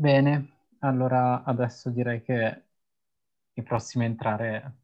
Bene, 0.00 0.52
allora 0.78 1.42
adesso 1.42 1.90
direi 1.90 2.22
che 2.22 2.62
i 3.54 3.62
prossimi 3.64 4.04
a 4.04 4.06
entrare 4.06 4.76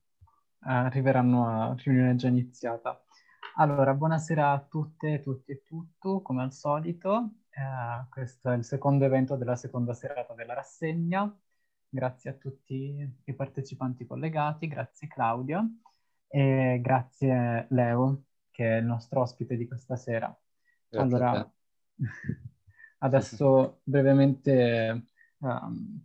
arriveranno 0.62 1.46
a 1.46 1.74
riunione 1.78 2.16
già 2.16 2.26
iniziata. 2.26 3.00
Allora, 3.58 3.94
buonasera 3.94 4.50
a 4.50 4.58
tutte, 4.58 5.22
tutti 5.22 5.52
e 5.52 5.62
tutto, 5.62 6.20
come 6.20 6.42
al 6.42 6.52
solito. 6.52 7.30
Eh, 7.50 8.08
questo 8.10 8.50
è 8.50 8.56
il 8.56 8.64
secondo 8.64 9.04
evento 9.04 9.36
della 9.36 9.54
seconda 9.54 9.94
serata 9.94 10.34
della 10.34 10.54
rassegna. 10.54 11.32
Grazie 11.88 12.30
a 12.30 12.32
tutti 12.32 13.08
i 13.24 13.34
partecipanti 13.34 14.06
collegati, 14.06 14.66
grazie 14.66 15.06
Claudia 15.06 15.64
e 16.26 16.80
grazie 16.82 17.68
Leo, 17.70 18.24
che 18.50 18.78
è 18.78 18.80
il 18.80 18.84
nostro 18.84 19.20
ospite 19.20 19.56
di 19.56 19.68
questa 19.68 19.94
sera. 19.94 20.36
Grazie 20.88 21.16
allora, 21.16 21.52
adesso 23.04 23.80
brevemente 23.84 25.04
um, 25.38 26.04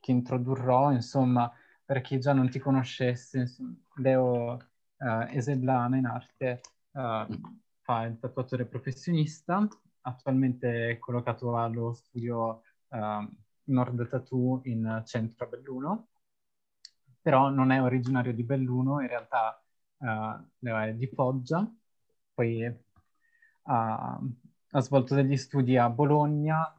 che 0.00 0.10
introdurrò, 0.10 0.90
insomma, 0.90 1.52
per 1.84 2.00
chi 2.00 2.18
già 2.18 2.32
non 2.32 2.48
ti 2.48 2.58
conoscesse, 2.58 3.40
insomma, 3.40 3.74
Leo 3.96 4.52
uh, 4.54 5.26
Eseblana 5.28 5.96
in 5.96 6.06
arte 6.06 6.60
uh, 6.92 7.26
fa 7.80 8.04
il 8.04 8.18
tatuatore 8.18 8.64
professionista, 8.64 9.66
attualmente 10.00 10.90
è 10.90 10.98
collocato 10.98 11.56
allo 11.56 11.92
studio 11.92 12.62
uh, 12.88 13.28
Nord 13.64 14.08
Tattoo 14.08 14.62
in 14.64 15.02
centro 15.04 15.44
a 15.44 15.48
Belluno, 15.48 16.08
però 17.20 17.50
non 17.50 17.70
è 17.70 17.82
originario 17.82 18.32
di 18.32 18.42
Belluno, 18.44 19.00
in 19.00 19.08
realtà 19.08 19.62
uh, 19.98 20.66
è 20.66 20.94
di 20.94 21.06
Foggia, 21.08 21.70
poi 22.34 22.64
uh, 22.64 24.34
ha 24.74 24.80
svolto 24.80 25.14
degli 25.14 25.36
studi 25.36 25.76
a 25.76 25.88
Bologna, 25.90 26.74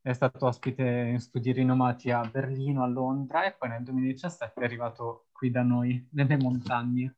è 0.00 0.12
stato 0.12 0.46
ospite 0.46 0.82
in 0.82 1.20
studi 1.20 1.52
rinomati 1.52 2.10
a 2.10 2.24
Berlino, 2.24 2.82
a 2.82 2.86
Londra 2.86 3.44
e 3.44 3.52
poi 3.52 3.68
nel 3.68 3.82
2017 3.84 4.60
è 4.60 4.64
arrivato 4.64 5.26
qui 5.32 5.50
da 5.50 5.62
noi, 5.62 6.08
nelle 6.12 6.36
montagne, 6.36 7.16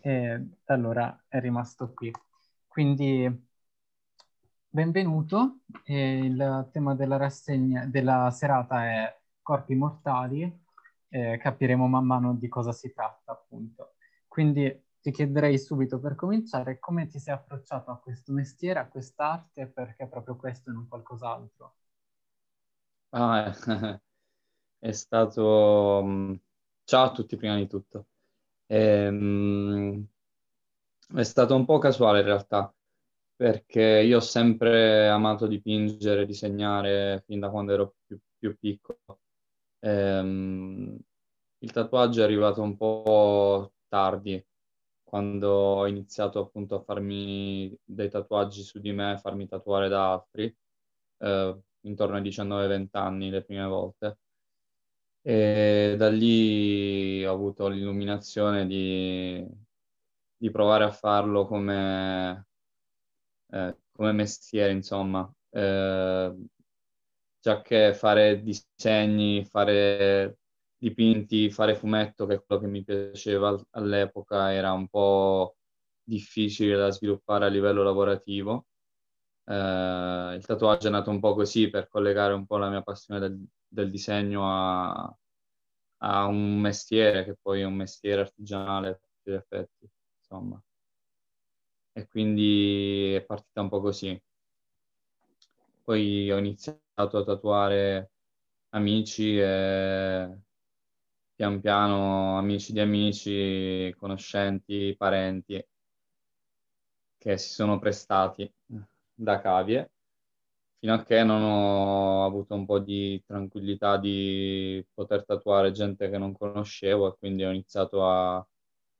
e 0.00 0.46
da 0.64 0.74
allora 0.74 1.24
è 1.28 1.38
rimasto 1.40 1.92
qui. 1.92 2.10
Quindi 2.66 3.48
benvenuto, 4.68 5.60
e 5.84 6.18
il 6.24 6.68
tema 6.72 6.94
della 6.94 7.16
rassegna, 7.16 7.86
della 7.86 8.30
serata 8.30 8.84
è 8.86 9.20
corpi 9.42 9.74
mortali, 9.74 10.58
eh, 11.08 11.38
capiremo 11.38 11.86
man 11.88 12.04
mano 12.06 12.34
di 12.34 12.48
cosa 12.48 12.72
si 12.72 12.92
tratta 12.92 13.32
appunto. 13.32 13.94
Quindi 14.28 14.64
ti 15.00 15.10
chiederei 15.12 15.58
subito 15.58 16.00
per 16.00 16.14
cominciare 16.14 16.78
come 16.78 17.06
ti 17.08 17.18
sei 17.18 17.34
approcciato 17.34 17.90
a 17.90 17.98
questo 17.98 18.32
mestiere, 18.32 18.78
a 18.80 18.88
quest'arte, 18.88 19.66
perché 19.68 20.06
proprio 20.08 20.36
questo 20.36 20.70
e 20.70 20.72
non 20.72 20.88
qualcos'altro. 20.88 21.74
Ah, 23.12 23.52
è 24.78 24.92
stato... 24.92 26.02
Mm, 26.04 26.34
ciao 26.84 27.04
a 27.06 27.12
tutti 27.12 27.36
prima 27.36 27.56
di 27.56 27.66
tutto. 27.68 28.08
Ehm, 28.66 30.06
è 31.14 31.22
stato 31.22 31.54
un 31.56 31.64
po' 31.64 31.78
casuale 31.78 32.20
in 32.20 32.26
realtà, 32.26 32.72
perché 33.36 33.82
io 33.82 34.18
ho 34.18 34.20
sempre 34.20 35.08
amato 35.08 35.46
dipingere, 35.46 36.26
disegnare 36.26 37.22
fin 37.26 37.40
da 37.40 37.50
quando 37.50 37.72
ero 37.72 37.94
più, 38.06 38.18
più 38.38 38.56
piccolo. 38.58 39.20
Ehm, 39.80 40.98
il 41.58 41.72
tatuaggio 41.72 42.20
è 42.22 42.24
arrivato 42.24 42.62
un 42.62 42.76
po' 42.76 43.72
tardi, 43.88 44.42
quando 45.10 45.48
ho 45.48 45.88
iniziato 45.88 46.38
appunto 46.38 46.76
a 46.76 46.80
farmi 46.82 47.76
dei 47.84 48.08
tatuaggi 48.08 48.62
su 48.62 48.78
di 48.78 48.92
me, 48.92 49.18
farmi 49.20 49.48
tatuare 49.48 49.88
da 49.88 50.12
altri, 50.12 50.56
eh, 51.18 51.58
intorno 51.80 52.14
ai 52.16 52.22
19-20 52.22 52.96
anni 52.96 53.28
le 53.30 53.42
prime 53.42 53.66
volte. 53.66 54.18
E 55.22 55.96
da 55.98 56.08
lì 56.08 57.24
ho 57.26 57.32
avuto 57.32 57.66
l'illuminazione 57.68 58.66
di, 58.66 59.44
di 60.36 60.50
provare 60.50 60.84
a 60.84 60.92
farlo 60.92 61.44
come, 61.46 62.46
eh, 63.50 63.76
come 63.92 64.12
mestiere, 64.12 64.72
insomma. 64.72 65.28
Eh, 65.50 66.34
già 67.40 67.62
che 67.62 67.94
fare 67.94 68.42
disegni, 68.42 69.44
fare 69.44 70.39
dipinti, 70.80 71.50
fare 71.50 71.74
fumetto, 71.76 72.26
che 72.26 72.34
è 72.36 72.42
quello 72.44 72.62
che 72.62 72.68
mi 72.68 72.82
piaceva 72.82 73.54
all'epoca, 73.72 74.52
era 74.52 74.72
un 74.72 74.88
po' 74.88 75.56
difficile 76.02 76.76
da 76.76 76.90
sviluppare 76.90 77.44
a 77.46 77.48
livello 77.48 77.82
lavorativo. 77.82 78.66
Eh, 79.44 80.34
il 80.36 80.44
tatuaggio 80.46 80.88
è 80.88 80.90
nato 80.90 81.10
un 81.10 81.20
po' 81.20 81.34
così 81.34 81.68
per 81.70 81.88
collegare 81.88 82.34
un 82.34 82.46
po' 82.46 82.56
la 82.58 82.70
mia 82.70 82.82
passione 82.82 83.20
del, 83.20 83.44
del 83.68 83.90
disegno 83.90 84.44
a, 84.50 85.14
a, 85.98 86.26
un 86.26 86.58
mestiere 86.60 87.24
che 87.24 87.36
poi 87.40 87.60
è 87.60 87.64
un 87.64 87.74
mestiere 87.74 88.22
artigianale 88.22 88.88
a 88.90 88.94
tutti 88.94 89.30
gli 89.30 89.34
effetti, 89.34 89.88
insomma. 90.18 90.62
E 91.92 92.08
quindi 92.08 93.14
è 93.14 93.22
partita 93.24 93.60
un 93.60 93.68
po' 93.68 93.80
così. 93.80 94.20
Poi 95.84 96.30
ho 96.30 96.38
iniziato 96.38 97.18
a 97.18 97.24
tatuare 97.24 98.12
amici 98.70 99.38
e 99.38 100.38
pian 101.40 101.58
piano 101.62 102.36
amici 102.36 102.74
di 102.74 102.80
amici, 102.80 103.94
conoscenti, 103.96 104.94
parenti 104.94 105.66
che 107.16 107.38
si 107.38 107.50
sono 107.54 107.78
prestati 107.78 108.50
da 109.14 109.40
cavie 109.40 109.90
fino 110.78 110.94
a 110.94 111.02
che 111.02 111.24
non 111.24 111.42
ho 111.42 112.26
avuto 112.26 112.54
un 112.54 112.66
po' 112.66 112.78
di 112.78 113.22
tranquillità 113.26 113.96
di 113.96 114.86
poter 114.92 115.24
tatuare 115.24 115.72
gente 115.72 116.10
che 116.10 116.18
non 116.18 116.32
conoscevo 116.34 117.08
e 117.08 117.16
quindi 117.18 117.44
ho 117.44 117.50
iniziato 117.50 118.06
a, 118.06 118.36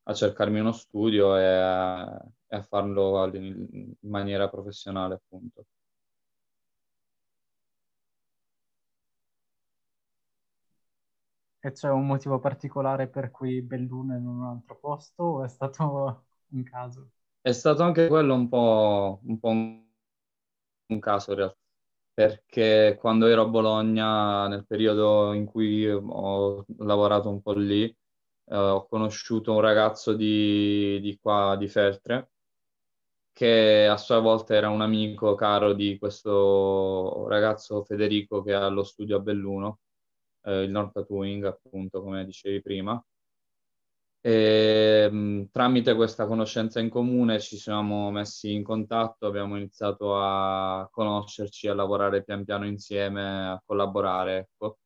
a 0.04 0.14
cercarmi 0.14 0.60
uno 0.60 0.72
studio 0.72 1.36
e 1.36 1.44
a, 1.44 2.22
e 2.46 2.56
a 2.56 2.62
farlo 2.62 3.26
in 3.36 3.94
maniera 4.00 4.48
professionale 4.48 5.14
appunto. 5.14 5.66
E 11.62 11.72
c'è 11.72 11.90
un 11.90 12.06
motivo 12.06 12.38
particolare 12.38 13.06
per 13.06 13.30
cui 13.30 13.60
Belluno 13.60 14.14
e 14.16 14.18
non 14.18 14.38
un 14.38 14.46
altro 14.46 14.78
posto 14.78 15.22
o 15.22 15.44
è 15.44 15.48
stato 15.48 16.24
un 16.52 16.62
caso? 16.62 17.10
È 17.42 17.52
stato 17.52 17.82
anche 17.82 18.08
quello 18.08 18.34
un 18.34 18.48
po' 18.48 19.20
un, 19.24 19.38
po 19.38 19.48
un 19.50 20.98
caso 21.00 21.30
in 21.32 21.36
realtà, 21.38 21.58
perché 22.14 22.96
quando 23.00 23.26
ero 23.26 23.42
a 23.42 23.46
Bologna, 23.46 24.48
nel 24.48 24.66
periodo 24.66 25.32
in 25.32 25.44
cui 25.46 25.88
ho 25.90 26.64
lavorato 26.78 27.28
un 27.30 27.40
po' 27.42 27.52
lì, 27.52 27.84
eh, 27.84 28.56
ho 28.56 28.86
conosciuto 28.86 29.52
un 29.52 29.60
ragazzo 29.60 30.14
di, 30.14 30.98
di 31.00 31.18
qua, 31.20 31.56
di 31.58 31.68
Feltre, 31.68 32.30
che 33.32 33.86
a 33.86 33.96
sua 33.96 34.18
volta 34.20 34.54
era 34.54 34.68
un 34.68 34.80
amico 34.82 35.34
caro 35.34 35.72
di 35.72 35.98
questo 35.98 37.26
ragazzo 37.28 37.82
Federico 37.84 38.42
che 38.42 38.52
ha 38.54 38.68
lo 38.68 38.82
studio 38.84 39.16
a 39.16 39.20
Belluno 39.20 39.80
eh, 40.42 40.62
il 40.62 40.70
Nord 40.70 40.92
Tattooing, 40.92 41.44
appunto, 41.44 42.02
come 42.02 42.24
dicevi 42.24 42.60
prima. 42.62 43.02
E, 44.22 45.08
mh, 45.10 45.48
tramite 45.50 45.94
questa 45.94 46.26
conoscenza 46.26 46.78
in 46.80 46.90
comune 46.90 47.40
ci 47.40 47.56
siamo 47.56 48.10
messi 48.10 48.52
in 48.52 48.62
contatto, 48.62 49.26
abbiamo 49.26 49.56
iniziato 49.56 50.16
a 50.18 50.86
conoscerci, 50.90 51.68
a 51.68 51.74
lavorare 51.74 52.22
pian 52.22 52.44
piano 52.44 52.66
insieme, 52.66 53.48
a 53.50 53.62
collaborare. 53.64 54.38
Ecco. 54.38 54.78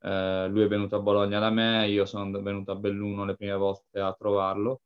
Eh, 0.00 0.48
lui 0.48 0.62
è 0.64 0.68
venuto 0.68 0.96
a 0.96 1.00
Bologna 1.00 1.38
da 1.40 1.50
me, 1.50 1.88
io 1.88 2.04
sono 2.06 2.30
venuto 2.42 2.72
a 2.72 2.76
Belluno 2.76 3.24
le 3.24 3.36
prime 3.36 3.54
volte 3.56 4.00
a 4.00 4.14
trovarlo 4.14 4.82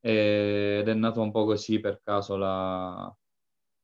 ed 0.00 0.88
è 0.88 0.94
nato 0.94 1.20
un 1.22 1.30
po' 1.32 1.44
così 1.44 1.80
per 1.80 2.00
caso 2.04 2.36
la, 2.36 3.14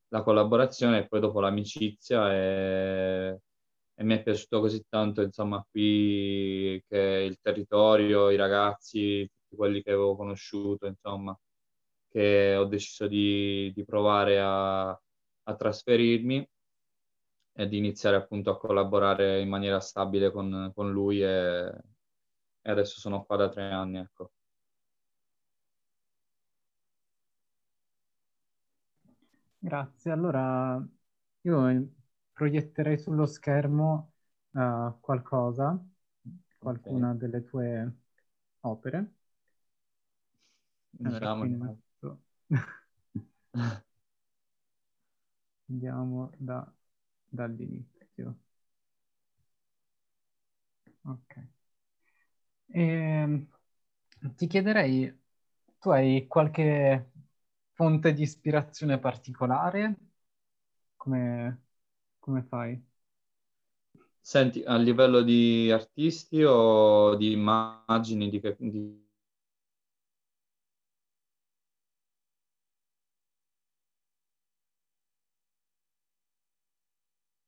la 0.08 0.22
collaborazione 0.22 0.98
e 1.00 1.08
poi 1.08 1.20
dopo 1.20 1.40
l'amicizia 1.40 2.32
e 2.32 3.40
e 3.94 4.04
mi 4.04 4.14
è 4.14 4.22
piaciuto 4.22 4.60
così 4.60 4.84
tanto, 4.88 5.22
insomma, 5.22 5.64
qui 5.70 6.82
che 6.88 6.98
il 6.98 7.38
territorio, 7.40 8.30
i 8.30 8.36
ragazzi, 8.36 9.28
tutti 9.30 9.56
quelli 9.56 9.82
che 9.82 9.90
avevo 9.90 10.16
conosciuto, 10.16 10.86
insomma, 10.86 11.38
che 12.08 12.56
ho 12.56 12.64
deciso 12.66 13.06
di, 13.08 13.72
di 13.74 13.84
provare 13.84 14.40
a, 14.40 14.88
a, 14.90 15.56
trasferirmi 15.56 16.48
e 17.56 17.68
di 17.68 17.78
iniziare 17.78 18.16
appunto 18.16 18.50
a 18.50 18.58
collaborare 18.58 19.40
in 19.40 19.48
maniera 19.48 19.80
stabile 19.80 20.30
con, 20.30 20.70
con 20.74 20.90
lui 20.92 21.22
e, 21.22 21.72
e, 22.62 22.70
adesso 22.70 23.00
sono 23.00 23.24
qua 23.24 23.36
da 23.36 23.48
tre 23.48 23.70
anni, 23.70 23.98
ecco. 23.98 24.30
Grazie, 29.58 30.10
allora 30.12 30.80
io 31.42 31.58
proietterei 32.34 32.98
sullo 32.98 33.24
schermo 33.26 34.12
uh, 34.50 35.00
qualcosa, 35.00 35.82
qualcuna 36.58 37.10
okay. 37.10 37.18
delle 37.18 37.44
tue 37.44 37.92
opere. 38.60 39.12
Allora, 41.02 41.34
Andiamo 45.66 46.30
da, 46.36 46.70
dall'inizio. 47.28 48.36
Ok. 51.04 51.36
E, 52.68 52.80
ehm, 52.82 53.46
ti 54.36 54.46
chiederei, 54.46 55.12
tu 55.78 55.90
hai 55.90 56.26
qualche 56.26 57.10
fonte 57.72 58.12
di 58.12 58.22
ispirazione 58.22 58.98
particolare? 58.98 59.96
Come, 60.96 61.63
come 62.24 62.42
fai? 62.42 62.82
Senti, 64.20 64.64
a 64.64 64.76
livello 64.76 65.22
di 65.22 65.70
artisti 65.70 66.42
o 66.42 67.14
di 67.14 67.30
immagini, 67.30 68.28
di, 68.28 68.40
di... 68.58 69.02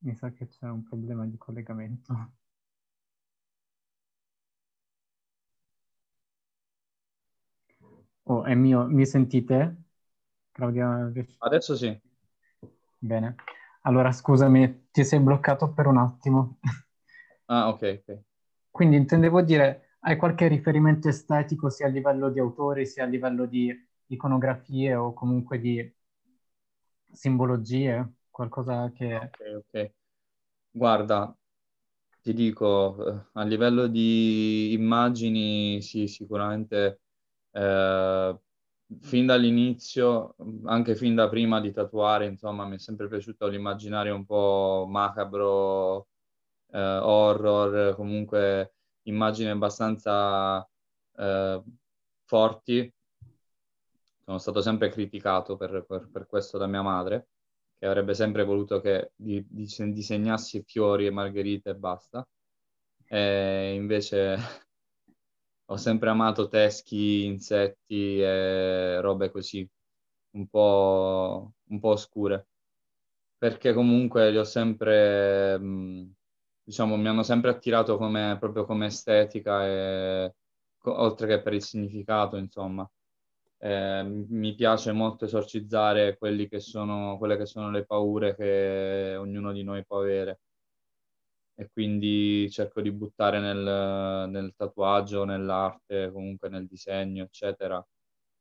Mi 0.05 0.15
sa 0.15 0.33
che 0.33 0.49
c'è 0.49 0.65
un 0.71 0.85
problema 0.85 1.27
di 1.27 1.37
collegamento. 1.37 2.15
Oh, 8.25 8.45
è 8.45 8.55
mio. 8.55 8.87
Mi 8.87 9.07
sentite? 9.07 9.77
Claudia? 10.53 11.11
Adesso 11.39 11.77
sì. 11.77 11.99
Bene. 13.01 13.37
Allora, 13.87 14.13
scusami, 14.13 14.89
ti 14.91 15.03
sei 15.03 15.19
bloccato 15.21 15.73
per 15.73 15.87
un 15.87 15.97
attimo. 15.97 16.59
Ah, 17.49 17.69
ok, 17.71 17.83
ok. 17.83 18.19
Quindi 18.71 18.95
intendevo 18.97 19.43
dire, 19.43 19.97
hai 20.01 20.17
qualche 20.17 20.47
riferimento 20.47 21.09
estetico 21.09 21.69
sia 21.71 21.87
a 21.87 21.89
livello 21.89 22.31
di 22.31 22.39
autori, 22.39 22.87
sia 22.87 23.03
a 23.05 23.07
livello 23.07 23.47
di 23.47 23.75
iconografie 24.07 24.95
o 24.95 25.13
comunque 25.13 25.59
di 25.59 25.93
simbologie? 27.13 28.13
Qualcosa 28.31 28.93
che... 28.93 29.17
Ok, 29.17 29.41
ok. 29.59 29.93
Guarda, 30.73 31.37
ti 32.23 32.33
dico, 32.35 32.97
eh, 33.09 33.27
a 33.35 33.45
livello 33.45 33.87
di 33.89 34.73
immagini, 34.75 35.83
sì, 35.83 36.07
sicuramente 36.09 37.01
eh, 37.53 38.41
fin 39.01 39.27
dall'inizio, 39.27 40.37
anche 40.65 40.95
fin 40.95 41.15
da 41.15 41.29
prima 41.29 41.61
di 41.61 41.73
tatuare, 41.73 42.27
insomma, 42.27 42.67
mi 42.67 42.77
è 42.77 42.79
sempre 42.79 43.09
piaciuto 43.09 43.47
l'immaginario 43.49 44.15
un 44.15 44.25
po' 44.25 44.87
macabro, 44.89 46.09
eh, 46.71 46.79
horror, 46.79 47.95
comunque 47.97 48.75
immagini 49.03 49.51
abbastanza 49.51 50.67
eh, 51.17 51.63
forti. 52.25 52.93
Sono 54.25 54.39
stato 54.39 54.61
sempre 54.61 54.89
criticato 54.91 55.57
per, 55.57 55.85
per, 55.87 56.09
per, 56.11 56.27
questo 56.27 56.59
da 56.59 56.67
mia 56.67 56.83
madre, 56.83 57.29
che 57.79 57.87
avrebbe 57.87 58.15
sempre 58.15 58.45
voluto 58.45 58.81
che 58.81 59.13
di, 59.15 59.45
di, 59.49 59.67
disegnassi 59.93 60.63
fiori 60.67 61.07
e 61.07 61.11
margherite 61.11 61.71
e 61.71 61.75
basta. 61.77 62.27
E 63.09 63.75
invece 63.75 64.37
ho 65.67 65.77
sempre 65.77 66.11
amato 66.11 66.49
teschi, 66.49 67.25
insetti 67.25 68.21
e 68.21 69.01
robe 69.01 69.31
così, 69.31 69.69
un 70.33 70.47
po', 70.49 71.53
un 71.69 71.81
po 71.81 71.89
oscure, 71.89 72.49
perché 73.39 73.73
comunque 73.73 74.31
li 74.31 74.39
ho 74.39 74.45
sempre, 74.45 75.59
diciamo, 76.63 76.97
mi 76.97 77.09
hanno 77.09 77.23
sempre 77.23 77.51
attirato 77.51 77.97
come, 77.97 78.37
proprio 78.39 78.65
come 78.65 78.87
estetica, 78.87 79.67
e, 79.67 80.35
oltre 80.85 81.27
che 81.27 81.43
per 81.43 81.55
il 81.55 81.63
significato, 81.63 82.37
insomma. 82.37 82.89
Eh, 83.59 84.03
mi 84.05 84.55
piace 84.55 84.93
molto 84.93 85.25
esorcizzare 85.25 86.19
che 86.19 86.61
sono, 86.61 87.17
quelle 87.19 87.37
che 87.39 87.47
sono 87.47 87.71
le 87.71 87.85
paure 87.87 88.35
che 88.37 89.17
ognuno 89.17 89.53
di 89.53 89.63
noi 89.65 89.85
può 89.85 90.01
avere 90.01 90.41
e 91.57 91.71
quindi 91.73 92.51
cerco 92.51 92.81
di 92.83 92.93
buttare 92.93 93.41
nel, 93.41 94.29
nel 94.31 94.55
tatuaggio, 94.57 95.25
nell'arte, 95.25 96.11
comunque 96.13 96.49
nel 96.51 96.67
disegno, 96.67 97.25
eccetera, 97.25 97.85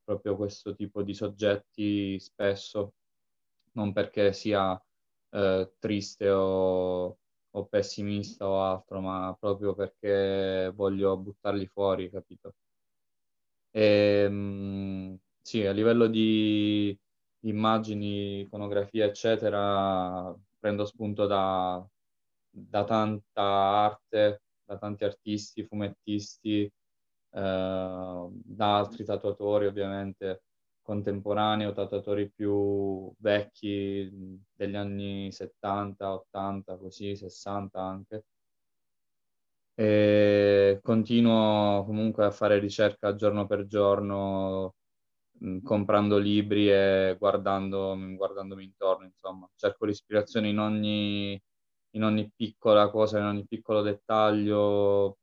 proprio 0.04 0.36
questo 0.36 0.76
tipo 0.76 1.02
di 1.04 1.14
soggetti 1.14 2.20
spesso, 2.20 2.94
non 3.74 3.94
perché 3.94 4.34
sia 4.34 4.80
eh, 5.32 5.74
triste 5.80 6.30
o, 6.30 7.18
o, 7.52 7.66
pessimista 7.68 8.48
o 8.48 8.62
altro, 8.62 9.00
ma 9.02 9.36
proprio 9.40 9.74
perché 9.76 10.72
voglio 10.76 11.18
buttarli 11.18 11.68
fuori, 11.68 12.10
capito? 12.10 12.54
E, 13.72 14.28
mh, 14.30 15.20
sì, 15.42 15.66
a 15.66 15.72
livello 15.72 16.08
di 16.08 16.98
immagini, 17.42 18.42
iconografia, 18.42 19.06
eccetera, 19.06 20.34
prendo 20.60 20.86
spunto 20.86 21.26
da 21.28 21.86
da 22.58 22.84
tanta 22.86 23.42
arte, 23.42 24.42
da 24.64 24.78
tanti 24.78 25.04
artisti, 25.04 25.66
fumettisti, 25.66 26.64
eh, 26.64 26.72
da 27.32 28.78
altri 28.78 29.04
tatuatori 29.04 29.66
ovviamente 29.68 30.44
contemporanei 30.82 31.66
o 31.68 31.74
tatuatori 31.74 32.32
più 32.32 33.12
vecchi 33.18 34.10
degli 34.54 34.76
anni 34.76 35.32
70, 35.32 36.14
80, 36.14 36.78
così, 36.78 37.16
60 37.16 37.82
anche. 37.82 38.24
E 39.78 40.80
continuo 40.82 41.84
comunque 41.86 42.24
a 42.26 42.32
fare 42.32 42.60
ricerca 42.60 43.16
giorno 43.16 43.46
per 43.46 43.66
giorno, 43.68 44.76
mh, 45.40 45.60
comprando 45.64 46.18
libri 46.18 46.70
e 46.72 47.16
guardando, 47.20 47.98
guardandomi 48.16 48.64
intorno, 48.64 49.06
insomma. 49.06 49.50
Cerco 49.56 49.86
l'ispirazione 49.86 50.50
in 50.50 50.60
ogni 50.60 51.42
in 51.96 52.04
ogni 52.04 52.32
piccola 52.36 52.90
cosa, 52.90 53.20
in 53.20 53.26
ogni 53.26 53.46
piccolo 53.48 53.82
dettaglio, 53.82 55.18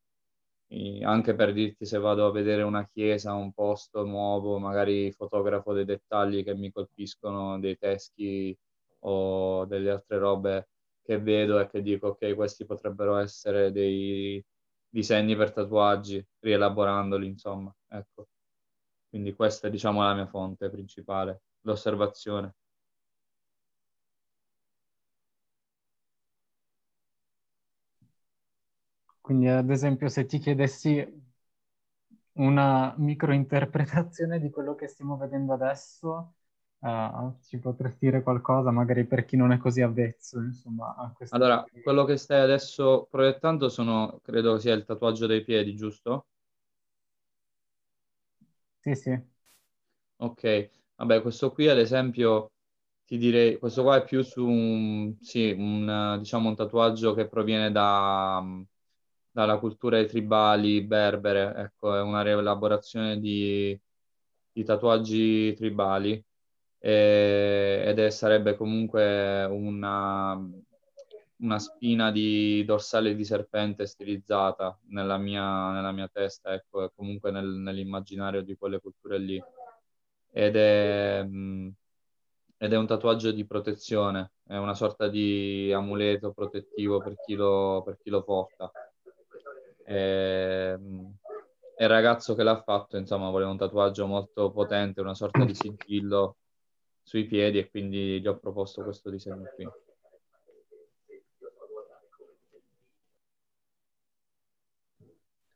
anche 1.02 1.34
per 1.34 1.52
dirti 1.52 1.84
se 1.84 1.98
vado 1.98 2.26
a 2.26 2.30
vedere 2.32 2.62
una 2.62 2.86
chiesa, 2.86 3.34
un 3.34 3.52
posto 3.52 4.04
nuovo, 4.04 4.58
magari 4.58 5.12
fotografo 5.12 5.72
dei 5.74 5.84
dettagli 5.84 6.42
che 6.44 6.54
mi 6.54 6.72
colpiscono, 6.72 7.58
dei 7.60 7.76
teschi 7.78 8.56
o 9.00 9.64
delle 9.66 9.90
altre 9.90 10.18
robe 10.18 10.68
che 11.02 11.18
vedo 11.20 11.58
e 11.60 11.68
che 11.68 11.82
dico 11.82 12.08
ok, 12.08 12.34
questi 12.34 12.64
potrebbero 12.64 13.16
essere 13.16 13.70
dei 13.72 14.42
disegni 14.88 15.36
per 15.36 15.52
tatuaggi, 15.52 16.24
rielaborandoli, 16.40 17.26
insomma, 17.26 17.74
ecco. 17.88 18.28
Quindi 19.10 19.34
questa 19.34 19.68
è, 19.68 19.70
diciamo, 19.70 20.02
la 20.02 20.14
mia 20.14 20.26
fonte 20.26 20.70
principale, 20.70 21.42
l'osservazione. 21.62 22.54
Quindi, 29.22 29.48
ad 29.48 29.70
esempio, 29.70 30.08
se 30.10 30.26
ti 30.26 30.38
chiedessi 30.38 31.02
una 32.34 32.94
microinterpretazione 32.96 34.40
di 34.40 34.50
quello 34.50 34.74
che 34.74 34.88
stiamo 34.88 35.16
vedendo 35.16 35.52
adesso, 35.52 36.34
uh, 36.78 37.36
ci 37.42 37.58
potresti 37.58 38.06
dire 38.06 38.22
qualcosa, 38.22 38.70
magari 38.70 39.04
per 39.04 39.24
chi 39.24 39.36
non 39.36 39.52
è 39.52 39.58
così 39.58 39.82
avvezzo, 39.82 40.40
insomma. 40.40 40.94
A 40.96 41.14
allora, 41.30 41.64
quello 41.82 42.04
che 42.04 42.16
stai 42.16 42.40
adesso 42.40 43.06
proiettando 43.10 43.68
sono, 43.68 44.20
credo 44.22 44.58
sia 44.58 44.74
il 44.74 44.84
tatuaggio 44.84 45.26
dei 45.26 45.42
piedi, 45.44 45.74
giusto? 45.74 46.26
Sì, 48.80 48.94
sì. 48.94 49.22
Ok, 50.16 50.70
vabbè, 50.96 51.20
questo 51.20 51.50
qui 51.52 51.68
ad 51.68 51.78
esempio 51.78 52.52
ti 53.04 53.18
direi, 53.18 53.58
questo 53.58 53.82
qua 53.82 53.96
è 53.96 54.04
più 54.04 54.22
su 54.22 54.46
un, 54.46 55.16
sì, 55.20 55.50
un, 55.50 56.16
diciamo 56.20 56.48
un 56.48 56.54
tatuaggio 56.54 57.12
che 57.14 57.26
proviene 57.28 57.72
da, 57.72 58.40
dalla 59.32 59.58
cultura 59.58 60.04
tribali 60.04 60.82
berbere, 60.82 61.54
ecco, 61.56 61.96
è 61.96 62.02
una 62.02 62.22
rielaborazione 62.22 63.18
di, 63.18 63.78
di 64.52 64.64
tatuaggi 64.64 65.54
tribali 65.54 66.22
e, 66.78 67.82
ed 67.86 67.98
è, 67.98 68.10
sarebbe 68.10 68.56
comunque 68.56 69.44
una, 69.44 70.38
una 71.38 71.58
spina 71.58 72.10
di 72.10 72.62
dorsale 72.64 73.14
di 73.14 73.24
serpente 73.24 73.86
stilizzata 73.86 74.78
nella 74.88 75.16
mia, 75.16 75.72
nella 75.72 75.92
mia 75.92 76.08
testa, 76.12 76.52
ecco, 76.52 76.92
comunque 76.94 77.30
nel, 77.30 77.46
nell'immaginario 77.46 78.42
di 78.42 78.56
quelle 78.56 78.80
culture 78.80 79.18
lì. 79.18 79.42
Ed 80.34 80.56
è, 80.56 81.26
ed 82.58 82.72
è 82.72 82.76
un 82.76 82.86
tatuaggio 82.86 83.32
di 83.32 83.44
protezione, 83.44 84.32
è 84.46 84.56
una 84.56 84.74
sorta 84.74 85.08
di 85.08 85.72
amuleto 85.72 86.32
protettivo 86.32 86.98
per 87.00 87.16
chi 87.24 87.34
lo, 87.34 87.82
per 87.84 87.98
chi 88.00 88.10
lo 88.10 88.22
porta. 88.22 88.70
E, 89.92 90.72
ehm, 90.74 91.16
e 91.76 91.84
il 91.84 91.90
ragazzo 91.90 92.34
che 92.34 92.42
l'ha 92.42 92.62
fatto, 92.62 92.96
insomma, 92.96 93.30
voleva 93.30 93.50
un 93.50 93.58
tatuaggio 93.58 94.06
molto 94.06 94.50
potente, 94.50 95.00
una 95.00 95.14
sorta 95.14 95.44
di 95.44 95.54
sigillo 95.54 96.36
sui 97.02 97.26
piedi 97.26 97.58
e 97.58 97.68
quindi 97.68 98.20
gli 98.20 98.26
ho 98.26 98.38
proposto 98.38 98.82
questo 98.82 99.10
disegno 99.10 99.44
qui. 99.54 99.68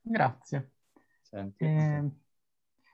Grazie. 0.02 0.70
Eh, 1.56 2.10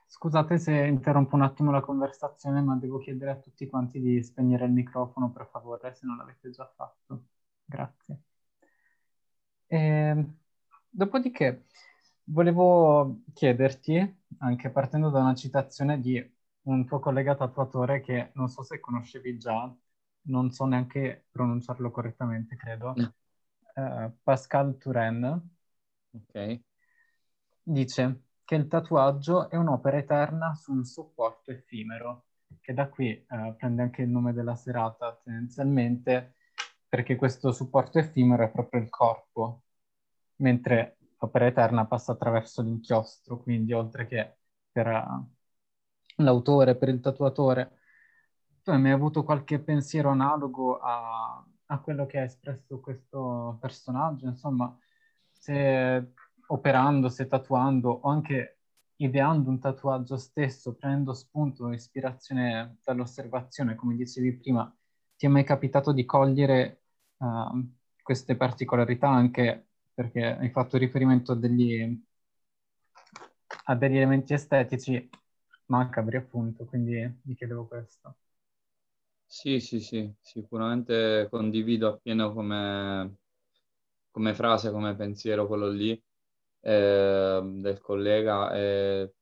scusate 0.07 0.57
se 0.57 0.73
interrompo 0.85 1.35
un 1.35 1.43
attimo 1.43 1.71
la 1.71 1.81
conversazione, 1.81 2.61
ma 2.61 2.75
devo 2.75 2.97
chiedere 2.99 3.31
a 3.31 3.35
tutti 3.37 3.67
quanti 3.67 3.99
di 3.99 4.23
spegnere 4.23 4.65
il 4.65 4.71
microfono, 4.71 5.31
per 5.31 5.47
favore, 5.47 5.93
se 5.93 6.05
non 6.05 6.17
l'avete 6.17 6.49
già 6.49 6.71
fatto. 6.75 7.23
Grazie. 7.65 8.21
Eh, 9.67 10.25
dopodiché 10.93 11.65
volevo 12.25 13.21
chiederti, 13.33 14.25
anche 14.39 14.69
partendo 14.69 15.09
da 15.09 15.19
una 15.19 15.33
citazione 15.35 15.99
di 15.99 16.31
un 16.63 16.85
tuo 16.85 16.99
collega 16.99 17.35
tatuatore 17.35 18.01
che 18.01 18.31
non 18.35 18.47
so 18.47 18.63
se 18.63 18.79
conoscevi 18.79 19.37
già, 19.37 19.75
non 20.27 20.51
so 20.51 20.65
neanche 20.65 21.25
pronunciarlo 21.31 21.91
correttamente, 21.91 22.55
credo, 22.55 22.93
uh, 23.75 24.11
Pascal 24.21 24.77
Touren. 24.77 25.49
Ok. 26.11 26.61
Dice 27.63 28.21
che 28.45 28.55
il 28.55 28.67
tatuaggio 28.67 29.49
è 29.49 29.55
un'opera 29.55 29.97
eterna 29.97 30.53
su 30.53 30.71
un 30.71 30.85
supporto 30.85 31.51
effimero, 31.51 32.25
che 32.61 32.73
da 32.73 32.87
qui 32.87 33.25
uh, 33.29 33.55
prende 33.55 33.81
anche 33.81 34.03
il 34.03 34.09
nome 34.09 34.31
della 34.31 34.55
serata 34.55 35.19
tendenzialmente, 35.23 36.35
perché 36.87 37.15
questo 37.15 37.51
supporto 37.51 37.97
effimero 37.97 38.43
è 38.43 38.51
proprio 38.51 38.79
il 38.79 38.89
corpo, 38.89 39.63
mentre 40.37 40.97
l'opera 41.19 41.45
eterna 41.47 41.85
passa 41.85 42.13
attraverso 42.13 42.61
l'inchiostro, 42.61 43.41
quindi 43.41 43.73
oltre 43.73 44.07
che 44.07 44.37
per 44.71 44.87
uh, 44.87 46.23
l'autore, 46.23 46.75
per 46.75 46.89
il 46.89 46.99
tatuatore. 46.99 47.79
Tu 48.63 48.71
hai 48.71 48.79
mai 48.81 48.91
avuto 48.91 49.23
qualche 49.23 49.59
pensiero 49.59 50.09
analogo 50.09 50.79
a, 50.79 51.45
a 51.65 51.79
quello 51.79 52.05
che 52.05 52.19
ha 52.19 52.23
espresso 52.23 52.79
questo 52.79 53.57
personaggio? 53.59 54.25
Insomma, 54.27 54.77
se 55.31 56.13
operando, 56.47 57.09
se 57.09 57.27
tatuando 57.27 57.89
o 57.89 58.09
anche 58.09 58.59
ideando 58.97 59.49
un 59.49 59.59
tatuaggio 59.59 60.17
stesso, 60.17 60.75
prendendo 60.75 61.13
spunto 61.13 61.71
ispirazione 61.71 62.77
dall'osservazione, 62.83 63.75
come 63.75 63.95
dicevi 63.95 64.37
prima, 64.37 64.73
ti 65.15 65.25
è 65.25 65.29
mai 65.29 65.43
capitato 65.43 65.91
di 65.91 66.05
cogliere 66.05 66.83
uh, 67.17 67.69
queste 68.01 68.35
particolarità 68.35 69.09
anche 69.09 69.67
perché 69.93 70.25
hai 70.25 70.49
fatto 70.51 70.77
riferimento 70.77 71.31
a 71.33 71.35
degli, 71.35 71.99
a 73.65 73.75
degli 73.75 73.97
elementi 73.97 74.33
estetici 74.33 75.09
macabri 75.65 76.17
appunto, 76.17 76.65
quindi 76.65 77.19
mi 77.23 77.35
chiedevo 77.35 77.67
questo. 77.67 78.15
Sì, 79.25 79.59
sì, 79.59 79.79
sì, 79.79 80.13
sicuramente 80.21 81.27
condivido 81.29 81.87
appieno 81.87 82.33
come, 82.33 83.17
come 84.11 84.33
frase, 84.35 84.71
come 84.71 84.95
pensiero 84.95 85.47
quello 85.47 85.69
lì 85.69 85.91
eh, 86.61 87.41
del 87.43 87.79
collega, 87.81 88.53
eh, 88.55 89.13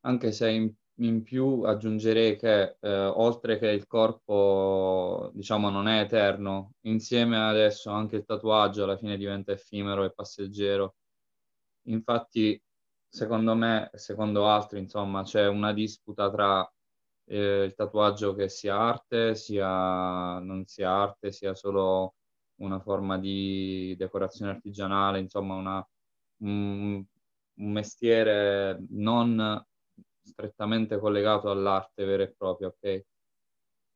anche 0.00 0.32
se 0.32 0.50
in, 0.50 0.74
in, 1.00 1.22
più 1.22 1.62
aggiungerei 1.62 2.36
che 2.36 2.76
eh, 2.80 3.04
oltre 3.06 3.58
che 3.58 3.68
il 3.68 3.86
corpo, 3.86 5.30
diciamo, 5.34 5.70
non 5.70 5.88
è 5.88 6.00
eterno, 6.00 6.72
insieme 6.82 7.38
adesso 7.38 7.90
anche 7.90 8.16
il 8.16 8.24
tatuaggio 8.24 8.84
alla 8.84 8.96
fine 8.96 9.16
diventa 9.16 9.52
effimero 9.52 10.04
e 10.04 10.12
passeggero. 10.12 10.96
Infatti 11.88 12.60
secondo 13.08 13.54
me, 13.54 13.90
secondo 13.94 14.46
altri, 14.48 14.80
insomma, 14.80 15.22
c'è 15.22 15.46
una 15.48 15.72
disputa 15.72 16.30
tra 16.30 16.70
eh, 17.26 17.64
il 17.64 17.74
tatuaggio 17.74 18.34
che 18.34 18.48
sia 18.48 18.76
arte, 18.78 19.34
sia 19.34 20.38
non 20.40 20.66
sia 20.66 20.90
arte, 20.90 21.32
sia 21.32 21.54
solo 21.54 22.14
una 22.56 22.80
forma 22.80 23.18
di 23.18 23.94
decorazione 23.96 24.52
artigianale, 24.52 25.20
insomma, 25.20 25.54
una, 25.54 25.88
un, 26.38 27.04
un 27.54 27.72
mestiere 27.72 28.84
non 28.90 29.64
strettamente 30.28 30.98
collegato 30.98 31.50
all'arte 31.50 32.04
vera 32.04 32.22
e 32.24 32.32
propria, 32.36 32.68
ok? 32.68 33.04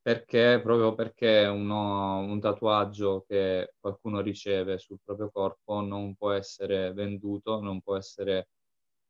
Perché? 0.03 0.61
Proprio 0.63 0.95
perché 0.95 1.45
uno, 1.47 2.19
un 2.19 2.41
tatuaggio 2.41 3.25
che 3.29 3.75
qualcuno 3.79 4.21
riceve 4.21 4.79
sul 4.79 4.99
proprio 5.05 5.31
corpo 5.31 5.81
non 5.81 6.15
può 6.17 6.33
essere 6.33 6.93
venduto, 6.93 7.61
non 7.61 7.81
può 7.81 7.97
essere 7.97 8.49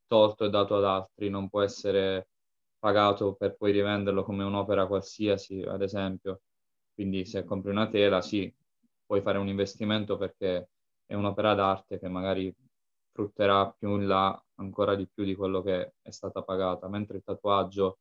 tolto 0.07 0.45
e 0.45 0.51
dato 0.51 0.77
ad 0.77 0.85
altri, 0.85 1.31
non 1.31 1.49
può 1.49 1.63
essere 1.63 2.29
pagato 2.79 3.35
per 3.35 3.57
poi 3.57 3.73
rivenderlo 3.73 4.23
come 4.25 4.45
un'opera 4.45 4.87
qualsiasi, 4.87 5.63
ad 5.63 5.83
esempio. 5.83 6.43
Quindi 6.95 7.25
se 7.25 7.45
compri 7.45 7.71
una 7.71 7.89
tela, 7.89 8.21
sì, 8.21 8.53
puoi 9.07 9.23
fare 9.23 9.39
un 9.39 9.49
investimento 9.49 10.17
perché 10.19 10.69
è 11.07 11.15
un'opera 11.15 11.55
d'arte 11.55 11.99
che 11.99 12.09
magari 12.09 12.55
frutterà 13.13 13.71
più 13.71 13.95
in 13.97 14.07
là 14.07 14.43
ancora 14.57 14.95
di 14.95 15.07
più 15.07 15.25
di 15.25 15.35
quello 15.35 15.63
che 15.63 15.95
è 16.03 16.11
stata 16.11 16.43
pagata, 16.43 16.89
mentre 16.89 17.19
il 17.19 17.23
tatuaggio 17.25 17.99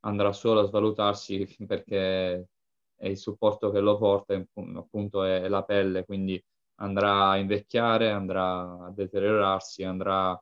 andrà 0.00 0.32
solo 0.32 0.60
a 0.60 0.64
svalutarsi 0.64 1.46
perché 1.66 2.48
è 2.96 3.06
il 3.06 3.18
supporto 3.18 3.70
che 3.70 3.80
lo 3.80 3.98
porta, 3.98 4.34
appunto 4.34 5.22
è 5.24 5.48
la 5.48 5.62
pelle, 5.64 6.04
quindi 6.04 6.42
andrà 6.76 7.30
a 7.30 7.36
invecchiare, 7.36 8.10
andrà 8.10 8.86
a 8.86 8.90
deteriorarsi, 8.90 9.84
andrà 9.84 10.40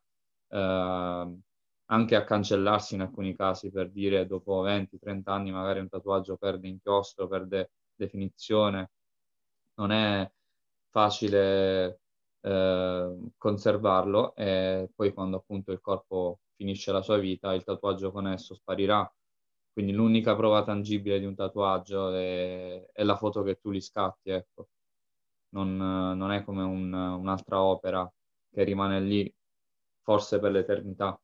eh, 0.48 1.38
anche 1.88 2.16
a 2.16 2.24
cancellarsi 2.24 2.94
in 2.94 3.02
alcuni 3.02 3.36
casi 3.36 3.70
per 3.70 3.90
dire 3.90 4.26
dopo 4.26 4.62
20-30 4.62 5.22
anni 5.32 5.52
magari 5.52 5.80
un 5.80 5.88
tatuaggio 5.88 6.36
perde 6.36 6.68
inchiostro, 6.68 7.28
perde 7.28 7.70
definizione, 7.94 8.90
non 9.74 9.92
è 9.92 10.30
facile 10.90 12.00
eh, 12.46 13.16
conservarlo 13.36 14.34
e 14.36 14.88
poi 14.94 15.12
quando 15.12 15.38
appunto 15.38 15.72
il 15.72 15.80
corpo 15.80 16.40
finisce 16.54 16.92
la 16.92 17.02
sua 17.02 17.18
vita 17.18 17.52
il 17.54 17.64
tatuaggio 17.64 18.12
con 18.12 18.28
esso 18.28 18.54
sparirà. 18.54 19.10
Quindi 19.72 19.92
l'unica 19.92 20.34
prova 20.36 20.64
tangibile 20.64 21.18
di 21.18 21.26
un 21.26 21.34
tatuaggio 21.34 22.12
è, 22.14 22.86
è 22.92 23.02
la 23.02 23.16
foto 23.16 23.42
che 23.42 23.56
tu 23.56 23.70
li 23.70 23.80
scatti, 23.80 24.30
ecco. 24.30 24.68
Non, 25.50 25.76
non 25.76 26.30
è 26.32 26.44
come 26.44 26.62
un, 26.62 26.92
un'altra 26.92 27.62
opera 27.62 28.10
che 28.50 28.64
rimane 28.64 29.00
lì 29.00 29.32
forse 30.02 30.38
per 30.38 30.52
l'eternità. 30.52 31.18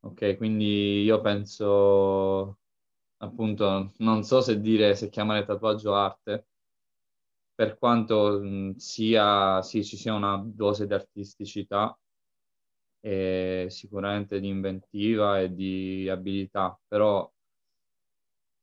Ok, 0.00 0.36
quindi 0.36 1.02
io 1.02 1.20
penso, 1.22 2.58
appunto, 3.18 3.92
non 3.98 4.22
so 4.22 4.40
se 4.42 4.60
dire, 4.60 4.94
se 4.94 5.08
chiamare 5.08 5.44
tatuaggio 5.46 5.94
arte, 5.94 6.48
per 7.54 7.78
quanto 7.78 8.74
sia, 8.76 9.62
sì, 9.62 9.84
ci 9.84 9.96
sia 9.96 10.14
una 10.14 10.42
dose 10.44 10.86
di 10.86 10.94
artisticità 10.94 11.96
e 13.00 13.66
sicuramente 13.70 14.40
di 14.40 14.48
inventiva 14.48 15.40
e 15.40 15.52
di 15.54 16.08
abilità, 16.08 16.78
però 16.88 17.30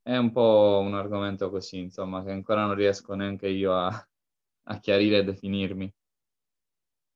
è 0.03 0.15
un 0.15 0.31
po' 0.31 0.79
un 0.86 0.93
argomento 0.93 1.50
così, 1.50 1.79
insomma, 1.79 2.24
che 2.24 2.29
ancora 2.31 2.65
non 2.65 2.75
riesco 2.75 3.13
neanche 3.15 3.48
io 3.48 3.74
a, 3.74 3.88
a 4.67 4.79
chiarire 4.79 5.19
e 5.19 5.24
definirmi 5.24 5.91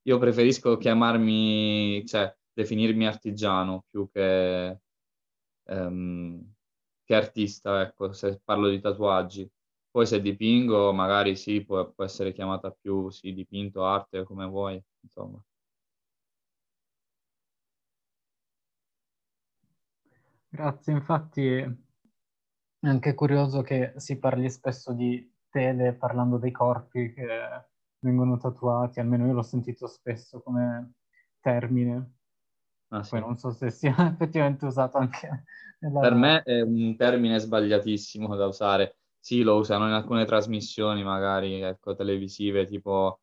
io 0.08 0.18
preferisco 0.20 0.78
chiamarmi, 0.78 2.06
cioè 2.06 2.34
definirmi 2.54 3.08
artigiano 3.08 3.86
più 3.90 4.10
che, 4.12 4.80
um, 5.66 6.54
che 7.04 7.16
artista, 7.16 7.82
ecco, 7.82 8.14
se 8.14 8.40
parlo 8.44 8.70
di 8.70 8.80
tatuaggi. 8.82 9.50
Poi 9.96 10.06
se 10.06 10.20
dipingo, 10.20 10.92
magari 10.92 11.38
sì, 11.38 11.64
può, 11.64 11.90
può 11.90 12.04
essere 12.04 12.34
chiamata 12.34 12.70
più, 12.70 13.10
sì, 13.12 13.34
dipinto, 13.34 13.86
arte, 13.86 14.26
come 14.26 14.46
vuoi, 14.46 14.84
insomma. 15.00 15.42
Grazie, 20.50 20.92
infatti 20.92 21.46
è 21.46 21.70
anche 22.82 23.14
curioso 23.14 23.62
che 23.62 23.94
si 23.96 24.20
parli 24.20 24.50
spesso 24.50 24.92
di 24.92 25.34
tele 25.48 25.94
parlando 25.94 26.40
dei 26.40 26.52
corpi 26.52 27.14
che 27.14 27.26
vengono 28.00 28.36
tatuati, 28.38 29.00
almeno 29.00 29.28
io 29.28 29.32
l'ho 29.32 29.44
sentito 29.44 29.88
spesso 29.88 30.42
come 30.42 30.96
termine. 31.40 32.16
Ah, 32.90 33.02
sì. 33.02 33.12
Poi 33.12 33.22
non 33.22 33.38
so 33.38 33.52
se 33.52 33.72
sia 33.72 33.96
effettivamente 34.12 34.66
usato 34.66 34.98
anche 34.98 35.46
nella... 35.80 36.02
Per 36.02 36.14
me 36.16 36.44
è 36.44 36.60
un 36.60 36.98
termine 36.98 37.40
sbagliatissimo 37.40 38.36
da 38.36 38.46
usare. 38.46 38.98
Sì, 39.26 39.42
lo 39.42 39.56
usano 39.56 39.88
in 39.88 39.94
alcune 39.94 40.24
trasmissioni, 40.26 41.04
magari 41.04 41.60
ecco, 41.62 41.96
televisive, 41.96 42.66
tipo 42.68 43.22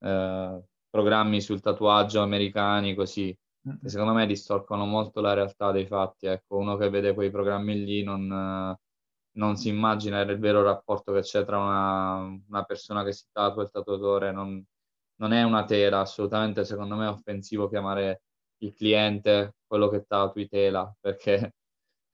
eh, 0.00 0.62
programmi 0.88 1.40
sul 1.42 1.60
tatuaggio 1.60 2.22
americani, 2.22 2.94
così. 2.94 3.36
Che 3.80 3.88
secondo 3.90 4.14
me 4.14 4.24
distorcono 4.26 4.86
molto 4.86 5.20
la 5.20 5.34
realtà 5.34 5.70
dei 5.70 5.86
fatti. 5.86 6.26
Ecco, 6.26 6.56
uno 6.56 6.76
che 6.78 6.88
vede 6.88 7.12
quei 7.14 7.30
programmi 7.30 7.84
lì 7.84 8.02
non 8.02 8.74
non 9.34 9.56
si 9.56 9.68
immagina 9.68 10.20
il 10.20 10.38
vero 10.38 10.62
rapporto 10.62 11.12
che 11.12 11.20
c'è 11.20 11.44
tra 11.44 11.58
una, 11.58 12.16
una 12.48 12.64
persona 12.64 13.02
che 13.04 13.12
si 13.12 13.26
tatua 13.32 13.62
e 13.62 13.64
il 13.66 13.70
tatuatore, 13.70 14.32
non, 14.32 14.62
non, 15.16 15.32
è 15.32 15.42
una 15.42 15.64
tela, 15.64 16.00
assolutamente 16.00 16.64
secondo 16.64 16.96
me 16.96 17.06
è 17.06 17.08
offensivo 17.08 17.68
chiamare 17.68 18.22
il 18.58 18.74
cliente 18.74 19.54
quello 19.66 19.88
che 19.88 20.04
tatui 20.06 20.48
tela, 20.48 20.94
perché 21.00 21.54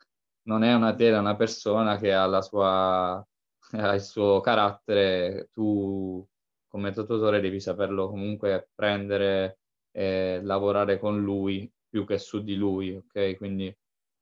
non 0.49 0.62
è 0.62 0.75
una 0.75 0.95
tela, 0.95 1.16
è 1.18 1.21
una 1.21 1.37
persona 1.37 1.97
che 1.99 2.12
ha, 2.14 2.26
la 2.26 2.42
sua, 2.42 3.26
ha 3.72 3.94
il 3.94 4.00
suo 4.02 4.40
carattere, 4.40 5.48
tu 5.52 6.26
come 6.68 6.92
tatuatore 6.92 7.40
devi 7.40 7.60
saperlo 7.60 8.08
comunque 8.08 8.68
prendere 8.75 9.58
e 9.90 10.40
lavorare 10.42 10.98
con 10.98 11.20
lui 11.22 11.70
più 11.88 12.04
che 12.06 12.18
su 12.18 12.42
di 12.42 12.54
lui, 12.56 12.94
ok? 12.94 13.37
Quindi 13.37 13.75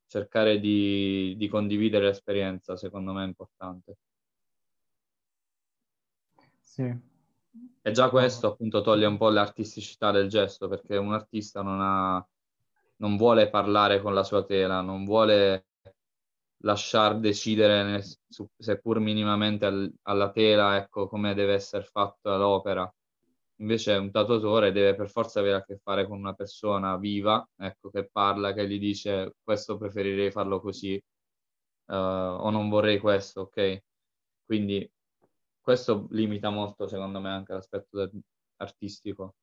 cercare 0.07 0.61
di, 0.61 1.35
di 1.37 1.49
condividere 1.49 2.07
l'esperienza, 2.07 2.77
secondo 2.77 3.13
me 3.13 3.25
è 3.25 3.27
importante. 3.27 3.97
Sì, 6.61 6.83
E 7.83 7.91
già 7.93 8.11
questo 8.11 8.49
appunto 8.49 8.83
toglie 8.83 9.07
un 9.07 9.17
po' 9.17 9.31
l'artisticità 9.31 10.11
del 10.11 10.29
gesto, 10.29 10.69
perché 10.69 10.97
un 10.97 11.13
artista 11.15 11.63
non, 11.63 11.81
ha, 11.81 12.27
non 12.97 13.17
vuole 13.17 13.49
parlare 13.49 14.01
con 14.01 14.13
la 14.15 14.25
sua 14.25 14.45
tela, 14.45 14.81
non 14.81 15.05
vuole 15.05 15.67
lasciar 16.59 17.19
decidere, 17.19 17.83
nel, 17.83 18.05
seppur 18.59 18.99
minimamente 19.01 19.67
al, 19.67 19.93
alla 20.03 20.31
tela, 20.31 20.77
ecco, 20.77 21.09
come 21.09 21.35
deve 21.35 21.55
essere 21.55 21.85
fatta 21.85 22.37
l'opera. 22.37 22.91
Invece 23.61 23.95
un 23.95 24.11
tatuatore 24.11 24.73
deve 24.73 24.95
per 24.95 25.09
forza 25.09 25.41
avere 25.41 25.57
a 25.57 25.65
che 25.65 25.79
fare 25.79 26.07
con 26.07 26.19
una 26.19 26.35
persona 26.35 26.97
viva, 26.99 27.47
ecco, 27.57 27.91
che 27.91 28.09
parla, 28.11 28.53
che 28.53 28.69
gli 28.69 28.79
dice 28.79 29.37
questo 29.43 29.79
preferirei 29.79 30.31
farlo 30.31 30.61
così, 30.61 31.03
uh, 31.87 31.95
o 31.95 32.51
non 32.51 32.69
vorrei 32.69 32.99
questo, 32.99 33.43
ok? 33.43 33.83
Quindi 34.45 34.91
questo 35.61 36.07
limita 36.11 36.51
molto, 36.51 36.87
secondo 36.87 37.21
me, 37.21 37.31
anche 37.31 37.53
l'aspetto 37.55 38.11
artistico. 38.57 39.35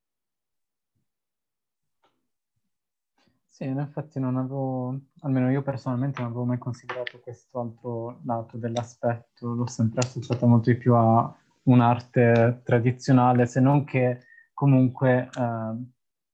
Sì, 3.54 3.66
in 3.66 3.78
effetti 3.78 4.20
non 4.20 4.36
avevo, 4.36 5.00
almeno 5.20 5.52
io 5.52 5.62
personalmente 5.62 6.22
non 6.22 6.32
avevo 6.32 6.44
mai 6.44 6.58
considerato 6.58 7.20
questo 7.20 7.60
altro 7.60 8.20
lato 8.26 8.58
dell'aspetto, 8.58 9.54
l'ho 9.54 9.68
sempre 9.68 10.00
associato 10.00 10.48
molto 10.48 10.72
di 10.72 10.78
più 10.78 10.96
a 10.96 11.32
un'arte 11.66 12.62
tradizionale, 12.64 13.46
se 13.46 13.60
non 13.60 13.84
che 13.84 14.22
comunque, 14.56 15.30
eh, 15.32 15.86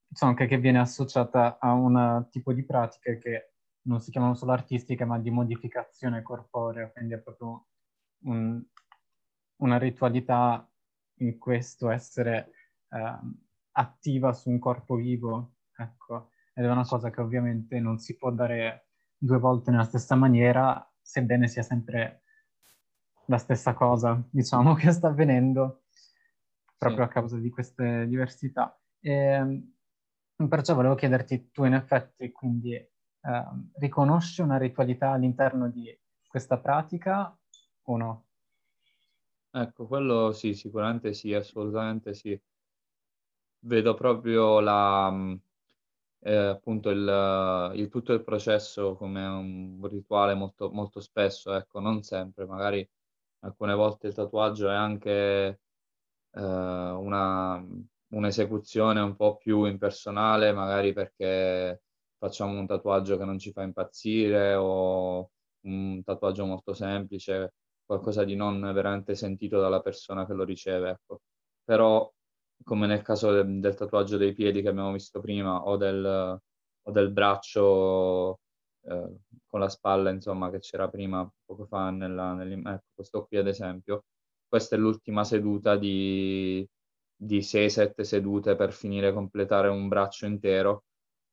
insomma, 0.07 0.33
che, 0.33 0.47
che 0.47 0.57
viene 0.59 0.79
associata 0.79 1.57
a 1.59 1.73
un 1.73 2.25
tipo 2.31 2.53
di 2.53 2.63
pratiche 2.63 3.17
che 3.17 3.51
non 3.81 3.99
si 3.99 4.11
chiamano 4.11 4.33
solo 4.35 4.53
artistiche, 4.53 5.03
ma 5.03 5.19
di 5.19 5.29
modificazione 5.29 6.21
corporea, 6.21 6.89
quindi 6.89 7.15
è 7.15 7.19
proprio 7.19 7.65
un, 8.23 8.63
una 9.57 9.77
ritualità 9.77 10.65
in 11.15 11.37
questo 11.37 11.89
essere 11.89 12.51
eh, 12.91 13.19
attiva 13.71 14.31
su 14.31 14.49
un 14.49 14.59
corpo 14.59 14.95
vivo, 14.95 15.55
ecco, 15.75 16.29
ed 16.53 16.65
è 16.65 16.69
una 16.69 16.85
cosa 16.85 17.09
che 17.09 17.21
ovviamente 17.21 17.79
non 17.79 17.99
si 17.99 18.15
può 18.15 18.31
dare 18.31 18.87
due 19.17 19.37
volte 19.37 19.71
nella 19.71 19.83
stessa 19.83 20.15
maniera, 20.15 20.85
sebbene 21.01 21.47
sia 21.47 21.63
sempre 21.63 22.23
la 23.25 23.37
stessa 23.37 23.73
cosa, 23.73 24.21
diciamo, 24.29 24.73
che 24.73 24.91
sta 24.91 25.07
avvenendo 25.07 25.83
proprio 26.77 27.03
sì. 27.03 27.09
a 27.09 27.13
causa 27.13 27.37
di 27.37 27.49
queste 27.49 28.07
diversità. 28.07 28.79
E, 28.99 29.11
ehm, 29.11 29.73
perciò 30.47 30.73
volevo 30.73 30.95
chiederti, 30.95 31.51
tu 31.51 31.65
in 31.65 31.73
effetti, 31.73 32.31
quindi 32.31 32.73
eh, 32.73 32.89
riconosci 33.79 34.41
una 34.41 34.57
ritualità 34.57 35.11
all'interno 35.11 35.69
di 35.69 35.97
questa 36.27 36.57
pratica 36.57 37.37
o 37.83 37.97
no? 37.97 38.25
Ecco, 39.51 39.87
quello 39.87 40.31
sì, 40.31 40.53
sicuramente 40.53 41.13
sì, 41.13 41.33
assolutamente 41.33 42.13
sì. 42.13 42.39
Vedo 43.61 43.93
proprio 43.93 44.59
la, 44.59 45.37
eh, 46.21 46.35
appunto 46.35 46.89
il, 46.89 47.71
il, 47.75 47.89
tutto 47.89 48.13
il 48.13 48.23
processo 48.23 48.95
come 48.95 49.25
un 49.25 49.87
rituale 49.87 50.33
molto, 50.33 50.69
molto 50.71 50.99
spesso, 50.99 51.53
ecco, 51.53 51.79
non 51.79 52.03
sempre, 52.03 52.45
magari 52.45 52.87
alcune 53.41 53.73
volte 53.73 54.07
il 54.07 54.13
tatuaggio 54.13 54.69
è 54.69 54.73
anche 54.73 55.61
eh, 56.31 56.41
una, 56.41 57.63
un'esecuzione 58.09 58.99
un 59.01 59.15
po' 59.15 59.37
più 59.37 59.65
impersonale, 59.65 60.51
magari 60.51 60.93
perché 60.93 61.81
facciamo 62.17 62.57
un 62.59 62.67
tatuaggio 62.67 63.17
che 63.17 63.25
non 63.25 63.39
ci 63.39 63.51
fa 63.51 63.63
impazzire 63.63 64.55
o 64.55 65.31
un 65.61 66.03
tatuaggio 66.03 66.45
molto 66.45 66.73
semplice, 66.73 67.53
qualcosa 67.85 68.23
di 68.23 68.35
non 68.35 68.59
veramente 68.73 69.15
sentito 69.15 69.59
dalla 69.59 69.81
persona 69.81 70.25
che 70.25 70.33
lo 70.33 70.43
riceve. 70.43 70.89
Ecco. 70.91 71.21
Però, 71.63 72.11
come 72.63 72.87
nel 72.87 73.01
caso 73.01 73.31
del, 73.31 73.59
del, 73.59 73.75
tatuaggio 73.75 74.17
dei 74.17 74.33
piedi 74.33 74.61
che 74.61 74.69
abbiamo 74.69 74.91
visto 74.91 75.19
prima 75.19 75.63
o 75.63 75.77
del, 75.77 76.05
o 76.81 76.91
del 76.91 77.11
braccio 77.11 78.39
eh, 78.83 79.17
con 79.45 79.59
la 79.59 79.69
spalla, 79.69 80.09
insomma, 80.11 80.49
che 80.49 80.59
c'era 80.59 80.89
prima, 80.89 81.29
poco 81.45 81.65
fa, 81.65 81.89
nella, 81.91 82.37
ecco, 82.43 82.85
questo 82.93 83.25
qui 83.25 83.37
ad 83.37 83.47
esempio, 83.47 84.05
questa 84.47 84.75
è 84.75 84.79
l'ultima 84.79 85.23
seduta 85.23 85.75
di, 85.77 86.67
di 87.15 87.39
6-7 87.39 88.01
sedute 88.01 88.55
per 88.55 88.73
finire, 88.73 89.13
completare 89.13 89.67
un 89.69 89.87
braccio 89.87 90.25
intero. 90.25 90.85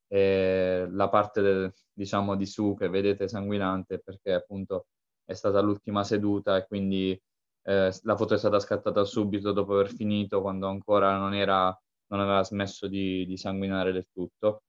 E 0.09 0.87
la 0.91 1.09
parte 1.09 1.41
del, 1.43 1.73
diciamo 1.93 2.37
di 2.37 2.47
su 2.47 2.77
che 2.79 2.89
vedete 2.89 3.27
sanguinante 3.29 3.99
perché 3.99 4.35
appunto 4.35 4.87
è 5.25 5.35
stata 5.35 5.61
l'ultima 5.61 6.05
seduta 6.05 6.57
e 6.57 6.67
quindi 6.67 7.21
eh, 7.67 7.93
la 8.03 8.17
foto 8.17 8.35
è 8.35 8.39
stata 8.39 8.61
scattata 8.61 9.05
subito 9.05 9.53
dopo 9.53 9.75
aver 9.75 9.89
finito, 9.93 10.41
quando 10.41 10.69
ancora 10.69 11.17
non, 11.19 11.35
era, 11.35 11.65
non 12.09 12.21
aveva 12.21 12.45
smesso 12.45 12.87
di, 12.87 13.27
di 13.27 13.37
sanguinare 13.37 13.93
del 13.93 14.07
tutto. 14.13 14.63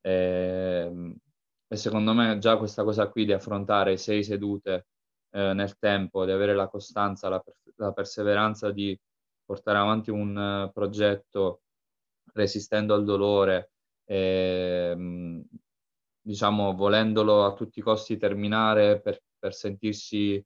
E, 0.00 0.10
ehm, 0.86 1.16
e, 1.68 1.76
secondo 1.76 2.12
me 2.12 2.38
già 2.38 2.56
questa 2.58 2.82
cosa 2.84 3.08
qui 3.08 3.24
di 3.24 3.32
affrontare 3.32 3.96
sei 3.96 4.24
sedute 4.24 4.88
eh, 5.30 5.52
nel 5.54 5.78
tempo, 5.78 6.24
di 6.24 6.32
avere 6.32 6.54
la 6.54 6.68
costanza, 6.68 7.28
la, 7.28 7.42
la 7.76 7.92
perseveranza 7.92 8.72
di 8.72 8.98
portare 9.44 9.78
avanti 9.78 10.10
un 10.10 10.36
uh, 10.68 10.72
progetto 10.72 11.62
resistendo 12.34 12.94
al 12.94 13.04
dolore, 13.04 13.72
e, 14.04 14.90
ehm, 14.92 15.44
diciamo 16.20 16.74
volendolo 16.74 17.44
a 17.44 17.54
tutti 17.54 17.78
i 17.80 17.82
costi 17.82 18.16
terminare 18.16 19.00
per 19.00 19.20
per 19.42 19.54
sentirsi 19.54 20.44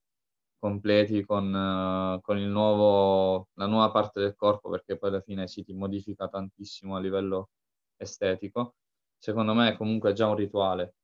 completi 0.66 1.24
con, 1.24 1.52
uh, 1.54 2.20
con 2.20 2.38
nuovo, 2.38 3.50
la 3.54 3.66
nuova 3.66 3.92
parte 3.92 4.18
del 4.20 4.34
corpo, 4.34 4.68
perché 4.68 4.98
poi 4.98 5.10
alla 5.10 5.20
fine 5.20 5.46
si 5.46 5.62
ti 5.64 5.72
modifica 5.72 6.28
tantissimo 6.28 6.96
a 6.96 7.00
livello 7.00 7.50
estetico. 7.96 8.74
Secondo 9.16 9.54
me 9.54 9.70
è 9.70 9.76
comunque 9.76 10.12
già 10.12 10.26
un 10.26 10.34
rituale. 10.34 10.96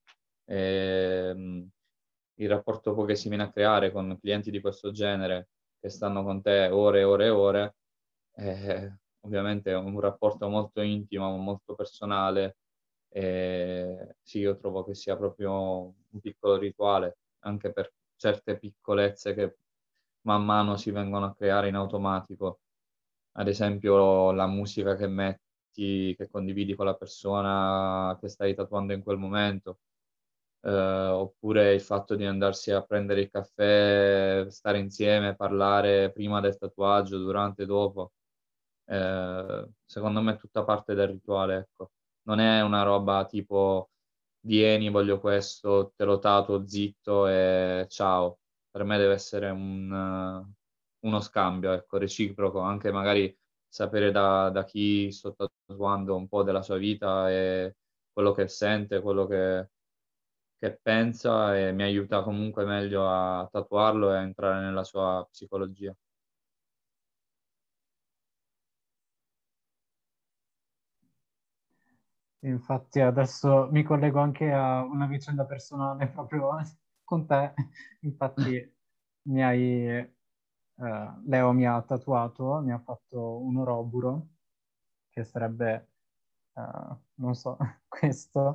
E, 0.45 1.31
um, 1.33 1.69
il 2.41 2.49
rapporto 2.49 2.93
che 3.05 3.15
si 3.15 3.29
viene 3.29 3.45
a 3.45 3.51
creare 3.53 3.93
con 3.93 4.19
clienti 4.21 4.51
di 4.51 4.61
questo 4.61 4.91
genere 4.91 5.51
che 5.79 5.89
stanno 5.91 6.25
con 6.25 6.43
te 6.43 6.69
ore 6.69 7.01
e 7.01 7.05
ore 7.05 7.27
e 7.27 7.29
ore, 7.31 7.77
eh, 8.37 8.99
ovviamente 9.21 9.71
è 9.71 9.77
un 9.77 10.01
rapporto 10.01 10.49
molto 10.49 10.81
intimo, 10.81 11.37
molto 11.37 11.75
personale. 11.77 12.57
E 13.09 14.17
sì, 14.23 14.41
io 14.41 14.57
trovo 14.57 14.85
che 14.85 14.95
sia 14.95 15.17
proprio 15.17 15.53
un 15.53 16.21
piccolo 16.21 16.57
rituale 16.57 17.19
anche 17.45 17.73
per 17.73 17.93
certe 18.23 18.57
piccolezze 18.59 19.35
che 19.35 19.57
man 20.23 20.45
mano 20.45 20.77
si 20.77 20.91
vengono 20.93 21.27
a 21.27 21.35
creare 21.35 21.69
in 21.69 21.75
automatico. 21.75 22.61
Ad 23.33 23.49
esempio 23.49 24.31
la 24.33 24.47
musica 24.47 24.95
che 24.97 25.09
metti, 25.09 26.15
che 26.17 26.29
condividi 26.31 26.75
con 26.75 26.87
la 26.87 26.95
persona 26.95 28.17
che 28.21 28.29
stai 28.29 28.55
tatuando 28.55 28.93
in 28.93 29.03
quel 29.03 29.19
momento, 29.19 29.81
eh, 30.63 30.71
oppure 30.71 31.75
il 31.75 31.81
fatto 31.81 32.15
di 32.15 32.25
andarsi 32.27 32.71
a 32.73 32.83
prendere 32.83 33.23
il 33.23 33.31
caffè, 33.31 34.47
stare 34.51 34.79
insieme, 34.79 35.35
parlare 35.37 36.13
prima 36.13 36.41
del 36.41 36.59
tatuaggio, 36.59 37.19
durante 37.19 37.67
dopo. 37.67 38.13
Eh, 38.87 39.69
secondo 39.85 40.21
me 40.23 40.35
è 40.35 40.37
tutta 40.39 40.65
parte 40.65 40.95
del 40.95 41.09
rituale, 41.09 41.57
ecco. 41.57 41.93
Non 42.25 42.39
è 42.41 42.63
una 42.63 42.83
roba 42.85 43.25
tipo 43.27 43.91
vieni, 44.43 44.91
voglio 44.91 45.19
questo, 45.21 45.93
te 45.97 46.05
lo 46.05 46.19
tatuo 46.19 46.67
zitto 46.67 47.27
e 47.29 47.87
ciao. 47.89 48.39
Per 48.71 48.85
me 48.85 48.99
deve 48.99 49.15
essere 49.15 49.51
un, 49.51 49.91
uh, 49.91 51.07
uno 51.07 51.21
scambio, 51.21 51.73
ecco, 51.73 51.99
reciproco, 51.99 52.61
anche 52.61 52.91
magari 52.91 53.37
sapere 53.69 54.11
da, 54.11 54.51
da, 54.51 54.65
chi 54.65 55.11
sto 55.13 55.35
tatuando 55.35 56.17
un 56.17 56.29
po' 56.29 56.43
della 56.43 56.63
sua 56.63 56.77
vita 56.77 57.31
e 57.31 57.77
quello 58.13 58.33
che 58.33 58.49
sente, 58.49 59.01
quello 59.01 59.27
che, 59.27 59.71
che 60.59 60.79
pensa 60.83 61.59
e 61.59 61.73
mi 61.73 61.83
aiuta 61.83 62.23
comunque 62.23 62.65
meglio 62.65 63.09
a 63.09 63.49
tatuarlo 63.51 64.13
e 64.13 64.17
a 64.19 64.23
entrare 64.23 64.61
nella 64.65 64.85
sua 64.85 65.27
psicologia. 65.31 65.95
Infatti 72.45 73.01
adesso 73.01 73.69
mi 73.71 73.83
collego 73.85 74.19
anche 74.21 74.51
a 74.53 74.83
una 74.83 75.07
vicenda 75.07 75.45
personale 75.45 76.09
proprio 76.11 76.51
con 77.05 77.27
te. 77.27 77.55
Infatti 78.01 78.77
mi 79.23 79.43
hai, 79.45 79.87
eh, 79.87 80.13
Leo 81.25 81.53
mi 81.53 81.67
ha 81.67 81.81
tatuato, 81.83 82.61
mi 82.61 82.73
ha 82.73 82.79
fatto 82.81 83.39
un 83.43 83.59
oroburo, 83.59 84.29
che 85.11 85.25
sarebbe, 85.25 85.91
eh, 86.55 86.97
non 87.15 87.35
so, 87.35 87.57
questo, 87.89 88.55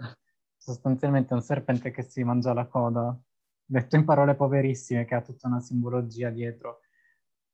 sostanzialmente 0.57 1.33
un 1.33 1.41
serpente 1.41 1.91
che 1.91 2.01
si 2.03 2.23
mangia 2.23 2.53
la 2.53 2.67
coda, 2.67 3.17
detto 3.65 3.95
in 3.95 4.03
parole 4.05 4.35
poverissime, 4.35 5.05
che 5.05 5.15
ha 5.15 5.21
tutta 5.21 5.47
una 5.47 5.61
simbologia 5.61 6.29
dietro, 6.29 6.81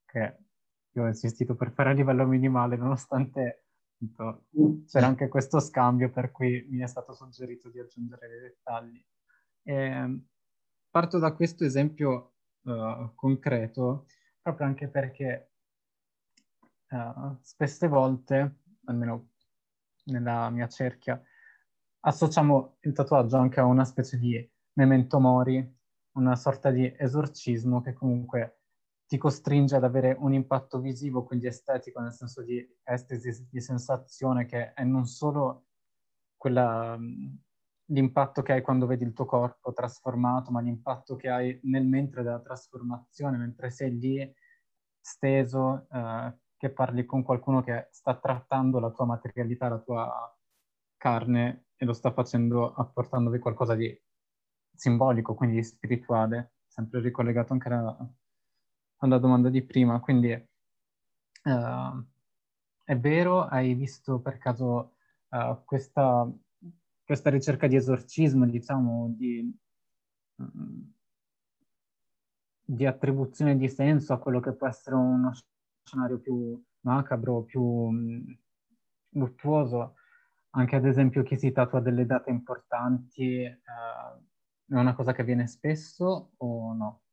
che 0.04 0.38
io 0.92 1.02
ho 1.04 1.06
insistito 1.06 1.54
per 1.54 1.72
fare 1.72 1.90
a 1.90 1.92
livello 1.92 2.26
minimale, 2.26 2.76
nonostante 2.76 3.63
c'era 4.86 5.06
anche 5.06 5.28
questo 5.28 5.60
scambio 5.60 6.10
per 6.10 6.30
cui 6.30 6.66
mi 6.70 6.82
è 6.82 6.86
stato 6.86 7.14
suggerito 7.14 7.70
di 7.70 7.80
aggiungere 7.80 8.28
dei 8.28 8.40
dettagli. 8.40 9.04
E 9.62 9.74
ehm, 9.74 10.26
parto 10.90 11.18
da 11.18 11.32
questo 11.32 11.64
esempio 11.64 12.34
uh, 12.62 13.14
concreto 13.14 14.06
proprio 14.40 14.66
anche 14.66 14.88
perché 14.88 15.52
uh, 16.90 17.36
spesse 17.40 17.88
volte, 17.88 18.60
almeno 18.84 19.30
nella 20.04 20.50
mia 20.50 20.68
cerchia, 20.68 21.20
associamo 22.00 22.76
il 22.80 22.92
tatuaggio 22.92 23.38
anche 23.38 23.60
a 23.60 23.64
una 23.64 23.84
specie 23.84 24.18
di 24.18 24.50
memento 24.74 25.18
mori, 25.18 25.66
una 26.12 26.36
sorta 26.36 26.70
di 26.70 26.92
esorcismo 26.96 27.80
che 27.80 27.94
comunque 27.94 28.63
ti 29.06 29.18
costringe 29.18 29.76
ad 29.76 29.84
avere 29.84 30.16
un 30.18 30.32
impatto 30.32 30.80
visivo, 30.80 31.24
quindi 31.24 31.46
estetico, 31.46 32.00
nel 32.00 32.12
senso 32.12 32.42
di 32.42 32.66
estesi, 32.82 33.46
di 33.50 33.60
sensazione, 33.60 34.46
che 34.46 34.72
è 34.72 34.84
non 34.84 35.06
solo 35.06 35.66
quella, 36.36 36.98
l'impatto 37.86 38.42
che 38.42 38.52
hai 38.52 38.62
quando 38.62 38.86
vedi 38.86 39.04
il 39.04 39.12
tuo 39.12 39.26
corpo 39.26 39.72
trasformato, 39.72 40.50
ma 40.50 40.60
l'impatto 40.60 41.16
che 41.16 41.28
hai 41.28 41.58
nel 41.64 41.86
mentre 41.86 42.22
della 42.22 42.40
trasformazione, 42.40 43.36
mentre 43.36 43.70
sei 43.70 43.98
lì 43.98 44.34
steso, 45.00 45.86
eh, 45.90 46.38
che 46.56 46.70
parli 46.70 47.04
con 47.04 47.22
qualcuno 47.22 47.62
che 47.62 47.88
sta 47.90 48.18
trattando 48.18 48.78
la 48.78 48.90
tua 48.90 49.04
materialità, 49.04 49.68
la 49.68 49.80
tua 49.80 50.38
carne 50.96 51.66
e 51.76 51.84
lo 51.84 51.92
sta 51.92 52.12
facendo 52.12 52.72
apportandovi 52.72 53.38
qualcosa 53.38 53.74
di 53.74 53.94
simbolico, 54.74 55.34
quindi 55.34 55.62
spirituale, 55.62 56.54
sempre 56.66 57.00
ricollegato 57.00 57.52
anche 57.52 57.68
alla, 57.68 57.96
alla 59.04 59.18
domanda 59.18 59.48
di 59.48 59.62
prima. 59.62 60.00
Quindi 60.00 60.32
uh, 60.32 62.04
è 62.84 62.98
vero, 62.98 63.44
hai 63.44 63.74
visto 63.74 64.20
per 64.20 64.38
caso 64.38 64.96
uh, 65.28 65.62
questa, 65.64 66.30
questa, 67.04 67.30
ricerca 67.30 67.66
di 67.66 67.76
esorcismo, 67.76 68.46
diciamo, 68.46 69.14
di, 69.16 69.56
um, 70.36 70.92
di 72.62 72.86
attribuzione 72.86 73.56
di 73.56 73.68
senso 73.68 74.12
a 74.12 74.18
quello 74.18 74.40
che 74.40 74.52
può 74.52 74.66
essere 74.66 74.96
uno 74.96 75.32
scenario 75.82 76.18
più 76.18 76.62
macabro, 76.80 77.42
più 77.42 77.62
um, 77.62 78.38
luttuoso. 79.10 79.96
Anche 80.56 80.76
ad 80.76 80.86
esempio 80.86 81.24
chi 81.24 81.36
si 81.36 81.50
tatua 81.50 81.80
delle 81.80 82.06
date 82.06 82.30
importanti, 82.30 83.42
uh, 83.44 84.22
è 84.66 84.78
una 84.78 84.94
cosa 84.94 85.12
che 85.12 85.20
avviene 85.22 85.46
spesso 85.46 86.32
o 86.36 86.72
no? 86.74 87.03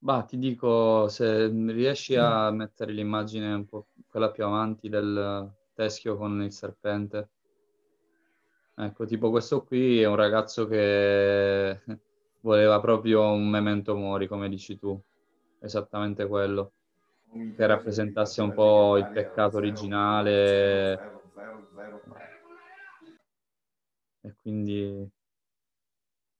Bah, 0.00 0.24
ti 0.24 0.38
dico, 0.38 1.08
se 1.08 1.46
riesci 1.48 2.14
a 2.16 2.50
mettere 2.50 2.92
l'immagine 2.92 3.52
un 3.54 3.66
po' 3.66 3.88
quella 4.08 4.30
più 4.30 4.44
avanti 4.44 4.88
del 4.88 5.52
teschio 5.72 6.16
con 6.16 6.42
il 6.42 6.52
serpente. 6.52 7.30
Ecco, 8.74 9.04
tipo 9.06 9.30
questo 9.30 9.64
qui 9.64 10.00
è 10.00 10.06
un 10.06 10.14
ragazzo 10.16 10.66
che 10.66 11.82
voleva 12.40 12.80
proprio 12.80 13.22
un 13.30 13.48
memento 13.48 13.96
mori, 13.96 14.28
come 14.28 14.48
dici 14.48 14.78
tu, 14.78 15.00
esattamente 15.58 16.26
quello, 16.26 16.72
che 17.54 17.66
rappresentasse 17.66 18.40
un 18.42 18.52
po' 18.52 18.96
il 18.98 19.08
peccato 19.10 19.56
originale. 19.56 21.04
E 24.26 24.28
quindi 24.40 25.10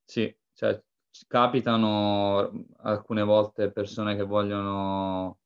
sì, 0.04 0.34
cioè 0.54 0.82
capitano 1.26 2.66
alcune 2.78 3.22
volte 3.22 3.70
persone 3.70 4.16
che 4.16 4.24
vogliono 4.24 5.38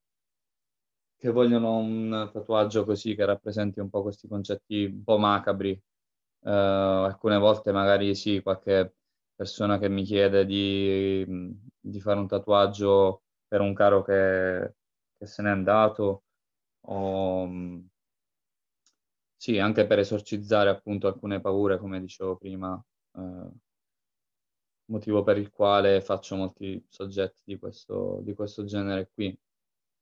che 1.17 1.31
vogliono 1.31 1.77
un 1.79 2.31
tatuaggio 2.33 2.85
così 2.85 3.15
che 3.15 3.25
rappresenti 3.25 3.79
un 3.79 3.89
po' 3.89 4.03
questi 4.03 4.27
concetti 4.27 4.85
un 4.87 5.05
po' 5.05 5.19
macabri. 5.19 5.81
Uh, 6.41 6.49
alcune 7.07 7.39
volte 7.39 7.71
magari 7.71 8.15
sì, 8.17 8.43
qualche 8.43 8.95
persona 9.35 9.79
che 9.79 9.89
mi 9.89 10.03
chiede 10.03 10.45
di, 10.45 11.25
di 11.79 12.01
fare 12.01 12.19
un 12.19 12.27
tatuaggio 12.27 13.23
per 13.47 13.61
un 13.61 13.73
caro 13.75 14.03
che, 14.03 14.75
che 15.17 15.27
se 15.27 15.43
n'è 15.43 15.51
andato 15.51 16.25
o 16.87 17.47
sì, 19.37 19.59
anche 19.59 19.87
per 19.87 19.99
esorcizzare 19.99 20.71
appunto 20.71 21.09
alcune 21.09 21.41
paure, 21.41 21.79
come 21.79 22.01
dicevo 22.01 22.37
prima. 22.37 22.81
Uh, 23.13 23.53
motivo 24.87 25.23
per 25.23 25.39
il 25.39 25.51
quale 25.51 26.01
faccio 26.01 26.37
molti 26.37 26.85
soggetti 26.89 27.43
di 27.45 27.59
questo, 27.59 28.21
di 28.23 28.35
questo 28.35 28.65
genere 28.65 29.11
qui, 29.13 29.37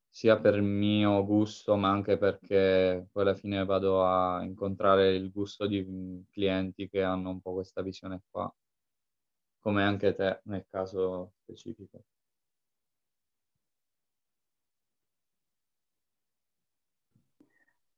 sia 0.09 0.39
per 0.39 0.61
mio 0.61 1.25
gusto, 1.25 1.75
ma 1.77 1.89
anche 1.89 2.17
perché 2.17 3.07
poi 3.11 3.23
alla 3.23 3.35
fine 3.35 3.63
vado 3.65 4.03
a 4.05 4.43
incontrare 4.43 5.15
il 5.15 5.31
gusto 5.31 5.67
di 5.67 6.25
clienti 6.31 6.89
che 6.89 7.01
hanno 7.03 7.29
un 7.29 7.41
po' 7.41 7.53
questa 7.53 7.81
visione 7.81 8.21
qua, 8.29 8.53
come 9.59 9.83
anche 9.83 10.13
te 10.13 10.41
nel 10.45 10.65
caso 10.69 11.33
specifico. 11.43 12.03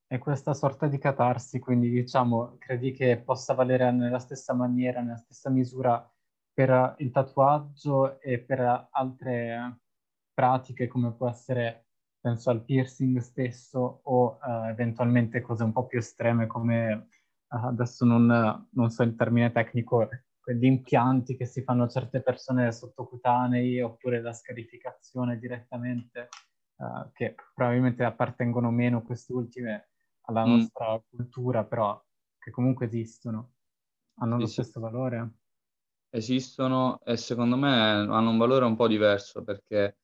E 0.08 0.20
questa 0.20 0.54
sorta 0.54 0.88
di 0.88 1.00
catarsi, 1.00 1.58
quindi 1.58 1.90
diciamo, 1.90 2.58
credi 2.60 2.92
che 2.92 3.20
possa 3.20 3.56
valere 3.56 3.92
nella 3.92 4.20
stessa 4.20 4.54
maniera, 4.54 5.02
nella 5.02 5.18
stessa 5.18 5.50
misura 5.50 6.13
per 6.54 6.96
il 7.00 7.12
tatuaggio 7.12 8.22
e 8.22 8.40
per 8.40 8.90
altre 8.92 9.80
pratiche 10.34 10.88
come 10.88 11.12
può 11.14 11.28
essere, 11.28 11.88
penso 12.20 12.52
al 12.52 12.64
piercing 12.64 13.18
stesso 13.20 14.02
o 14.04 14.38
uh, 14.42 14.66
eventualmente 14.68 15.42
cose 15.42 15.64
un 15.64 15.72
po' 15.72 15.88
più 15.88 15.98
estreme 15.98 16.48
come 16.48 17.08
uh, 17.48 17.66
adesso 17.66 18.06
non, 18.06 18.68
non, 18.70 18.90
so 18.90 19.04
il 19.04 19.16
termine 19.16 19.52
tecnico, 19.52 20.08
gli 20.46 20.66
impianti 20.66 21.36
che 21.36 21.46
si 21.46 21.64
fanno 21.64 21.88
certe 21.88 22.22
persone 22.22 22.72
sottocutanei 22.72 23.82
oppure 23.82 24.22
la 24.22 24.34
scarificazione 24.34 25.40
direttamente, 25.40 26.30
uh, 26.78 27.12
che 27.14 27.36
probabilmente 27.54 28.04
appartengono 28.04 28.70
meno 28.70 29.02
queste 29.02 29.34
ultime 29.34 29.90
alla 30.26 30.46
mm. 30.46 30.50
nostra 30.50 31.02
cultura, 31.10 31.64
però 31.64 32.02
che 32.38 32.52
comunque 32.52 32.86
esistono, 32.86 33.54
hanno 34.20 34.36
sì, 34.36 34.42
lo 34.42 34.48
stesso 34.48 34.74
sì. 34.74 34.80
valore 34.80 35.32
esistono 36.14 37.00
e 37.04 37.18
secondo 37.18 37.56
me 37.58 37.72
hanno 37.72 38.30
un 38.30 38.38
valore 38.38 38.66
un 38.66 38.76
po' 38.76 38.88
diverso 38.88 39.44
perché 39.44 39.98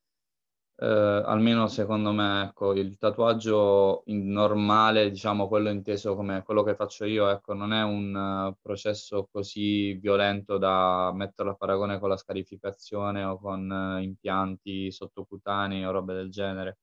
eh, 0.82 0.86
almeno 1.26 1.68
secondo 1.68 2.12
me 2.14 2.44
ecco, 2.46 2.74
il 2.74 2.98
tatuaggio 2.98 4.04
normale, 4.08 5.10
diciamo 5.10 5.48
quello 5.48 5.70
inteso 5.70 6.16
come 6.16 6.42
quello 6.44 6.64
che 6.64 6.76
faccio 6.76 7.06
io, 7.06 7.30
ecco, 7.30 7.54
non 7.54 7.74
è 7.74 7.84
un 7.84 8.16
uh, 8.16 8.56
processo 8.62 9.28
così 9.32 9.94
violento 9.96 10.58
da 10.58 11.12
metterlo 11.14 11.52
a 11.52 11.56
paragone 11.56 12.00
con 12.00 12.10
la 12.10 12.18
scarificazione 12.18 13.24
o 13.24 13.38
con 13.40 13.70
uh, 13.70 14.02
impianti 14.02 14.92
sottocutanei 14.92 15.86
o 15.86 15.92
robe 15.92 16.14
del 16.14 16.30
genere, 16.32 16.78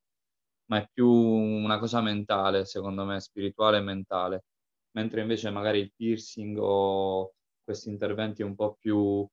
ma 0.67 0.79
è 0.79 0.89
più 0.93 1.09
una 1.09 1.79
cosa 1.79 2.01
mentale, 2.01 2.65
secondo 2.67 3.05
me, 3.05 3.21
spirituale 3.21 3.79
e 3.79 3.81
mentale, 3.81 4.45
mentre 4.93 5.23
invece 5.23 5.51
magari 5.51 5.79
il 5.81 5.93
piercing 5.95 6.59
o 6.61 7.33
questi 7.67 7.91
interventi 7.91 8.43
un 8.43 8.55
po' 8.55 8.77
più 8.81 9.27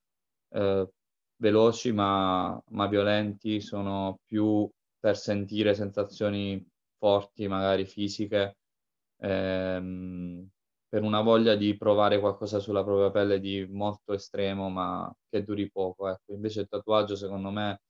eh, 0.52 0.90
veloci 1.38 1.92
ma, 1.94 2.60
ma, 2.72 2.88
violenti, 2.88 3.62
sono 3.62 4.20
più 4.26 4.70
per 5.00 5.18
sentire 5.18 5.76
sensazioni 5.76 6.66
forti, 6.98 7.48
magari 7.48 7.86
fisiche, 7.86 8.58
ehm, 9.22 10.50
per 10.88 11.04
una 11.04 11.22
voglia 11.22 11.56
di 11.56 11.76
provare 11.78 12.20
qualcosa 12.20 12.60
sulla 12.60 12.84
propria 12.84 13.12
pelle 13.12 13.40
di 13.40 13.66
molto 13.70 14.14
estremo 14.14 14.70
ma 14.70 15.12
che 15.30 15.44
duri 15.44 15.70
poco. 15.72 16.08
Ecco. 16.10 16.34
Invece 16.34 16.62
il 16.62 16.68
tatuaggio 16.70 17.16
secondo 17.16 17.50
me 17.52 17.82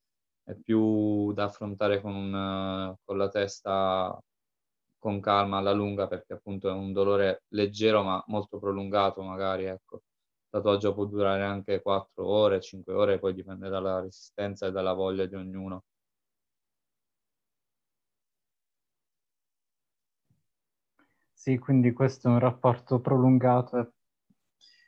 è 0.44 0.56
più 0.56 1.34
da 1.34 1.46
affrontare 1.46 2.02
con, 2.02 2.96
con 3.04 3.18
la 3.18 3.30
testa 3.30 4.18
con 4.98 5.20
calma 5.20 5.58
alla 5.58 5.74
lunga 5.74 6.08
perché 6.08 6.34
appunto 6.34 6.70
è 6.70 6.72
un 6.72 6.94
dolore 6.94 7.44
leggero 7.50 8.04
ma 8.04 8.24
molto 8.28 8.58
prolungato 8.60 9.22
magari 9.22 9.66
ecco 9.66 10.02
tatuaggio 10.54 10.94
può 10.94 11.06
durare 11.06 11.44
anche 11.44 11.82
4 11.82 12.28
ore, 12.28 12.62
5 12.62 12.94
ore, 12.94 13.18
poi 13.18 13.34
dipende 13.34 13.70
dalla 13.70 14.00
resistenza 14.02 14.68
e 14.68 14.72
dalla 14.72 14.94
voglia 14.94 15.26
di 15.26 15.34
ognuno. 15.34 15.86
Sì, 21.34 21.58
quindi 21.58 21.92
questo 21.92 22.28
è 22.28 22.32
un 22.32 22.40
rapporto 22.40 23.02
prolungato 23.02 23.94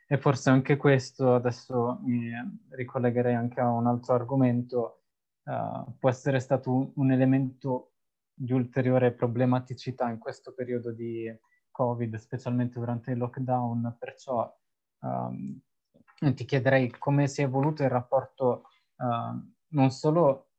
e 0.08 0.18
forse 0.20 0.52
anche 0.52 0.78
questo, 0.78 1.34
adesso 1.34 2.00
mi 2.04 2.32
ricollegherei 2.70 3.34
anche 3.34 3.60
a 3.60 3.70
un 3.72 3.88
altro 3.88 4.14
argomento, 4.14 5.02
uh, 5.46 5.98
può 5.98 6.10
essere 6.10 6.40
stato 6.40 6.92
un, 6.96 7.12
elemento 7.12 7.94
di 8.32 8.54
ulteriore 8.54 9.14
problematicità 9.14 10.10
in 10.10 10.20
questo 10.20 10.54
periodo 10.54 10.92
di 10.92 11.28
Covid, 11.72 12.16
specialmente 12.18 12.78
durante 12.80 13.12
il 13.12 13.18
lockdown, 13.18 13.96
perciò 14.00 14.56
Um, 15.00 15.60
ti 16.34 16.46
chiederei 16.46 16.90
come 16.90 17.28
si 17.28 17.42
è 17.42 17.46
evoluto 17.46 17.84
il 17.84 17.90
rapporto 17.90 18.70
uh, 18.96 19.54
non 19.68 19.92
solo 19.92 20.52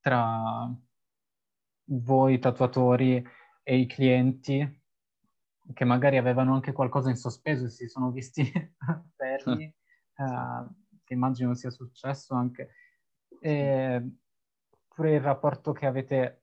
tra 0.00 0.70
voi 1.90 2.38
tatuatori 2.38 3.24
e 3.62 3.76
i 3.76 3.86
clienti 3.86 4.82
che 5.72 5.84
magari 5.84 6.16
avevano 6.16 6.54
anche 6.54 6.72
qualcosa 6.72 7.10
in 7.10 7.16
sospeso 7.16 7.66
e 7.66 7.70
si 7.70 7.88
sono 7.88 8.10
visti 8.10 8.42
fermi, 9.16 9.74
uh, 10.16 10.66
che 11.04 11.14
immagino 11.14 11.54
sia 11.54 11.70
successo 11.70 12.34
anche, 12.34 12.70
e 13.40 14.10
pure 14.88 15.14
il 15.14 15.20
rapporto 15.20 15.72
che 15.72 15.86
avete 15.86 16.40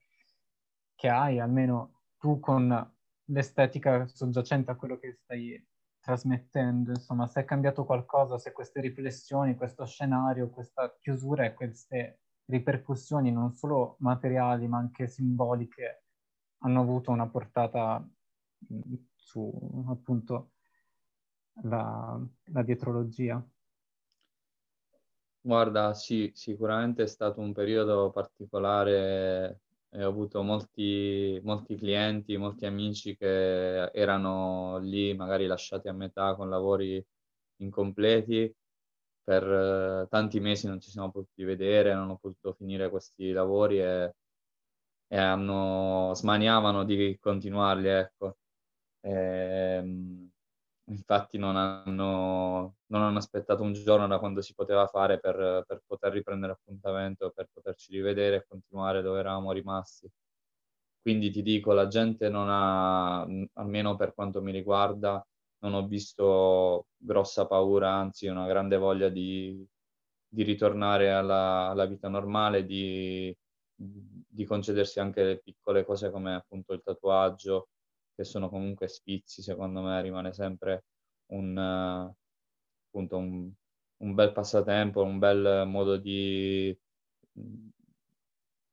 che 0.94 1.08
hai, 1.08 1.38
almeno 1.38 2.00
tu 2.18 2.40
con 2.40 2.94
l'estetica 3.26 4.06
soggiacente 4.06 4.70
a 4.70 4.76
quello 4.76 4.98
che 4.98 5.12
stai 5.12 5.62
trasmettendo, 6.06 6.90
insomma, 6.90 7.26
se 7.26 7.40
è 7.40 7.44
cambiato 7.44 7.84
qualcosa, 7.84 8.38
se 8.38 8.52
queste 8.52 8.80
riflessioni, 8.80 9.56
questo 9.56 9.84
scenario, 9.86 10.50
questa 10.50 10.96
chiusura 11.00 11.44
e 11.44 11.52
queste 11.52 12.20
ripercussioni 12.44 13.32
non 13.32 13.52
solo 13.56 13.96
materiali 13.98 14.68
ma 14.68 14.78
anche 14.78 15.08
simboliche 15.08 16.04
hanno 16.58 16.80
avuto 16.80 17.10
una 17.10 17.26
portata 17.26 18.08
su 19.16 19.84
appunto 19.88 20.52
la, 21.62 22.24
la 22.52 22.62
dietrologia. 22.62 23.44
Guarda, 25.40 25.92
sì, 25.92 26.30
sicuramente 26.36 27.02
è 27.02 27.08
stato 27.08 27.40
un 27.40 27.52
periodo 27.52 28.12
particolare 28.12 29.62
e 29.96 30.04
ho 30.04 30.08
avuto 30.08 30.42
molti, 30.42 31.40
molti 31.42 31.74
clienti, 31.76 32.36
molti 32.36 32.66
amici 32.66 33.16
che 33.16 33.86
erano 33.92 34.78
lì 34.78 35.14
magari 35.14 35.46
lasciati 35.46 35.88
a 35.88 35.92
metà 35.94 36.34
con 36.34 36.50
lavori 36.50 37.02
incompleti. 37.58 38.52
Per 39.24 39.42
eh, 40.04 40.06
tanti 40.10 40.38
mesi 40.40 40.66
non 40.68 40.80
ci 40.80 40.90
siamo 40.90 41.10
potuti 41.10 41.44
vedere, 41.44 41.94
non 41.94 42.10
ho 42.10 42.16
potuto 42.18 42.52
finire 42.54 42.90
questi 42.90 43.32
lavori 43.32 43.80
e, 43.80 44.14
e 45.08 45.16
hanno, 45.18 46.12
smaniavano 46.14 46.84
di 46.84 47.16
continuarli, 47.20 47.88
ecco. 47.88 48.36
E, 49.00 49.10
ehm, 49.10 50.25
infatti 50.88 51.38
non 51.38 51.56
hanno, 51.56 52.76
non 52.86 53.02
hanno, 53.02 53.18
aspettato 53.18 53.62
un 53.62 53.72
giorno 53.72 54.06
da 54.06 54.18
quando 54.18 54.40
si 54.40 54.54
poteva 54.54 54.86
fare 54.86 55.18
per, 55.18 55.64
per, 55.66 55.82
poter 55.86 56.12
riprendere 56.12 56.52
appuntamento, 56.52 57.30
per 57.34 57.48
poterci 57.52 57.92
rivedere 57.92 58.36
e 58.36 58.44
continuare 58.48 59.02
dove 59.02 59.18
eravamo 59.20 59.52
rimasti. 59.52 60.08
Quindi 61.00 61.30
ti 61.30 61.42
dico, 61.42 61.72
la 61.72 61.86
gente 61.86 62.28
non 62.28 62.48
ha, 62.50 63.20
almeno 63.54 63.96
per 63.96 64.12
quanto 64.14 64.42
mi 64.42 64.50
riguarda, 64.52 65.24
non 65.60 65.74
ho 65.74 65.86
visto 65.86 66.86
grossa 66.96 67.46
paura, 67.46 67.92
anzi 67.92 68.26
una 68.26 68.46
grande 68.46 68.76
voglia 68.76 69.08
di, 69.08 69.64
di 70.28 70.42
ritornare 70.42 71.12
alla, 71.12 71.68
alla, 71.68 71.86
vita 71.86 72.08
normale, 72.08 72.64
di, 72.64 73.34
di 73.74 74.44
concedersi 74.44 75.00
anche 75.00 75.22
le 75.24 75.38
piccole 75.38 75.84
cose 75.84 76.10
come 76.10 76.34
appunto 76.34 76.72
il 76.72 76.82
tatuaggio, 76.82 77.68
che 78.16 78.24
sono 78.24 78.48
comunque 78.48 78.88
spizi, 78.88 79.42
secondo 79.42 79.82
me 79.82 80.00
rimane 80.02 80.32
sempre 80.32 80.84
un, 81.32 81.56
uh, 81.56 82.14
appunto 82.88 83.16
un, 83.18 83.52
un, 83.98 84.14
bel 84.14 84.32
passatempo, 84.32 85.02
un 85.02 85.18
bel 85.18 85.66
modo 85.66 85.96
di... 85.98 86.76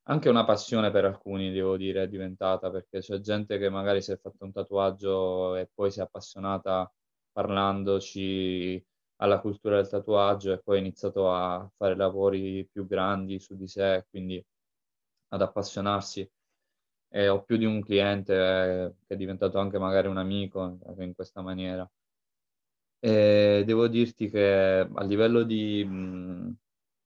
anche 0.04 0.30
una 0.30 0.46
passione 0.46 0.92
per 0.92 1.06
alcuni, 1.06 1.52
devo 1.52 1.78
dire, 1.78 2.04
è 2.04 2.08
diventata, 2.08 2.72
perché 2.72 3.00
c'è 3.00 3.20
gente 3.20 3.58
che 3.58 3.70
magari 3.70 4.02
si 4.02 4.12
è 4.12 4.18
fatto 4.18 4.46
un 4.46 4.52
tatuaggio 4.52 5.56
e 5.56 5.70
poi 5.74 5.92
si 5.92 6.00
è 6.00 6.04
appassionata 6.04 6.92
parlandoci 7.32 8.84
alla 9.18 9.40
cultura 9.40 9.78
del 9.78 9.90
tatuaggio 9.90 10.52
e 10.54 10.62
poi 10.62 10.78
ha 10.78 10.80
iniziato 10.80 11.32
a 11.32 11.70
fare 11.78 11.96
lavori 11.96 12.68
più 12.72 12.86
grandi 12.88 13.40
su 13.40 13.56
di 13.56 13.68
sé, 13.68 14.06
quindi 14.10 14.44
ad 15.30 15.42
appassionarsi 15.42 16.30
e 17.16 17.30
ho 17.30 17.44
più 17.44 17.58
di 17.58 17.66
un 17.66 17.80
cliente 17.84 18.34
eh, 18.34 18.94
che 19.06 19.14
è 19.14 19.18
diventato 19.18 19.60
anche 19.60 19.78
magari 19.78 20.08
un 20.08 20.18
amico 20.18 20.80
eh, 20.98 21.04
in 21.04 21.14
questa 21.14 21.42
maniera. 21.42 21.88
E 23.00 23.64
devo 23.66 23.88
dirti 23.88 24.30
che 24.30 24.88
a 24.92 25.04
livello 25.04 25.44
di, 25.44 25.86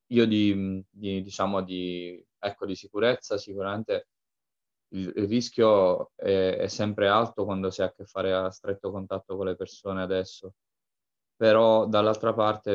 io 0.06 0.26
di, 0.26 0.84
di, 0.88 1.22
diciamo 1.22 1.62
di, 1.62 2.24
ecco, 2.38 2.64
di 2.66 2.74
sicurezza 2.74 3.36
sicuramente 3.36 4.08
il, 4.94 5.12
il 5.16 5.28
rischio 5.28 6.12
è, 6.14 6.56
è, 6.58 6.68
sempre 6.68 7.08
alto 7.08 7.44
quando 7.44 7.70
si 7.70 7.82
ha 7.82 7.86
a 7.86 7.92
che 7.92 8.04
fare 8.06 8.32
a 8.32 8.50
stretto 8.50 8.90
contatto 8.90 9.36
con 9.36 9.46
le 9.46 9.56
persone 9.56 10.02
adesso, 10.02 10.54
però 11.36 11.86
dall'altra 11.86 12.32
parte 12.34 12.72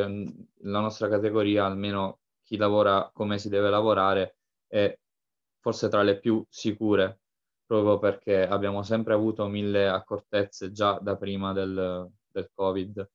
la 0.61 0.79
nostra 0.79 1.09
categoria, 1.09 1.65
almeno 1.65 2.19
chi 2.43 2.57
lavora 2.57 3.09
come 3.13 3.39
si 3.39 3.49
deve 3.49 3.69
lavorare, 3.69 4.37
è 4.67 4.95
forse 5.59 5.89
tra 5.89 6.03
le 6.03 6.19
più 6.19 6.45
sicure 6.49 7.21
proprio 7.81 7.97
perché 7.99 8.45
abbiamo 8.47 8.83
sempre 8.83 9.13
avuto 9.13 9.47
mille 9.47 9.87
accortezze 9.87 10.71
già 10.71 10.99
da 10.99 11.15
prima 11.17 11.53
del, 11.53 12.09
del 12.31 12.49
Covid 12.53 13.09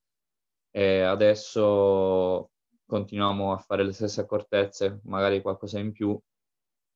e 0.71 1.01
adesso 1.03 2.51
continuiamo 2.87 3.53
a 3.53 3.59
fare 3.59 3.85
le 3.85 3.93
stesse 3.93 4.23
accortezze, 4.23 5.01
magari 5.05 5.43
qualcosa 5.43 5.79
in 5.79 5.93
più, 5.93 6.19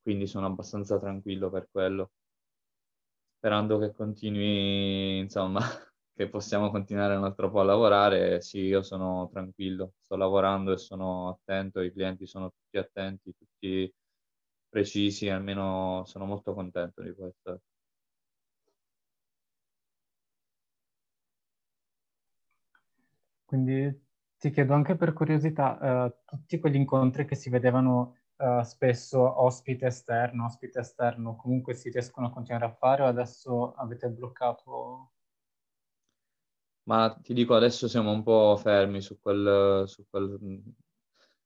quindi 0.02 0.26
sono 0.26 0.46
abbastanza 0.46 0.98
tranquillo 0.98 1.50
per 1.50 1.68
quello. 1.70 2.10
Sperando 3.38 3.78
che 3.78 3.92
continui, 3.92 5.18
insomma, 5.18 5.60
che 6.14 6.28
possiamo 6.28 6.70
continuare 6.70 7.16
un 7.16 7.24
altro 7.24 7.50
po' 7.50 7.60
a 7.60 7.64
lavorare, 7.64 8.40
sì, 8.40 8.60
io 8.60 8.82
sono 8.82 9.28
tranquillo, 9.32 9.94
sto 10.04 10.16
lavorando 10.16 10.72
e 10.72 10.78
sono 10.78 11.28
attento, 11.28 11.80
i 11.80 11.92
clienti 11.92 12.26
sono 12.26 12.50
tutti 12.50 12.78
attenti, 12.78 13.34
tutti 13.36 13.92
precisi, 14.72 15.28
almeno 15.28 16.02
sono 16.06 16.24
molto 16.24 16.54
contento 16.54 17.02
di 17.02 17.12
questo. 17.12 17.60
Quindi 23.44 24.00
ti 24.38 24.50
chiedo 24.50 24.72
anche 24.72 24.96
per 24.96 25.12
curiosità, 25.12 26.06
eh, 26.06 26.14
tutti 26.24 26.58
quegli 26.58 26.76
incontri 26.76 27.26
che 27.26 27.34
si 27.34 27.50
vedevano 27.50 28.16
eh, 28.38 28.62
spesso 28.64 29.42
ospite 29.42 29.86
esterno, 29.86 30.46
ospite 30.46 30.80
esterno, 30.80 31.36
comunque 31.36 31.74
si 31.74 31.90
riescono 31.90 32.28
a 32.28 32.30
continuare 32.30 32.64
a 32.64 32.74
fare 32.74 33.02
o 33.02 33.06
adesso 33.06 33.74
avete 33.74 34.08
bloccato? 34.08 35.12
Ma 36.84 37.14
ti 37.22 37.34
dico, 37.34 37.54
adesso 37.54 37.88
siamo 37.88 38.10
un 38.10 38.22
po' 38.22 38.56
fermi 38.56 39.02
su, 39.02 39.20
quel, 39.20 39.84
su, 39.86 40.06
quel, 40.08 40.38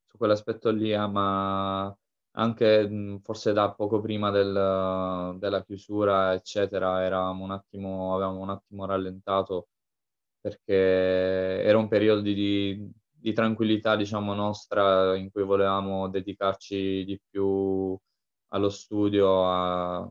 su 0.06 0.16
quell'aspetto 0.16 0.70
lì, 0.70 0.92
eh, 0.92 1.06
ma 1.08 1.94
anche 2.38 2.88
mh, 2.88 3.20
forse 3.20 3.53
da 3.53 3.72
poco 3.72 4.01
prima 4.01 4.31
del, 4.31 5.37
della 5.38 5.64
chiusura, 5.64 6.35
eccetera, 6.35 7.03
eravamo 7.05 7.44
un 7.44 7.51
attimo, 7.53 8.14
avevamo 8.14 8.40
un 8.40 8.51
attimo 8.51 8.85
rallentato 8.87 9.68
perché 10.40 10.75
era 11.62 11.79
un 11.79 11.88
periodo 11.88 12.20
di, 12.20 12.90
di 13.11 13.33
tranquillità, 13.33 13.96
diciamo, 13.96 14.35
nostra 14.35 15.16
in 15.16 15.31
cui 15.31 15.42
volevamo 15.44 16.09
dedicarci 16.09 17.05
di 17.05 17.20
più 17.31 17.96
allo 18.49 18.68
studio, 18.70 19.44
a, 19.51 20.09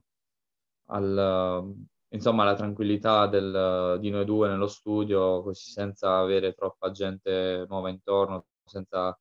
al, 0.88 1.74
insomma, 2.10 2.44
alla 2.44 2.56
tranquillità 2.56 3.28
del, 3.28 3.98
di 4.00 4.10
noi 4.10 4.26
due 4.26 4.48
nello 4.50 4.68
studio, 4.68 5.42
così 5.44 5.70
senza 5.72 6.18
avere 6.18 6.54
troppa 6.54 6.92
gente 6.92 7.66
nuova 7.70 7.90
intorno, 7.90 8.46
senza 8.64 9.18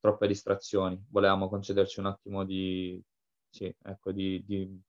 troppe 0.00 0.26
distrazioni. 0.26 1.02
Volevamo 1.10 1.48
concederci 1.48 2.00
un 2.00 2.06
attimo 2.06 2.44
di, 2.44 3.00
sì, 3.48 3.72
ecco, 3.82 4.12
di, 4.12 4.42
di 4.44 4.80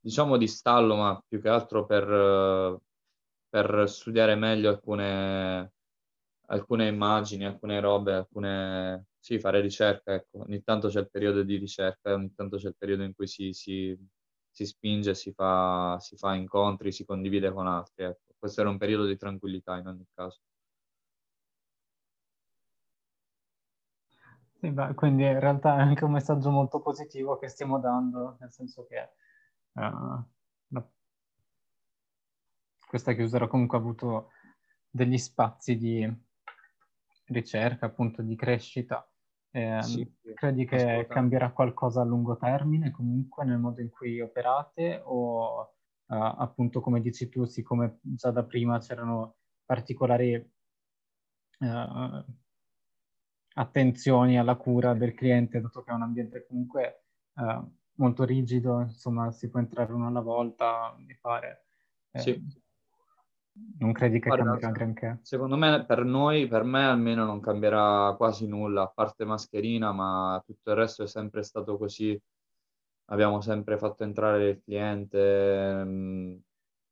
diciamo 0.00 0.36
di 0.36 0.48
stallo, 0.48 0.96
ma 0.96 1.22
più 1.26 1.40
che 1.40 1.48
altro 1.48 1.86
per, 1.86 2.80
per 3.48 3.88
studiare 3.88 4.34
meglio 4.34 4.70
alcune, 4.70 5.72
alcune 6.46 6.86
immagini, 6.88 7.44
alcune 7.46 7.80
robe, 7.80 8.14
alcune... 8.14 9.06
Sì, 9.20 9.38
fare 9.38 9.60
ricerca, 9.60 10.14
ecco. 10.14 10.40
Ogni 10.40 10.62
tanto 10.62 10.88
c'è 10.88 11.00
il 11.00 11.10
periodo 11.10 11.42
di 11.42 11.56
ricerca, 11.56 12.14
ogni 12.14 12.32
tanto 12.34 12.56
c'è 12.56 12.68
il 12.68 12.76
periodo 12.78 13.02
in 13.02 13.14
cui 13.14 13.26
si, 13.26 13.52
si, 13.52 13.94
si 14.50 14.64
spinge, 14.64 15.14
si 15.14 15.32
fa, 15.32 15.98
si 16.00 16.16
fa 16.16 16.34
incontri, 16.34 16.90
si 16.90 17.04
condivide 17.04 17.52
con 17.52 17.66
altri, 17.66 18.04
ecco. 18.04 18.34
Questo 18.38 18.62
era 18.62 18.70
un 18.70 18.78
periodo 18.78 19.04
di 19.04 19.16
tranquillità 19.18 19.76
in 19.76 19.86
ogni 19.88 20.06
caso. 20.14 20.40
Sì, 24.60 24.70
beh, 24.70 24.92
quindi 24.92 25.22
in 25.24 25.40
realtà 25.40 25.78
è 25.78 25.80
anche 25.80 26.04
un 26.04 26.12
messaggio 26.12 26.50
molto 26.50 26.82
positivo 26.82 27.38
che 27.38 27.48
stiamo 27.48 27.78
dando, 27.78 28.36
nel 28.40 28.52
senso 28.52 28.84
che 28.84 29.08
uh, 29.72 30.22
la... 30.68 30.90
questa 32.86 33.14
chiusura 33.14 33.46
comunque 33.46 33.78
ha 33.78 33.80
avuto 33.80 34.32
degli 34.90 35.16
spazi 35.16 35.78
di 35.78 36.06
ricerca, 37.28 37.86
appunto 37.86 38.20
di 38.20 38.36
crescita. 38.36 39.10
Eh, 39.52 39.82
sì, 39.82 40.14
credi 40.34 40.66
che 40.66 41.06
cambierà 41.08 41.52
qualcosa 41.52 42.02
a 42.02 42.04
lungo 42.04 42.36
termine 42.36 42.92
comunque 42.92 43.44
nel 43.44 43.58
modo 43.58 43.80
in 43.80 43.90
cui 43.90 44.20
operate 44.20 45.00
o 45.04 45.60
uh, 45.62 46.14
appunto 46.14 46.80
come 46.80 47.00
dici 47.00 47.28
tu, 47.28 47.46
siccome 47.46 47.98
già 48.02 48.30
da 48.30 48.44
prima 48.44 48.78
c'erano 48.78 49.38
particolari 49.64 50.34
uh, 51.58 52.24
attenzioni 53.60 54.38
alla 54.38 54.56
cura 54.56 54.94
del 54.94 55.14
cliente, 55.14 55.60
dato 55.60 55.82
che 55.82 55.90
è 55.90 55.94
un 55.94 56.02
ambiente 56.02 56.46
comunque 56.46 57.04
eh, 57.36 57.60
molto 57.96 58.24
rigido, 58.24 58.80
insomma 58.80 59.30
si 59.30 59.50
può 59.50 59.60
entrare 59.60 59.92
uno 59.92 60.06
alla 60.06 60.20
volta 60.20 60.96
e 61.06 61.14
fare. 61.20 61.64
Eh, 62.10 62.18
sì. 62.20 62.68
Non 63.78 63.92
credi 63.92 64.18
che 64.18 64.28
Guarda, 64.28 64.44
cambierà 64.44 64.72
granché? 64.72 65.18
Secondo 65.22 65.56
me, 65.56 65.84
per 65.84 66.04
noi, 66.04 66.48
per 66.48 66.64
me 66.64 66.86
almeno 66.86 67.26
non 67.26 67.40
cambierà 67.40 68.14
quasi 68.16 68.46
nulla, 68.46 68.82
a 68.82 68.88
parte 68.88 69.24
mascherina, 69.26 69.92
ma 69.92 70.42
tutto 70.46 70.70
il 70.70 70.76
resto 70.76 71.02
è 71.02 71.06
sempre 71.06 71.42
stato 71.42 71.76
così. 71.76 72.18
abbiamo 73.06 73.40
sempre 73.42 73.76
fatto 73.76 74.04
entrare 74.04 74.48
il 74.48 74.62
cliente. 74.62 75.84
Mm, 75.84 76.36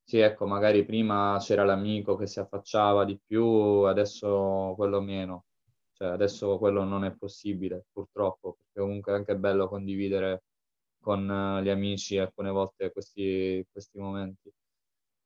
sì, 0.05 0.19
ecco, 0.19 0.47
magari 0.47 0.85
prima 0.85 1.37
c'era 1.41 1.65
l'amico 1.65 2.17
che 2.17 2.27
si 2.27 2.41
affacciava 2.41 3.05
di 3.05 3.19
più, 3.25 3.45
adesso 3.45 4.75
quello 4.77 5.01
meno. 5.01 5.48
Cioè, 5.99 6.09
adesso 6.09 6.59
quello 6.59 6.85
non 6.85 7.05
è 7.05 7.13
possibile, 7.17 7.87
purtroppo, 7.93 8.55
perché 8.57 8.81
comunque 8.81 9.13
è 9.13 9.17
anche 9.17 9.37
bello 9.37 9.69
condividere 9.69 10.45
con 11.01 11.29
eh, 11.31 11.63
gli 11.63 11.69
amici 11.71 12.19
alcune 12.19 12.51
volte 12.51 12.93
questi, 12.93 13.65
questi 13.71 13.99
momenti. 13.99 14.51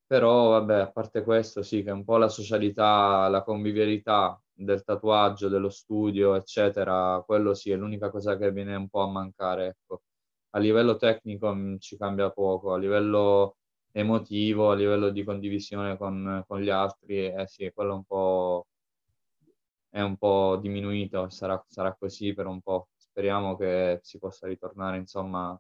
Però, 0.07 0.51
vabbè, 0.51 0.81
a 0.81 0.91
parte 0.93 1.23
questo, 1.23 1.63
sì, 1.63 1.83
che 1.83 1.91
un 1.91 2.05
po' 2.05 2.19
la 2.19 2.29
socialità, 2.29 3.29
la 3.29 3.43
convivialità 3.43 4.39
del 4.53 4.85
tatuaggio, 4.85 5.49
dello 5.49 5.71
studio, 5.71 6.35
eccetera, 6.35 7.23
quello 7.25 7.55
sì, 7.55 7.71
è 7.71 7.77
l'unica 7.77 8.11
cosa 8.11 8.37
che 8.37 8.53
viene 8.53 8.75
un 8.77 8.89
po' 8.91 9.01
a 9.03 9.11
mancare, 9.11 9.69
ecco. 9.69 10.03
A 10.51 10.59
livello 10.59 10.97
tecnico 10.97 11.55
mm, 11.55 11.77
ci 11.79 11.97
cambia 11.97 12.31
poco, 12.31 12.75
a 12.75 12.79
livello 12.79 13.57
emotivo, 13.93 14.71
a 14.71 14.75
livello 14.75 15.09
di 15.11 15.25
condivisione 15.25 15.97
con, 15.97 16.45
con 16.47 16.61
gli 16.61 16.69
altri, 16.71 17.27
eh 17.33 17.47
sì, 17.47 17.71
quello 17.75 17.95
un 17.95 18.05
po' 18.05 18.67
è 19.93 20.01
un 20.01 20.17
po' 20.17 20.57
diminuito, 20.61 21.29
sarà, 21.31 21.63
sarà 21.69 21.95
così 21.95 22.33
per 22.35 22.47
un 22.47 22.63
po'. 22.63 22.89
Speriamo 22.97 23.57
che 23.57 24.01
si 24.03 24.19
possa 24.19 24.47
ritornare, 24.49 24.97
insomma, 24.97 25.59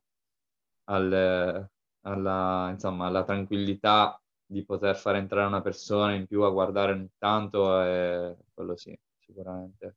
al, 0.85 1.68
alla, 2.03 2.71
insomma, 2.71 3.07
alla 3.07 3.25
tranquillità 3.25 4.21
di 4.47 4.64
poter 4.64 4.97
far 4.97 5.16
entrare 5.16 5.47
una 5.49 5.62
persona 5.62 6.14
in 6.14 6.27
più 6.27 6.42
a 6.42 6.51
guardare 6.51 6.92
ogni 6.92 7.11
tanto, 7.18 7.83
e 7.83 8.37
quello 8.55 8.77
sì, 8.77 8.99
sicuramente. 9.18 9.97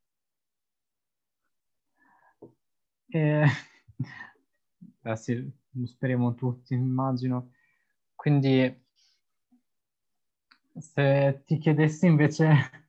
Eh, 5.03 5.15
sì, 5.15 5.35
lo 5.71 5.85
speriamo 5.85 6.33
tutti, 6.33 6.73
immagino. 6.73 7.51
Quindi, 8.15 8.83
se 10.79 11.41
ti 11.45 11.57
chiedessi 11.57 12.05
invece, 12.07 12.84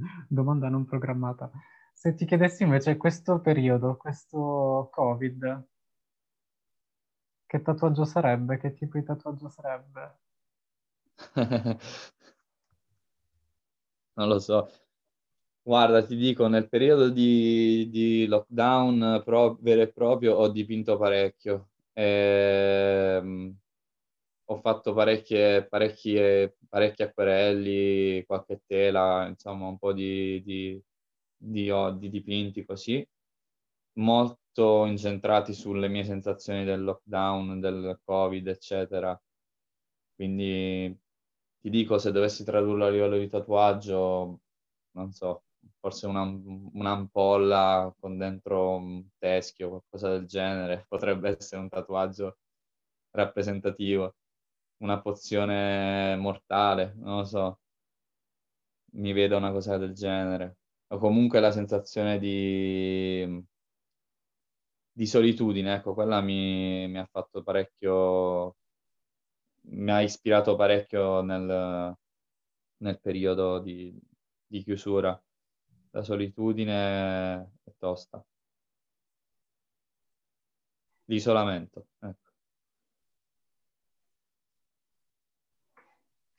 domanda 0.28 0.68
non 0.68 0.84
programmata, 0.84 1.50
se 1.92 2.14
ti 2.14 2.24
chiedessi 2.26 2.62
invece 2.62 2.96
questo 2.96 3.40
periodo, 3.40 3.96
questo 3.96 4.88
Covid, 4.92 5.64
che 7.46 7.62
tatuaggio 7.62 8.04
sarebbe? 8.04 8.58
Che 8.58 8.72
tipo 8.72 8.96
di 8.98 9.04
tatuaggio 9.04 9.48
sarebbe? 9.48 10.18
non 14.14 14.28
lo 14.28 14.38
so. 14.38 14.70
Guarda, 15.62 16.04
ti 16.04 16.16
dico, 16.16 16.48
nel 16.48 16.68
periodo 16.68 17.10
di, 17.10 17.88
di 17.90 18.26
lockdown 18.26 19.22
pro, 19.24 19.58
vero 19.60 19.82
e 19.82 19.92
proprio 19.92 20.36
ho 20.36 20.48
dipinto 20.48 20.96
parecchio. 20.96 21.70
Ehm, 21.92 23.59
ho 24.50 24.56
fatto 24.56 24.92
parecchie, 24.92 25.64
parecchie, 25.66 26.56
parecchi 26.68 27.02
acquerelli, 27.02 28.24
qualche 28.26 28.62
tela, 28.66 29.26
insomma 29.28 29.68
un 29.68 29.78
po' 29.78 29.92
di, 29.92 30.42
di, 30.42 30.82
di, 31.36 31.70
oh, 31.70 31.92
di 31.92 32.10
dipinti 32.10 32.64
così, 32.64 33.06
molto 33.98 34.86
incentrati 34.86 35.54
sulle 35.54 35.88
mie 35.88 36.04
sensazioni 36.04 36.64
del 36.64 36.82
lockdown, 36.82 37.60
del 37.60 38.00
covid, 38.04 38.46
eccetera. 38.48 39.20
Quindi 40.14 40.98
ti 41.60 41.70
dico, 41.70 41.98
se 41.98 42.12
dovessi 42.12 42.44
tradurlo 42.44 42.86
a 42.86 42.90
livello 42.90 43.18
di 43.18 43.28
tatuaggio, 43.28 44.40
non 44.92 45.12
so, 45.12 45.44
forse 45.78 46.06
una, 46.06 46.22
un'ampolla 46.22 47.94
con 48.00 48.18
dentro 48.18 48.76
un 48.76 49.04
teschio, 49.18 49.68
qualcosa 49.70 50.10
del 50.10 50.26
genere, 50.26 50.86
potrebbe 50.88 51.36
essere 51.38 51.60
un 51.62 51.68
tatuaggio 51.68 52.38
rappresentativo 53.12 54.14
una 54.80 55.00
pozione 55.00 56.16
mortale, 56.16 56.94
non 56.96 57.18
lo 57.18 57.24
so, 57.24 57.60
mi 58.92 59.12
vedo 59.12 59.36
una 59.36 59.50
cosa 59.52 59.76
del 59.78 59.92
genere. 59.94 60.56
O 60.88 60.98
comunque 60.98 61.40
la 61.40 61.52
sensazione 61.52 62.18
di, 62.18 63.42
di 64.92 65.06
solitudine, 65.06 65.74
ecco, 65.74 65.94
quella 65.94 66.20
mi, 66.20 66.86
mi, 66.88 66.98
ha 66.98 67.06
fatto 67.10 67.42
parecchio, 67.42 68.56
mi 69.70 69.90
ha 69.90 70.00
ispirato 70.02 70.54
parecchio 70.56 71.22
nel, 71.22 71.96
nel 72.78 73.00
periodo 73.00 73.58
di, 73.60 73.98
di 74.46 74.62
chiusura. 74.62 75.20
La 75.92 76.02
solitudine 76.02 77.52
è 77.64 77.72
tosta. 77.78 78.24
L'isolamento, 81.08 81.88
ecco. 82.00 82.29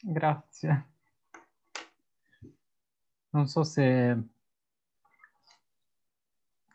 Grazie. 0.03 0.89
Non 3.29 3.47
so 3.47 3.63
se 3.63 4.23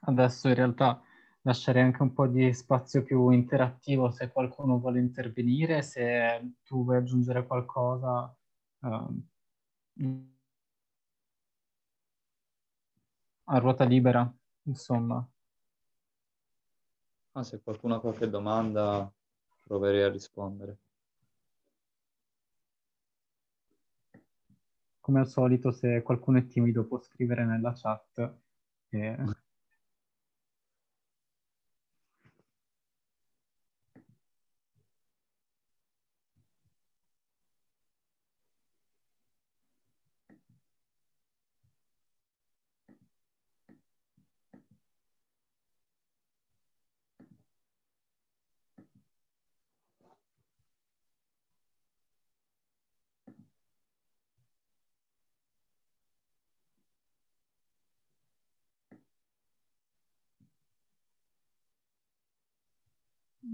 adesso 0.00 0.48
in 0.48 0.54
realtà 0.54 1.02
lascerei 1.42 1.82
anche 1.82 2.02
un 2.02 2.12
po' 2.12 2.26
di 2.26 2.52
spazio 2.52 3.02
più 3.02 3.30
interattivo 3.30 4.10
se 4.10 4.30
qualcuno 4.30 4.78
vuole 4.78 5.00
intervenire, 5.00 5.82
se 5.82 6.54
tu 6.64 6.84
vuoi 6.84 6.96
aggiungere 6.96 7.46
qualcosa. 7.46 8.34
Uh, 8.80 9.22
a 13.48 13.58
ruota 13.58 13.84
libera, 13.84 14.32
insomma. 14.64 15.26
Ah, 17.32 17.42
se 17.42 17.60
qualcuno 17.60 17.96
ha 17.96 18.00
qualche 18.00 18.28
domanda, 18.28 19.12
proverei 19.62 20.02
a 20.02 20.10
rispondere. 20.10 20.78
Come 25.06 25.20
al 25.20 25.28
solito, 25.28 25.70
se 25.70 26.02
qualcuno 26.02 26.38
è 26.38 26.46
timido 26.48 26.84
può 26.84 26.98
scrivere 26.98 27.44
nella 27.44 27.72
chat. 27.76 28.38
E... 28.88 29.16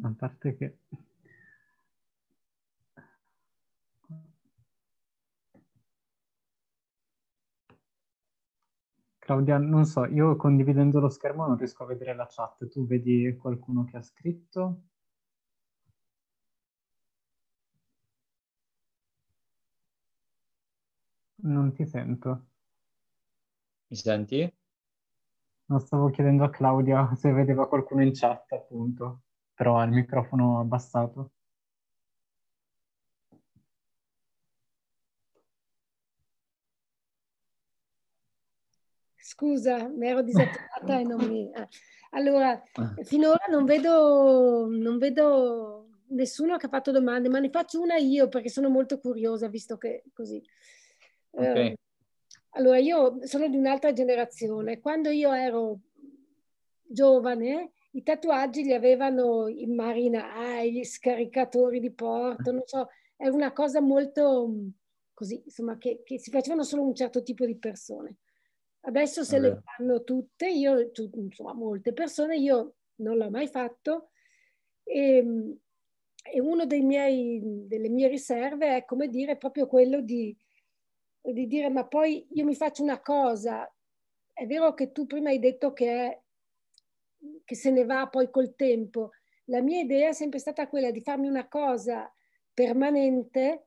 a 0.03 0.15
parte 0.17 0.57
che 0.57 0.77
Claudia, 9.19 9.57
non 9.59 9.85
so, 9.87 10.05
io 10.05 10.37
condividendo 10.37 10.99
lo 11.01 11.09
schermo 11.09 11.47
non 11.47 11.57
riesco 11.57 11.85
a 11.85 11.87
vedere 11.87 12.15
la 12.15 12.27
chat. 12.29 12.67
Tu 12.69 12.87
vedi 12.87 13.37
qualcuno 13.37 13.85
che 13.85 13.97
ha 13.97 14.03
scritto? 14.03 14.83
Non 21.43 21.73
ti 21.75 21.85
sento. 21.87 22.47
Mi 23.89 23.97
senti? 23.97 24.53
Non 25.67 25.81
stavo 25.81 26.09
chiedendo 26.11 26.45
a 26.45 26.51
Claudia 26.51 27.15
se 27.17 27.33
vedeva 27.33 27.67
qualcuno 27.69 28.03
in 28.03 28.13
chat, 28.13 28.53
appunto 28.53 29.23
però 29.55 29.79
ha 29.79 29.85
il 29.85 29.91
microfono 29.93 30.61
abbassato. 30.61 31.33
Scusa, 39.17 39.89
mi 39.89 40.09
ero 40.09 40.23
disattivata 40.23 40.99
e 40.99 41.05
non 41.05 41.27
mi... 41.27 41.51
Eh. 41.53 41.69
Allora, 42.11 42.61
ah. 42.75 42.95
finora 43.05 43.47
non 43.49 43.65
vedo, 43.65 44.67
non 44.69 44.99
vedo 44.99 45.89
nessuno 46.09 46.57
che 46.57 46.67
ha 46.67 46.69
fatto 46.69 46.91
domande, 46.91 47.29
ma 47.29 47.39
ne 47.39 47.49
faccio 47.51 47.81
una 47.81 47.97
io 47.97 48.29
perché 48.29 48.49
sono 48.49 48.69
molto 48.69 48.99
curiosa, 48.99 49.49
visto 49.49 49.77
che 49.79 50.05
così. 50.13 50.43
Okay. 51.31 51.71
Eh, 51.71 51.79
allora, 52.51 52.79
io 52.79 53.27
sono 53.27 53.49
di 53.49 53.57
un'altra 53.57 53.93
generazione. 53.93 54.81
Quando 54.81 55.09
io 55.09 55.33
ero 55.33 55.79
giovane, 56.83 57.73
i 57.95 58.03
tatuaggi 58.03 58.63
li 58.63 58.73
avevano 58.73 59.49
i 59.49 59.67
marinai, 59.67 60.73
gli 60.73 60.85
scaricatori 60.85 61.81
di 61.81 61.93
porto, 61.93 62.51
non 62.51 62.63
so, 62.65 62.89
è 63.17 63.29
una 63.29 63.53
cosa 63.53 63.81
molto 63.81 64.49
mm, 64.49 64.69
così, 65.13 65.43
insomma, 65.45 65.77
che, 65.79 66.03
che 66.05 66.19
si 66.19 66.31
facevano 66.31 66.63
solo 66.63 66.83
un 66.83 66.95
certo 66.95 67.23
tipo 67.23 67.45
di 67.45 67.57
persone. 67.57 68.17
Adesso 68.85 69.23
se 69.23 69.39
le 69.39 69.63
fanno 69.65 70.03
tutte, 70.03 70.49
io, 70.49 70.91
tu, 70.91 71.09
insomma, 71.15 71.53
molte 71.53 71.93
persone, 71.93 72.37
io 72.37 72.75
non 72.97 73.17
l'ho 73.17 73.31
mai 73.31 73.47
fatto. 73.47 74.09
E, 74.83 75.57
e 76.25 76.41
una 76.41 76.65
delle 76.67 77.89
mie 77.89 78.09
riserve 78.09 78.77
è, 78.77 78.85
come 78.85 79.09
dire, 79.09 79.37
proprio 79.37 79.67
quello 79.67 80.01
di, 80.01 80.37
di 81.21 81.47
dire, 81.47 81.69
ma 81.69 81.87
poi 81.87 82.27
io 82.31 82.45
mi 82.45 82.57
faccio 82.57 82.83
una 82.83 83.01
cosa, 83.01 83.73
è 84.33 84.47
vero 84.47 84.75
che 84.75 84.91
tu 84.93 85.07
prima 85.07 85.29
hai 85.31 85.39
detto 85.39 85.73
che, 85.73 85.87
è, 85.89 86.22
che 87.45 87.55
se 87.55 87.71
ne 87.71 87.85
va 87.85 88.09
poi 88.09 88.31
col 88.31 88.55
tempo, 88.55 89.11
la 89.47 89.61
mia 89.61 89.81
idea 89.81 90.09
è 90.09 90.13
sempre 90.13 90.39
stata 90.39 90.69
quella 90.69 90.91
di 90.91 91.01
farmi 91.01 91.29
una 91.29 91.49
cosa 91.49 92.13
permanente 92.53 93.67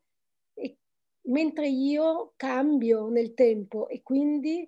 e, 0.54 0.78
mentre 1.24 1.68
io 1.68 2.34
cambio 2.36 3.10
nel 3.10 3.34
tempo 3.34 3.88
e 3.88 4.02
quindi 4.02 4.68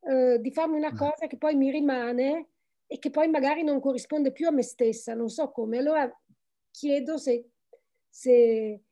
eh, 0.00 0.38
di 0.40 0.52
farmi 0.52 0.76
una 0.76 0.92
mm. 0.92 0.96
cosa 0.96 1.26
che 1.26 1.36
poi 1.36 1.54
mi 1.54 1.70
rimane 1.70 2.48
e 2.86 2.98
che 2.98 3.10
poi 3.10 3.28
magari 3.28 3.62
non 3.62 3.80
corrisponde 3.80 4.32
più 4.32 4.46
a 4.46 4.50
me 4.50 4.62
stessa, 4.62 5.14
non 5.14 5.28
so 5.28 5.50
come. 5.50 5.78
Allora 5.78 6.10
chiedo 6.70 7.16
se, 7.16 7.50
se, 8.08 8.82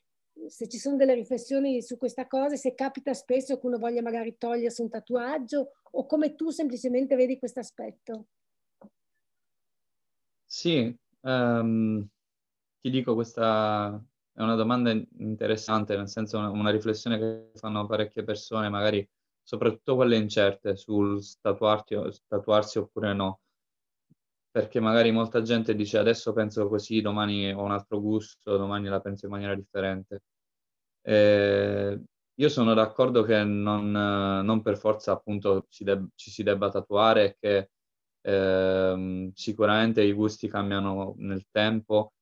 se 0.46 0.68
ci 0.68 0.78
sono 0.78 0.96
delle 0.96 1.14
riflessioni 1.14 1.82
su 1.82 1.98
questa 1.98 2.26
cosa, 2.26 2.56
se 2.56 2.74
capita 2.74 3.12
spesso 3.12 3.58
che 3.58 3.66
uno 3.66 3.78
voglia 3.78 4.02
magari 4.02 4.36
togliersi 4.38 4.80
un 4.80 4.88
tatuaggio 4.88 5.72
o 5.90 6.06
come 6.06 6.34
tu 6.34 6.50
semplicemente 6.50 7.14
vedi 7.14 7.38
questo 7.38 7.60
aspetto. 7.60 8.26
Sì, 10.54 10.94
um, 11.22 12.06
ti 12.80 12.90
dico, 12.90 13.14
questa 13.14 13.98
è 14.32 14.42
una 14.42 14.54
domanda 14.54 14.90
interessante, 14.90 15.96
nel 15.96 16.08
senso 16.10 16.38
una, 16.38 16.50
una 16.50 16.70
riflessione 16.70 17.18
che 17.18 17.50
fanno 17.58 17.86
parecchie 17.86 18.22
persone, 18.24 18.68
magari 18.68 19.08
soprattutto 19.42 19.94
quelle 19.96 20.16
incerte 20.16 20.76
sul 20.76 21.22
tatuarsi 21.40 22.78
oppure 22.78 23.14
no 23.14 23.40
perché 24.50 24.80
magari 24.80 25.10
molta 25.12 25.40
gente 25.42 25.74
dice 25.74 25.98
adesso 25.98 26.32
penso 26.32 26.68
così, 26.68 27.00
domani 27.00 27.50
ho 27.52 27.62
un 27.62 27.70
altro 27.72 28.00
gusto, 28.00 28.56
domani 28.56 28.88
la 28.88 29.00
penso 29.00 29.24
in 29.26 29.32
maniera 29.32 29.54
differente. 29.54 30.22
Eh, 31.02 32.00
io 32.34 32.48
sono 32.48 32.74
d'accordo 32.74 33.22
che 33.22 33.42
non, 33.44 33.90
non 33.90 34.62
per 34.62 34.76
forza 34.78 35.12
appunto 35.12 35.66
ci, 35.70 35.84
deb- 35.84 36.08
ci, 36.14 36.30
si 36.30 36.42
debba 36.42 36.68
tatuare 36.70 37.24
e 37.24 37.36
che 37.40 37.70
eh, 38.22 39.30
sicuramente 39.34 40.02
i 40.02 40.12
gusti 40.12 40.48
cambiano 40.48 41.14
nel 41.18 41.46
tempo 41.50 42.14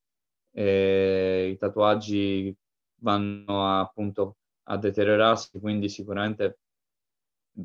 e 0.53 1.51
i 1.53 1.57
tatuaggi 1.57 2.55
vanno 3.03 3.67
a, 3.67 3.81
appunto 3.81 4.37
a 4.65 4.77
deteriorarsi, 4.77 5.59
quindi 5.61 5.89
sicuramente 5.89 6.59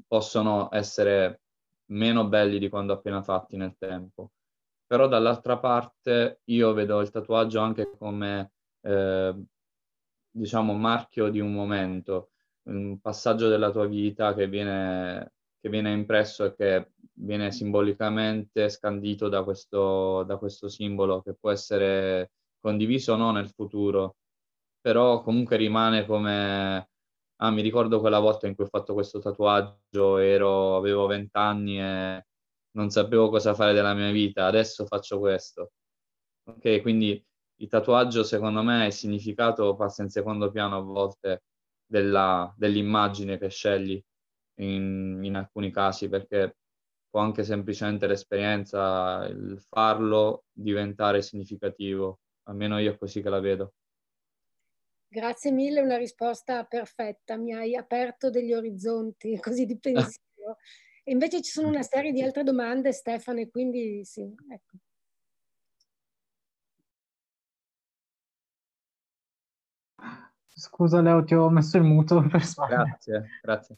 possono 0.08 0.70
essere 0.72 1.42
meno 1.88 2.28
belli 2.28 2.60
di 2.60 2.70
quando 2.70 2.94
appena 2.94 3.22
fatti 3.22 3.58
nel 3.58 3.76
tempo. 3.78 4.32
Però 4.88 5.08
dall'altra 5.08 5.58
parte 5.58 6.42
io 6.46 6.74
vedo 6.74 7.02
il 7.02 7.10
tatuaggio 7.10 7.60
anche 7.60 7.90
come, 7.98 8.52
eh, 8.82 9.36
diciamo, 10.32 10.74
marchio 10.74 11.30
di 11.30 11.40
un 11.40 11.54
momento, 11.54 12.32
un 12.64 13.00
passaggio 13.00 13.50
della 13.50 13.72
tua 13.72 13.88
vita 13.88 14.34
che 14.34 14.48
viene, 14.48 15.34
che 15.66 15.72
viene 15.72 15.92
impresso 15.94 16.46
e 16.46 16.54
che 16.56 16.92
viene 17.14 17.52
simbolicamente 17.52 18.70
scandito 18.70 19.30
da 19.30 19.44
questo, 19.44 20.22
da 20.22 20.38
questo 20.38 20.70
simbolo 20.70 21.24
che 21.24 21.34
può 21.34 21.50
essere 21.50 22.34
condiviso 22.60 23.14
o 23.14 23.16
no 23.16 23.32
nel 23.32 23.50
futuro, 23.50 24.18
però 24.80 25.24
comunque 25.24 25.58
rimane 25.58 26.06
come 26.06 26.90
ah, 27.38 27.50
mi 27.50 27.64
ricordo 27.64 28.00
quella 28.00 28.20
volta 28.20 28.46
in 28.46 28.54
cui 28.54 28.66
ho 28.66 28.68
fatto 28.68 28.94
questo 28.94 29.18
tatuaggio, 29.20 30.18
ero, 30.18 30.78
avevo 30.78 31.08
vent'anni 31.08 31.82
e 31.82 32.26
non 32.74 32.92
sapevo 32.92 33.30
cosa 33.30 33.56
fare 33.56 33.74
della 33.74 33.96
mia 33.96 34.12
vita, 34.12 34.46
adesso 34.46 34.86
faccio 34.86 35.18
questo. 35.18 35.72
Ok, 36.44 36.82
quindi 36.84 37.20
il 37.62 37.68
tatuaggio 37.68 38.24
secondo 38.24 38.62
me 38.62 38.86
è 38.86 38.90
significato 38.92 39.76
passa 39.76 40.04
in 40.04 40.10
secondo 40.10 40.52
piano 40.52 40.78
a 40.78 40.82
volte 40.82 41.44
della, 41.88 42.54
dell'immagine 42.56 43.40
che 43.40 43.50
scegli 43.50 44.00
in, 44.56 45.20
in 45.24 45.36
alcuni 45.36 45.72
casi 45.72 46.10
perché 46.10 46.56
può 47.10 47.22
anche 47.22 47.44
semplicemente 47.44 48.08
l'esperienza, 48.08 49.26
il 49.26 49.60
farlo 49.62 50.46
diventare 50.52 51.22
significativo, 51.22 52.20
almeno 52.44 52.78
io 52.78 52.92
è 52.92 52.98
così 52.98 53.22
che 53.22 53.30
la 53.30 53.40
vedo. 53.40 53.74
Grazie 55.08 55.52
mille, 55.52 55.80
una 55.80 55.98
risposta 55.98 56.66
perfetta, 56.66 57.38
mi 57.38 57.54
hai 57.54 57.76
aperto 57.76 58.30
degli 58.30 58.52
orizzonti 58.52 59.38
così 59.40 59.66
di 59.66 59.78
pensiero. 59.80 60.58
E 61.08 61.12
invece 61.12 61.42
ci 61.42 61.52
sono 61.52 61.70
una 61.70 61.84
serie 61.84 62.12
di 62.12 62.22
altre 62.22 62.44
domande, 62.44 62.92
Stefano, 62.92 63.40
e 63.40 63.50
quindi 63.50 64.04
sì, 64.04 64.24
ecco. 64.52 64.78
Scusa 70.50 71.02
Leo, 71.02 71.24
ti 71.24 71.36
ho 71.36 71.50
messo 71.50 71.78
il 71.78 71.84
muto 71.84 72.22
per 72.28 72.44
sbaglio. 72.44 72.84
Grazie, 72.84 73.30
grazie. 73.42 73.78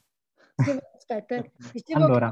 Aspetta, 0.96 1.42
dicevo 1.72 2.06
allora, 2.06 2.32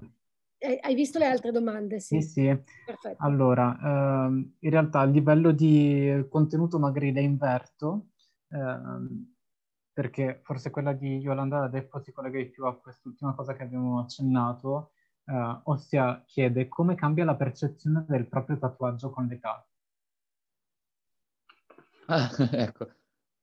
hai 0.81 0.95
visto 0.95 1.19
le 1.19 1.25
altre 1.25 1.51
domande? 1.51 1.99
Sì, 1.99 2.21
sì. 2.21 2.29
sì. 2.31 2.63
Perfetto. 2.85 3.23
Allora, 3.23 3.77
ehm, 3.81 4.55
in 4.59 4.69
realtà 4.69 4.99
a 4.99 5.05
livello 5.05 5.51
di 5.51 6.25
contenuto 6.29 6.79
magari 6.79 7.11
le 7.11 7.21
inverto, 7.21 8.07
ehm, 8.49 9.33
perché 9.93 10.41
forse 10.43 10.71
quella 10.71 10.93
di 10.93 11.19
Yolanda 11.19 11.63
adesso 11.63 11.99
si 12.01 12.11
collega 12.11 12.37
di 12.37 12.49
più 12.49 12.65
a 12.65 12.77
quest'ultima 12.77 13.33
cosa 13.33 13.53
che 13.55 13.63
abbiamo 13.63 13.99
accennato, 13.99 14.91
eh, 15.25 15.59
ossia 15.63 16.21
chiede 16.25 16.67
come 16.67 16.95
cambia 16.95 17.23
la 17.25 17.35
percezione 17.35 18.05
del 18.07 18.27
proprio 18.27 18.57
tatuaggio 18.57 19.09
con 19.09 19.27
l'età. 19.27 19.65
Ah, 22.07 22.29
ecco, 22.51 22.87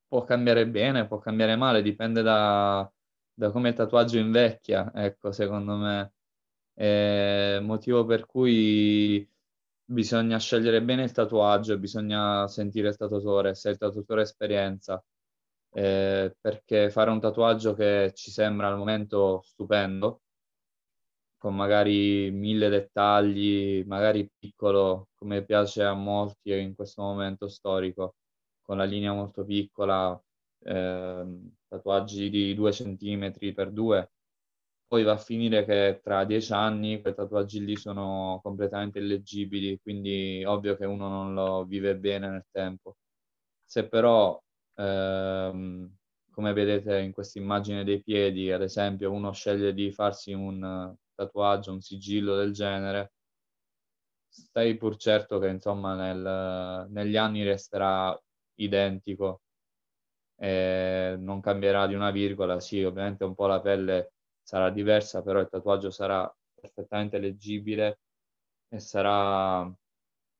può 0.08 0.24
cambiare 0.24 0.68
bene, 0.68 1.06
può 1.06 1.18
cambiare 1.18 1.56
male, 1.56 1.82
dipende 1.82 2.22
da, 2.22 2.90
da 3.34 3.50
come 3.50 3.70
il 3.70 3.74
tatuaggio 3.74 4.18
invecchia, 4.18 4.92
ecco, 4.94 5.32
secondo 5.32 5.76
me. 5.76 6.12
È 6.74 7.58
motivo 7.60 8.04
per 8.04 8.26
cui 8.26 9.28
bisogna 9.84 10.38
scegliere 10.38 10.82
bene 10.82 11.04
il 11.04 11.12
tatuaggio, 11.12 11.78
bisogna 11.78 12.46
sentire 12.48 12.88
il 12.88 12.96
tatuatore, 12.96 13.54
se 13.54 13.70
il 13.70 13.78
tatuatore 13.78 14.20
ha 14.20 14.24
esperienza 14.24 15.04
eh, 15.74 16.36
perché 16.40 16.90
fare 16.90 17.10
un 17.10 17.20
tatuaggio 17.20 17.74
che 17.74 18.12
ci 18.14 18.30
sembra 18.30 18.68
al 18.68 18.76
momento 18.76 19.40
stupendo, 19.42 20.22
con 21.38 21.54
magari 21.56 22.30
mille 22.30 22.68
dettagli, 22.68 23.84
magari 23.86 24.30
piccolo, 24.38 25.08
come 25.14 25.44
piace 25.44 25.82
a 25.82 25.94
molti 25.94 26.52
in 26.52 26.74
questo 26.74 27.02
momento 27.02 27.48
storico, 27.48 28.16
con 28.60 28.76
la 28.76 28.84
linea 28.84 29.12
molto 29.12 29.44
piccola, 29.44 30.12
eh, 30.12 30.31
tatuaggi 30.62 32.30
di 32.30 32.54
due 32.54 32.72
centimetri 32.72 33.52
per 33.52 33.70
due, 33.70 34.10
poi 34.86 35.02
va 35.04 35.12
a 35.12 35.16
finire 35.16 35.64
che 35.64 36.00
tra 36.02 36.24
dieci 36.24 36.52
anni 36.52 37.00
quei 37.00 37.14
tatuaggi 37.14 37.64
lì 37.64 37.76
sono 37.76 38.40
completamente 38.42 38.98
illeggibili, 38.98 39.80
quindi 39.80 40.44
ovvio 40.44 40.76
che 40.76 40.84
uno 40.86 41.08
non 41.08 41.34
lo 41.34 41.64
vive 41.64 41.96
bene 41.96 42.28
nel 42.28 42.46
tempo. 42.50 42.96
Se 43.64 43.88
però 43.88 44.38
ehm, 44.74 45.96
come 46.30 46.52
vedete 46.52 46.98
in 47.00 47.12
questa 47.12 47.38
immagine 47.38 47.84
dei 47.84 48.02
piedi, 48.02 48.50
ad 48.52 48.62
esempio, 48.62 49.10
uno 49.12 49.32
sceglie 49.32 49.72
di 49.74 49.92
farsi 49.92 50.32
un 50.32 50.94
tatuaggio, 51.14 51.72
un 51.72 51.80
sigillo 51.80 52.36
del 52.36 52.52
genere, 52.52 53.12
stai 54.28 54.76
pur 54.76 54.96
certo 54.96 55.38
che 55.38 55.48
insomma 55.48 55.94
nel, 55.94 56.88
negli 56.90 57.16
anni 57.16 57.44
resterà 57.44 58.18
identico 58.56 59.41
e 60.42 61.14
non 61.18 61.40
cambierà 61.40 61.86
di 61.86 61.94
una 61.94 62.10
virgola. 62.10 62.58
Sì, 62.60 62.82
ovviamente 62.82 63.22
un 63.24 63.34
po' 63.34 63.46
la 63.46 63.60
pelle 63.60 64.12
sarà 64.42 64.70
diversa, 64.70 65.22
però 65.22 65.38
il 65.40 65.48
tatuaggio 65.48 65.90
sarà 65.90 66.32
perfettamente 66.54 67.18
leggibile 67.18 68.00
e 68.68 68.80
sarà 68.80 69.60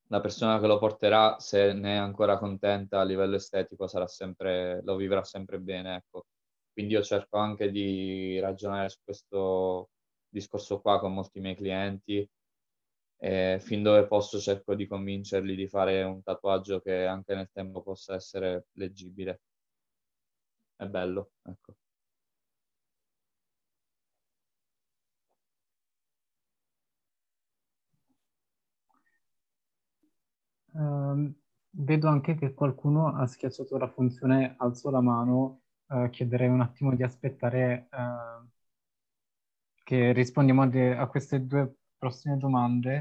la 0.08 0.20
persona 0.20 0.58
che 0.60 0.66
lo 0.66 0.78
porterà, 0.78 1.38
se 1.38 1.72
ne 1.72 1.94
è 1.94 1.96
ancora 1.96 2.38
contenta 2.38 3.00
a 3.00 3.04
livello 3.04 3.36
estetico, 3.36 3.86
sempre, 4.06 4.82
lo 4.84 4.96
vivrà 4.96 5.22
sempre 5.24 5.58
bene. 5.60 5.96
Ecco. 5.96 6.26
Quindi 6.72 6.94
io 6.94 7.02
cerco 7.02 7.38
anche 7.38 7.70
di 7.70 8.38
ragionare 8.40 8.88
su 8.88 8.98
questo 9.04 9.90
discorso 10.28 10.80
qua 10.80 10.98
con 11.00 11.12
molti 11.14 11.40
miei 11.40 11.54
clienti 11.56 12.28
e 13.18 13.58
fin 13.60 13.82
dove 13.82 14.06
posso 14.06 14.38
cerco 14.40 14.74
di 14.74 14.86
convincerli 14.86 15.54
di 15.54 15.68
fare 15.68 16.02
un 16.02 16.22
tatuaggio 16.22 16.80
che 16.80 17.04
anche 17.06 17.34
nel 17.34 17.50
tempo 17.52 17.82
possa 17.82 18.14
essere 18.14 18.66
leggibile. 18.72 19.40
È 20.82 20.86
bello, 20.88 21.30
ecco. 21.44 21.76
Uh, 30.72 31.32
vedo 31.70 32.08
anche 32.08 32.34
che 32.34 32.52
qualcuno 32.54 33.14
ha 33.14 33.26
schiacciato 33.26 33.76
la 33.78 33.88
funzione 33.88 34.54
alzo 34.58 34.90
la 34.90 35.00
mano. 35.00 35.62
Uh, 35.86 36.08
chiederei 36.10 36.48
un 36.48 36.60
attimo 36.62 36.94
di 36.96 37.02
aspettare 37.02 37.88
uh, 37.92 38.48
che 39.84 40.12
rispondiamo 40.12 40.62
a, 40.62 41.00
a, 41.00 41.06
queste 41.06 41.46
due 41.46 41.76
prossime 41.98 42.38
domande 42.38 43.00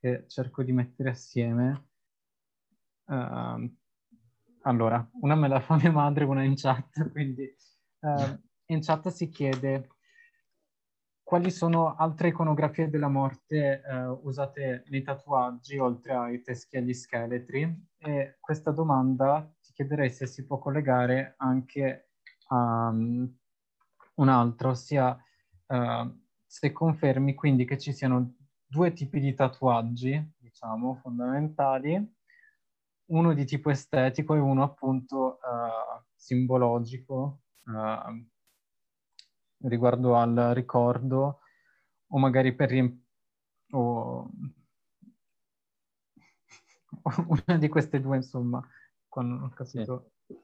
che 0.00 0.24
cerco 0.28 0.62
di 0.62 0.72
mettere 0.72 1.10
assieme. 1.10 1.84
uh, 3.06 3.79
allora, 4.70 5.06
una 5.20 5.34
me 5.34 5.48
la 5.48 5.60
fa 5.60 5.76
mia 5.76 5.90
madre, 5.90 6.24
una 6.24 6.44
in 6.44 6.54
chat, 6.56 7.10
quindi 7.10 7.52
uh, 8.00 8.40
in 8.66 8.80
chat 8.80 9.08
si 9.08 9.28
chiede 9.28 9.88
quali 11.22 11.50
sono 11.50 11.94
altre 11.94 12.28
iconografie 12.28 12.88
della 12.88 13.08
morte 13.08 13.82
uh, 13.86 14.26
usate 14.26 14.84
nei 14.88 15.02
tatuaggi 15.02 15.78
oltre 15.78 16.14
ai 16.14 16.42
teschi 16.42 16.76
e 16.76 16.78
agli 16.78 16.94
scheletri? 16.94 17.88
E 17.98 18.36
questa 18.40 18.72
domanda 18.72 19.48
ti 19.60 19.72
chiederei 19.72 20.10
se 20.10 20.26
si 20.26 20.44
può 20.44 20.58
collegare 20.58 21.34
anche 21.36 22.10
a 22.48 22.88
um, 22.88 23.32
un 24.14 24.28
altro, 24.28 24.70
ossia 24.70 25.16
uh, 25.66 26.20
se 26.44 26.72
confermi 26.72 27.34
quindi 27.34 27.64
che 27.64 27.78
ci 27.78 27.92
siano 27.92 28.34
due 28.66 28.92
tipi 28.92 29.20
di 29.20 29.32
tatuaggi, 29.32 30.34
diciamo, 30.36 30.96
fondamentali, 30.96 32.18
uno 33.10 33.34
di 33.34 33.44
tipo 33.44 33.70
estetico 33.70 34.34
e 34.34 34.38
uno 34.38 34.62
appunto 34.62 35.38
uh, 35.42 36.02
simbologico 36.14 37.40
uh, 37.64 38.26
riguardo 39.68 40.16
al 40.16 40.52
ricordo 40.54 41.40
o 42.08 42.18
magari 42.18 42.54
per 42.54 42.70
riempire 42.70 43.08
una 47.46 47.56
di 47.58 47.68
queste 47.68 48.00
due 48.00 48.16
insomma 48.16 48.66
quando 49.08 49.44
ho 49.44 49.48
capito. 49.50 50.10
Sì. 50.26 50.38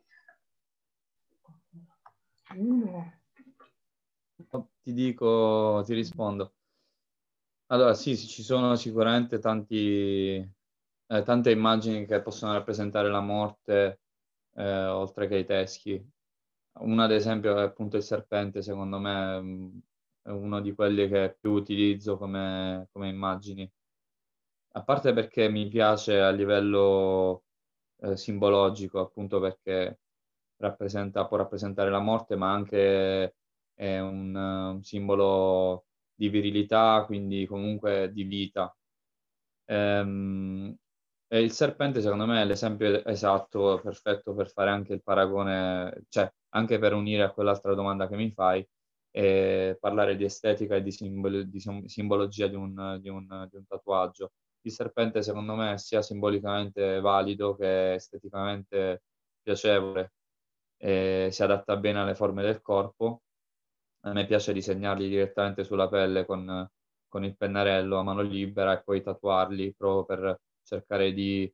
ti 4.83 4.93
dico 4.93 5.83
ti 5.85 5.95
rispondo. 5.95 6.55
Allora 7.69 7.95
sì, 7.95 8.17
sì 8.17 8.29
ci 8.29 8.43
sono 8.43 8.77
sicuramente 8.77 9.39
tanti 9.41 10.56
eh, 11.09 11.23
tante 11.23 11.51
immagini 11.51 12.07
che 12.07 12.23
possono 12.23 12.53
rappresentare 12.53 13.09
la 13.11 13.21
morte, 13.21 14.01
eh, 14.55 14.85
oltre 14.87 15.29
che 15.29 15.39
i 15.39 15.45
teschi. 15.45 16.05
Una, 16.81 17.05
ad 17.05 17.13
esempio, 17.13 17.59
è 17.59 17.63
appunto 17.63 17.97
il 17.97 18.03
serpente, 18.03 18.63
secondo 18.63 18.99
me 18.99 19.41
mm, 19.41 19.79
è 20.23 20.31
uno 20.31 20.61
di 20.61 20.75
quelli 20.75 21.09
che 21.09 21.37
più 21.41 21.53
utilizzo 21.53 22.17
come, 22.19 22.89
come 22.93 23.09
immagini. 23.09 23.71
A 24.73 24.83
parte 24.83 25.13
perché 25.15 25.49
mi 25.49 25.67
piace 25.69 26.21
a 26.21 26.31
livello 26.31 27.45
eh, 28.01 28.17
simbologico, 28.17 29.01
appunto 29.01 29.41
perché 29.41 30.01
rappresenta, 30.59 31.27
può 31.27 31.39
rappresentare 31.39 31.91
la 31.91 31.99
morte, 32.01 32.37
ma 32.37 32.53
anche 32.53 33.37
è 33.75 33.99
un, 34.01 34.35
un 34.35 34.83
simbolo 34.83 35.87
di 36.15 36.29
virilità, 36.29 37.05
quindi 37.07 37.47
comunque 37.47 38.13
di 38.13 38.25
vita. 38.25 38.75
Ehm, 39.67 40.77
e 41.29 41.41
il 41.43 41.51
serpente, 41.53 42.01
secondo 42.01 42.27
me, 42.27 42.43
è 42.43 42.45
l'esempio 42.45 43.05
esatto, 43.05 43.81
perfetto 43.83 44.35
per 44.35 44.51
fare 44.51 44.71
anche 44.71 44.93
il 44.95 45.03
paragone, 45.03 46.05
cioè 46.09 46.31
anche 46.51 46.79
per 46.79 46.93
unire 46.95 47.23
a 47.25 47.33
quell'altra 47.33 47.75
domanda 47.75 48.07
che 48.09 48.17
mi 48.17 48.31
fai 48.33 48.67
e 49.11 49.77
parlare 49.81 50.17
di 50.17 50.25
estetica 50.25 50.77
e 50.77 50.83
di, 50.83 50.93
simbolo, 50.93 51.43
di 51.43 51.61
simbologia 51.87 52.47
di 52.49 52.55
un, 52.55 52.99
di, 53.01 53.09
un, 53.09 53.49
di 53.51 53.57
un, 53.57 53.67
tatuaggio. 53.67 54.33
Il 54.61 54.73
serpente, 54.73 55.23
secondo 55.23 55.55
me, 55.55 55.75
è 55.75 55.79
sia 55.79 56.03
simbolicamente 56.03 57.01
valido 57.01 57.57
che 57.57 57.95
esteticamente 57.95 59.03
piacevole, 59.43 60.13
e 60.77 61.29
si 61.33 61.43
adatta 61.43 61.77
bene 61.77 62.01
alle 62.01 62.15
forme 62.15 62.43
del 62.43 62.61
corpo. 62.61 63.23
A 64.05 64.13
me 64.13 64.27
piace 64.27 64.53
disegnarli 64.53 65.09
direttamente 65.09 65.65
sulla 65.65 65.89
pelle 65.89 66.25
con, 66.27 66.69
con 67.09 67.25
il 67.25 67.37
pennarello 67.37 67.99
a 67.99 68.03
mano 68.03 68.21
libera 68.23 68.79
e 68.79 68.83
poi 68.85 69.03
tatuarli 69.03 69.75
proprio 69.75 70.05
per 70.05 70.41
cercare 70.67 71.13
di 71.13 71.53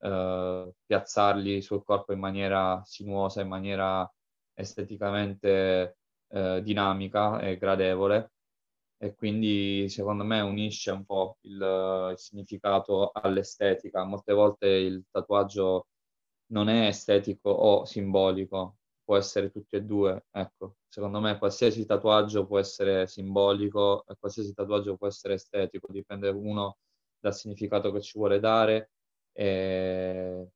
eh, 0.00 0.72
piazzarli 0.86 1.62
sul 1.62 1.84
corpo 1.84 2.12
in 2.12 2.18
maniera 2.18 2.82
sinuosa, 2.84 3.42
in 3.42 3.48
maniera 3.48 4.10
esteticamente 4.54 5.98
eh, 6.28 6.62
dinamica 6.62 7.40
e 7.40 7.56
gradevole 7.58 8.32
e 8.98 9.14
quindi 9.14 9.88
secondo 9.88 10.24
me 10.24 10.40
unisce 10.40 10.90
un 10.90 11.04
po' 11.04 11.36
il, 11.42 12.08
il, 12.12 12.18
significato 12.18 13.10
all'estetica. 13.12 14.04
Molte 14.04 14.32
volte 14.32 14.66
il 14.68 15.04
tatuaggio 15.10 15.88
non 16.52 16.68
è 16.68 16.86
estetico 16.86 17.50
o 17.50 17.84
simbolico, 17.84 18.76
può 19.04 19.16
essere 19.16 19.50
tutti 19.50 19.76
e 19.76 19.82
due. 19.82 20.24
Ecco, 20.30 20.76
secondo 20.88 21.20
me 21.20 21.38
qualsiasi 21.38 21.84
tatuaggio 21.86 22.46
può 22.46 22.58
essere 22.58 23.06
simbolico 23.06 24.04
e 24.06 24.16
qualsiasi 24.18 24.54
tatuaggio 24.54 24.96
può 24.96 25.06
essere 25.08 25.34
estetico, 25.34 25.92
dipende 25.92 26.28
uno 26.30 26.78
dal 27.24 27.34
significato 27.34 27.90
che 27.90 28.02
ci 28.02 28.18
vuole 28.18 28.38
dare, 28.38 28.90
e, 29.32 30.46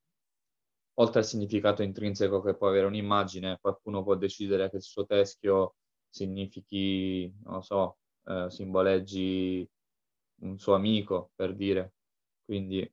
oltre 0.94 1.20
al 1.20 1.24
significato 1.24 1.82
intrinseco 1.82 2.42
che 2.42 2.54
può 2.56 2.68
avere 2.68 2.84
un'immagine, 2.86 3.58
qualcuno 3.60 4.02
può 4.02 4.16
decidere 4.16 4.68
che 4.68 4.76
il 4.76 4.82
suo 4.82 5.06
teschio 5.06 5.76
significhi, 6.10 7.32
non 7.44 7.54
lo 7.54 7.60
so, 7.62 7.98
eh, 8.24 8.50
simboleggi 8.50 9.66
un 10.42 10.58
suo 10.58 10.74
amico, 10.74 11.30
per 11.34 11.54
dire. 11.54 11.94
Quindi, 12.44 12.90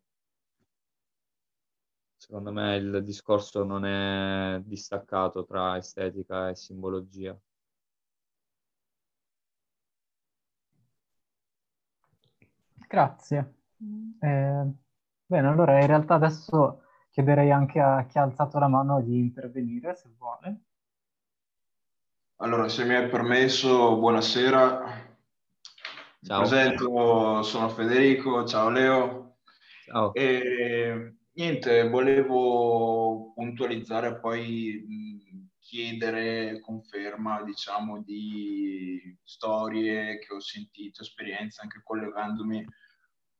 secondo 2.17 2.51
me, 2.51 2.75
il 2.77 3.03
discorso 3.03 3.63
non 3.63 3.85
è 3.85 4.59
distaccato 4.63 5.45
tra 5.45 5.75
estetica 5.77 6.49
e 6.49 6.55
simbologia. 6.55 7.37
Grazie. 12.87 13.64
Eh, 14.19 14.65
bene, 15.25 15.47
allora 15.47 15.79
in 15.79 15.87
realtà 15.87 16.15
adesso 16.15 16.83
chiederei 17.11 17.51
anche 17.51 17.79
a 17.79 18.05
chi 18.05 18.17
ha 18.17 18.23
alzato 18.23 18.59
la 18.59 18.67
mano 18.67 19.01
di 19.01 19.17
intervenire, 19.17 19.95
se 19.95 20.09
vuole. 20.17 20.61
Allora, 22.37 22.67
se 22.67 22.83
mi 22.83 22.95
è 22.95 23.07
permesso, 23.07 23.97
buonasera. 23.97 25.13
Ciao. 26.21 26.39
Presento, 26.39 27.43
sono 27.43 27.69
Federico, 27.69 28.45
ciao 28.45 28.69
Leo. 28.69 29.37
Ciao. 29.85 30.13
E, 30.13 31.17
niente, 31.33 31.87
volevo 31.87 33.31
puntualizzare 33.33 34.19
poi 34.19 35.53
chiedere 35.59 36.59
conferma, 36.59 37.41
diciamo, 37.43 38.01
di 38.01 39.17
storie 39.23 40.19
che 40.19 40.33
ho 40.33 40.39
sentito, 40.39 41.01
esperienze, 41.01 41.61
anche 41.61 41.81
collegandomi 41.83 42.65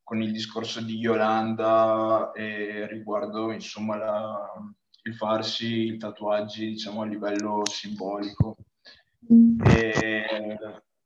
con 0.06 0.22
il 0.22 0.32
discorso 0.32 0.82
di 0.82 0.98
Yolanda 0.98 2.32
e 2.32 2.88
riguardo 2.88 3.52
insomma 3.52 3.98
la, 3.98 4.54
il 5.02 5.16
farsi 5.16 5.88
i 5.88 5.98
tatuaggi 5.98 6.70
diciamo 6.70 7.02
a 7.02 7.06
livello 7.06 7.66
simbolico. 7.66 8.56
E 9.66 10.58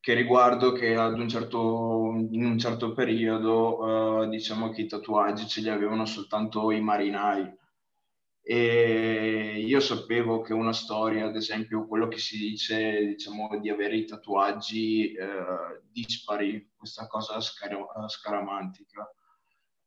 che 0.01 0.13
riguardo 0.13 0.73
che 0.73 0.95
ad 0.95 1.17
un 1.17 1.29
certo, 1.29 2.13
in 2.31 2.45
un 2.45 2.57
certo 2.57 2.91
periodo 2.91 3.77
uh, 3.79 4.29
diciamo 4.29 4.69
che 4.69 4.81
i 4.81 4.87
tatuaggi 4.87 5.47
ce 5.47 5.61
li 5.61 5.69
avevano 5.69 6.05
soltanto 6.05 6.71
i 6.71 6.81
marinai 6.81 7.57
e 8.51 9.63
io 9.63 9.79
sapevo 9.79 10.41
che 10.41 10.53
una 10.53 10.73
storia, 10.73 11.27
ad 11.27 11.35
esempio 11.35 11.85
quello 11.85 12.07
che 12.07 12.17
si 12.17 12.35
dice 12.35 13.05
diciamo, 13.05 13.59
di 13.59 13.69
avere 13.69 13.95
i 13.95 14.05
tatuaggi 14.05 15.13
eh, 15.13 15.83
dispari, 15.91 16.71
questa 16.75 17.05
cosa 17.05 17.39
scar- 17.41 18.09
scaramantica, 18.09 19.07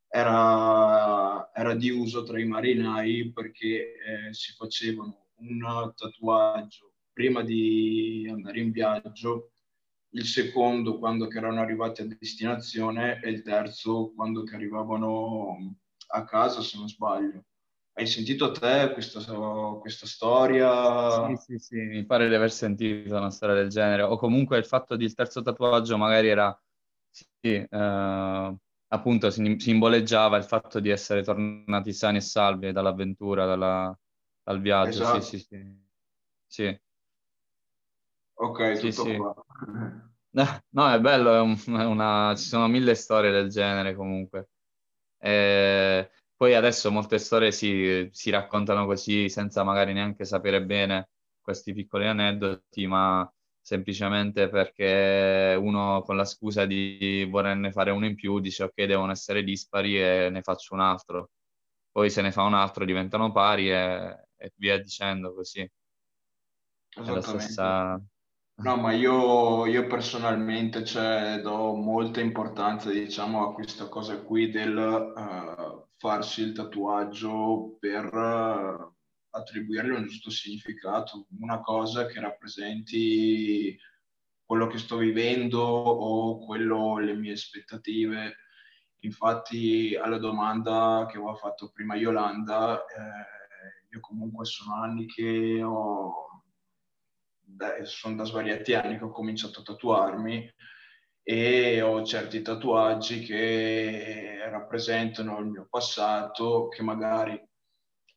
era, 0.07 1.51
era, 1.53 1.75
di 1.75 1.89
uso 1.89 2.23
tra 2.23 2.39
i 2.39 2.45
marinai 2.45 3.33
perché 3.33 3.95
eh, 4.29 4.33
si 4.33 4.53
facevano 4.53 5.31
un 5.39 5.91
tatuaggio 5.93 6.93
prima 7.11 7.43
di 7.43 8.29
andare 8.31 8.61
in 8.61 8.71
viaggio, 8.71 9.51
il 10.11 10.23
secondo 10.23 10.99
quando 10.99 11.29
erano 11.29 11.59
arrivati 11.59 12.01
a 12.01 12.07
destinazione 12.07 13.19
e 13.21 13.29
il 13.29 13.41
terzo 13.41 14.13
quando 14.15 14.45
arrivavano 14.53 15.75
a 16.13 16.23
casa, 16.23 16.61
se 16.61 16.77
non 16.77 16.87
sbaglio 16.87 17.43
hai 17.95 18.07
sentito 18.07 18.51
te 18.51 18.91
questa, 18.93 19.19
questa 19.79 20.07
storia? 20.07 21.27
Sì, 21.27 21.35
sì, 21.35 21.59
sì, 21.59 21.75
mi 21.75 22.05
pare 22.05 22.27
di 22.27 22.33
aver 22.33 22.51
sentito 22.51 23.15
una 23.15 23.29
storia 23.29 23.55
del 23.55 23.69
genere. 23.69 24.01
O 24.01 24.17
comunque 24.17 24.57
il 24.57 24.65
fatto 24.65 24.95
del 24.95 25.13
terzo 25.13 25.41
tatuaggio 25.41 25.97
magari 25.97 26.27
era, 26.27 26.59
sì, 27.11 27.53
eh, 27.53 28.55
appunto 28.87 29.29
simboleggiava 29.29 30.37
il 30.37 30.43
fatto 30.43 30.79
di 30.79 30.89
essere 30.89 31.23
tornati 31.23 31.93
sani 31.93 32.17
e 32.17 32.21
salvi 32.21 32.71
dall'avventura, 32.71 33.45
dalla, 33.45 33.97
dal 34.43 34.59
viaggio. 34.59 35.01
Esatto. 35.01 35.21
Sì, 35.21 35.37
sì, 35.37 35.45
sì. 35.45 35.81
sì. 36.47 36.81
Ok, 38.35 38.77
sì, 38.77 38.89
tutto 38.89 39.03
sì. 39.03 39.15
qua. 39.17 39.35
No, 40.35 40.91
è 40.91 40.99
bello, 40.99 41.35
è 41.35 41.85
una, 41.85 42.33
ci 42.35 42.45
sono 42.45 42.67
mille 42.67 42.95
storie 42.95 43.29
del 43.29 43.49
genere 43.49 43.93
comunque. 43.93 44.49
Eh, 45.19 46.09
poi 46.43 46.55
adesso 46.55 46.91
molte 46.91 47.19
storie 47.19 47.53
si, 47.53 48.09
si 48.11 48.29
raccontano 48.29 48.85
così 48.85 49.29
senza 49.29 49.63
magari 49.63 49.93
neanche 49.93 50.25
sapere 50.25 50.61
bene 50.61 51.09
questi 51.41 51.73
piccoli 51.73 52.05
aneddoti, 52.05 52.85
ma 52.85 53.31
semplicemente 53.61 54.49
perché 54.49 55.57
uno 55.57 56.01
con 56.01 56.17
la 56.17 56.25
scusa 56.25 56.65
di 56.65 57.25
volerne 57.29 57.71
fare 57.71 57.91
uno 57.91 58.05
in 58.05 58.15
più 58.15 58.39
dice 58.39 58.63
ok 58.63 58.83
devono 58.83 59.13
essere 59.13 59.41
dispari 59.41 59.97
e 59.97 60.29
ne 60.29 60.41
faccio 60.41 60.73
un 60.73 60.81
altro 60.81 61.29
poi 61.93 62.09
se 62.09 62.21
ne 62.21 62.33
fa 62.33 62.41
un 62.41 62.55
altro, 62.55 62.83
diventano 62.83 63.31
pari 63.31 63.71
e, 63.71 64.27
e 64.35 64.51
via 64.55 64.77
dicendo 64.81 65.33
così. 65.33 65.71
Esattamente. 66.89 67.39
Stessa... 67.39 68.01
No, 68.55 68.75
ma 68.77 68.91
io, 68.93 69.65
io 69.67 69.87
personalmente 69.87 70.83
cioè, 70.83 71.39
do 71.41 71.75
molta 71.75 72.19
importanza, 72.19 72.89
diciamo, 72.89 73.47
a 73.47 73.53
questa 73.53 73.87
cosa 73.89 74.19
qui 74.21 74.49
del 74.49 74.75
uh, 74.75 75.87
farsi 76.03 76.41
il 76.41 76.51
tatuaggio 76.51 77.77
per 77.79 78.13
uh, 78.13 78.93
attribuirgli 79.29 79.91
un 79.91 80.05
giusto 80.05 80.29
significato, 80.29 81.27
una 81.39 81.61
cosa 81.61 82.07
che 82.07 82.19
rappresenti 82.19 83.79
quello 84.43 84.67
che 84.67 84.79
sto 84.79 84.97
vivendo 84.97 85.61
o 85.61 86.45
quello, 86.45 86.97
le 86.97 87.13
mie 87.13 87.31
aspettative. 87.31 88.35
Infatti 89.03 89.95
alla 89.95 90.17
domanda 90.17 91.07
che 91.09 91.15
aveva 91.15 91.35
fatto 91.35 91.71
prima 91.71 91.95
Yolanda, 91.95 92.79
eh, 92.79 93.87
io 93.89 93.99
comunque 94.01 94.43
sono 94.43 94.75
anni 94.75 95.05
che 95.05 95.63
ho, 95.63 96.43
beh, 97.39 97.85
sono 97.85 98.17
da 98.17 98.25
svariati 98.25 98.73
anni 98.73 98.97
che 98.97 99.05
ho 99.05 99.11
cominciato 99.11 99.61
a 99.61 99.63
tatuarmi 99.63 100.53
e 101.23 101.81
ho 101.81 102.03
certi 102.03 102.41
tatuaggi 102.41 103.21
che 103.21 104.45
rappresentano 104.49 105.39
il 105.39 105.45
mio 105.45 105.67
passato, 105.69 106.67
che 106.67 106.83
magari 106.83 107.41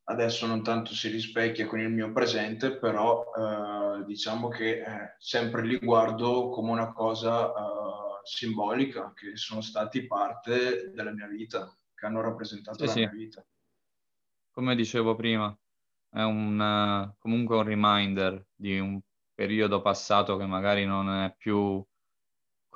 adesso 0.09 0.47
non 0.47 0.63
tanto 0.63 0.93
si 0.93 1.09
rispecchia 1.09 1.67
con 1.67 1.81
il 1.81 1.91
mio 1.91 2.13
presente, 2.13 2.77
però 2.77 3.25
eh, 3.33 4.05
diciamo 4.05 4.49
che 4.49 4.81
eh, 4.81 5.15
sempre 5.19 5.65
li 5.65 5.79
guardo 5.79 6.49
come 6.51 6.73
una 6.73 6.93
cosa 6.93 7.49
eh, 7.49 7.53
simbolica, 8.25 9.13
che 9.15 9.37
sono 9.37 9.61
stati 9.61 10.07
parte 10.07 10.91
della 10.93 11.13
mia 11.13 11.27
vita, 11.27 11.73
che 11.95 12.07
hanno 12.07 12.21
rappresentato 12.21 12.79
sì, 12.79 12.87
la 12.87 12.91
sì. 12.91 12.99
mia 12.99 13.11
vita. 13.11 13.45
Come 14.51 14.75
dicevo 14.75 15.15
prima, 15.15 15.57
è 16.11 16.23
un, 16.23 17.13
comunque 17.19 17.57
un 17.57 17.63
reminder 17.63 18.47
di 18.55 18.79
un 18.79 19.01
periodo 19.35 19.83
passato 19.83 20.37
che 20.37 20.47
magari 20.47 20.87
non 20.87 21.11
è 21.11 21.35
più 21.37 21.85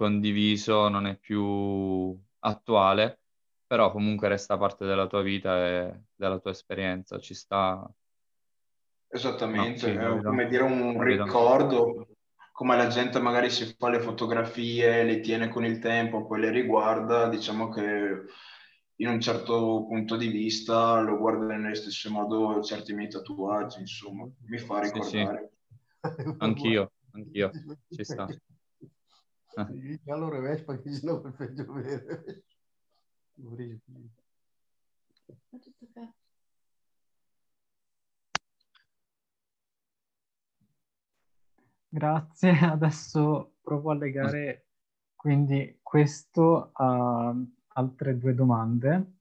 condiviso, 0.00 0.88
non 0.88 1.06
è 1.06 1.14
più 1.14 2.18
attuale, 2.38 3.20
però 3.66 3.92
comunque 3.92 4.28
resta 4.28 4.56
parte 4.56 4.86
della 4.86 5.06
tua 5.06 5.20
vita 5.20 5.66
e 5.66 6.00
della 6.14 6.38
tua 6.38 6.52
esperienza, 6.52 7.18
ci 7.18 7.34
sta. 7.34 7.86
Esattamente, 9.08 9.92
no, 9.92 10.14
sì, 10.14 10.18
è 10.20 10.22
come 10.22 10.46
dire 10.48 10.62
un 10.62 11.02
ricordo, 11.02 12.08
come 12.50 12.78
la 12.78 12.86
gente 12.86 13.20
magari 13.20 13.50
si 13.50 13.74
fa 13.76 13.90
le 13.90 14.00
fotografie, 14.00 15.04
le 15.04 15.20
tiene 15.20 15.50
con 15.50 15.66
il 15.66 15.78
tempo, 15.80 16.26
poi 16.26 16.40
le 16.40 16.50
riguarda, 16.50 17.28
diciamo 17.28 17.68
che 17.68 17.82
in 18.96 19.08
un 19.08 19.20
certo 19.20 19.84
punto 19.86 20.16
di 20.16 20.28
vista 20.28 20.98
lo 21.00 21.18
guardo 21.18 21.44
nello 21.44 21.74
stesso 21.74 22.10
modo 22.10 22.62
certi 22.62 22.94
miei 22.94 23.10
tatuaggi, 23.10 23.80
insomma, 23.80 24.26
mi 24.46 24.58
fa 24.58 24.80
ricordare. 24.80 25.50
Sì, 26.00 26.08
sì. 26.24 26.36
Anch'io, 26.38 26.92
anch'io, 27.12 27.50
ci 27.90 28.04
sta. 28.04 28.26
Allora 30.06 30.38
Vespa 30.40 30.78
che 30.78 30.92
se 30.92 31.06
no 31.06 31.20
per 31.20 31.32
peggio 31.32 31.72
vedere. 31.72 32.44
Grazie, 41.88 42.50
adesso 42.60 43.54
provo 43.60 43.90
a 43.90 43.94
legare 43.94 44.66
quindi 45.16 45.80
questo 45.82 46.70
a 46.72 47.34
altre 47.74 48.16
due 48.16 48.34
domande. 48.34 49.18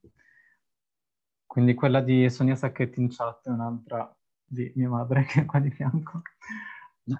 Quindi 1.45 1.73
quella 1.73 1.99
di 1.99 2.29
Sonia 2.29 2.55
Sacchetti 2.55 3.01
in 3.01 3.09
chat 3.09 3.47
e 3.47 3.49
un'altra 3.49 4.15
di 4.45 4.71
mia 4.75 4.89
madre 4.89 5.25
che 5.27 5.41
è 5.41 5.45
qua 5.45 5.59
di 5.59 5.71
fianco. 5.71 6.21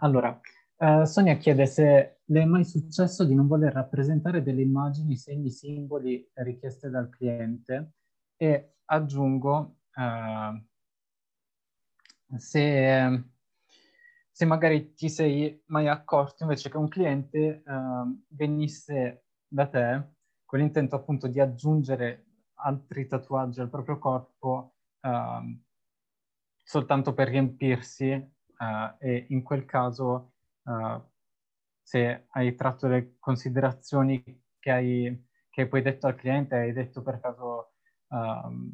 Allora, 0.01 0.39
Uh, 0.81 1.03
Sonia 1.03 1.35
chiede 1.35 1.65
se 1.65 2.19
le 2.23 2.41
è 2.41 2.45
mai 2.45 2.63
successo 2.63 3.25
di 3.25 3.35
non 3.35 3.47
voler 3.47 3.73
rappresentare 3.73 4.41
delle 4.41 4.61
immagini, 4.61 5.17
segni, 5.17 5.51
simboli 5.51 6.25
richieste 6.35 6.89
dal 6.89 7.09
cliente 7.09 7.95
e 8.37 8.75
aggiungo 8.85 9.79
uh, 9.93 10.57
se, 12.37 13.23
se, 14.31 14.45
magari 14.45 14.93
ti 14.93 15.09
sei 15.09 15.61
mai 15.65 15.89
accorto 15.89 16.43
invece 16.43 16.69
che 16.69 16.77
un 16.77 16.87
cliente 16.87 17.61
uh, 17.65 18.17
venisse 18.29 19.25
da 19.49 19.67
te 19.67 20.13
con 20.45 20.59
l'intento 20.59 20.95
appunto 20.95 21.27
di 21.27 21.41
aggiungere 21.41 22.27
altri 22.53 23.05
tatuaggi 23.05 23.59
al 23.59 23.69
proprio 23.69 23.99
corpo 23.99 24.75
soltanto 26.63 27.13
per 27.13 27.27
riempirsi 27.27 28.11
e 28.99 29.25
in 29.29 29.43
quel 29.43 29.65
caso 29.65 30.33
uh, 30.69 31.03
se 31.81 32.27
hai 32.29 32.55
tratto 32.55 32.87
le 32.87 33.15
considerazioni 33.19 34.23
che 34.59 34.71
hai, 34.71 35.27
che 35.49 35.61
hai 35.61 35.67
poi 35.67 35.81
detto 35.81 36.07
al 36.07 36.15
cliente, 36.15 36.55
hai 36.55 36.73
detto 36.73 37.01
per 37.01 37.19
caso 37.19 37.73
uh, 38.07 38.73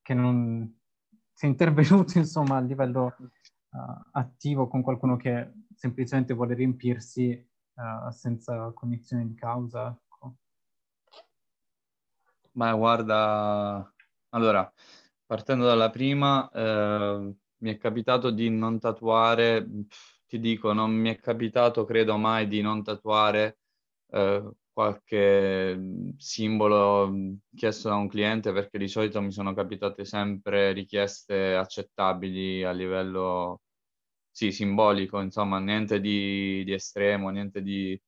che 0.00 0.14
non 0.14 0.80
sei 1.32 1.50
intervenuto 1.50 2.18
insomma 2.18 2.56
a 2.56 2.60
livello 2.60 3.16
uh, 3.16 3.78
attivo 4.12 4.68
con 4.68 4.82
qualcuno 4.82 5.16
che 5.16 5.52
semplicemente 5.74 6.34
vuole 6.34 6.54
riempirsi 6.54 7.50
senza 8.10 8.70
cognizione 8.72 9.26
di 9.26 9.34
causa. 9.34 9.88
Ecco. 9.88 10.36
Ma 12.52 12.74
guarda, 12.74 13.92
allora, 14.28 14.70
partendo 15.24 15.64
dalla 15.64 15.90
prima, 15.90 16.50
eh, 16.50 17.34
mi 17.56 17.70
è 17.70 17.78
capitato 17.78 18.30
di 18.30 18.50
non 18.50 18.78
tatuare 18.78 19.64
pff, 19.64 20.11
ti 20.32 20.40
dico, 20.40 20.72
non 20.72 20.92
mi 20.92 21.10
è 21.10 21.18
capitato, 21.20 21.84
credo 21.84 22.16
mai, 22.16 22.48
di 22.48 22.62
non 22.62 22.82
tatuare 22.82 23.58
eh, 24.12 24.50
qualche 24.72 25.76
mm, 25.76 26.10
simbolo 26.16 27.08
mm, 27.10 27.34
chiesto 27.54 27.90
da 27.90 27.96
un 27.96 28.08
cliente 28.08 28.50
perché 28.52 28.78
di 28.78 28.88
solito 28.88 29.20
mi 29.20 29.30
sono 29.30 29.52
capitate 29.52 30.06
sempre 30.06 30.72
richieste 30.72 31.54
accettabili 31.54 32.64
a 32.64 32.70
livello 32.72 33.60
sì, 34.30 34.52
simbolico, 34.52 35.20
insomma, 35.20 35.58
niente 35.58 36.00
di, 36.00 36.64
di 36.64 36.72
estremo, 36.72 37.28
niente 37.30 37.60
di, 37.62 38.00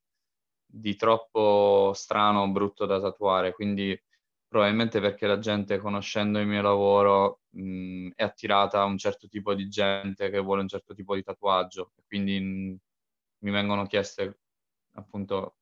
di 0.66 0.96
troppo 0.96 1.92
strano 1.94 2.40
o 2.42 2.48
brutto 2.50 2.86
da 2.86 3.00
tatuare. 3.00 3.52
Quindi 3.52 3.98
probabilmente 4.48 5.00
perché 5.00 5.26
la 5.26 5.38
gente 5.38 5.78
conoscendo 5.78 6.38
il 6.40 6.46
mio 6.46 6.62
lavoro 6.62 7.40
mh, 7.54 8.10
è 8.14 8.22
attirata 8.24 8.80
a 8.80 8.84
un 8.84 8.98
certo 8.98 9.28
tipo 9.28 9.54
di 9.54 9.68
gente 9.68 10.30
che 10.30 10.38
vuole 10.40 10.62
un 10.62 10.68
certo 10.68 10.94
tipo 10.94 11.14
di 11.14 11.22
tatuaggio, 11.22 11.92
quindi 12.06 12.40
mh, 12.40 12.76
mi 13.44 13.50
vengono 13.50 13.86
chieste 13.86 14.40
appunto 14.94 15.56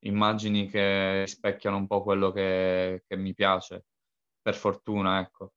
immagini 0.00 0.68
che 0.68 1.22
rispecchiano 1.22 1.76
un 1.76 1.86
po' 1.86 2.02
quello 2.02 2.30
che, 2.32 3.04
che 3.06 3.16
mi 3.16 3.34
piace, 3.34 3.86
per 4.42 4.54
fortuna, 4.54 5.20
ecco. 5.20 5.52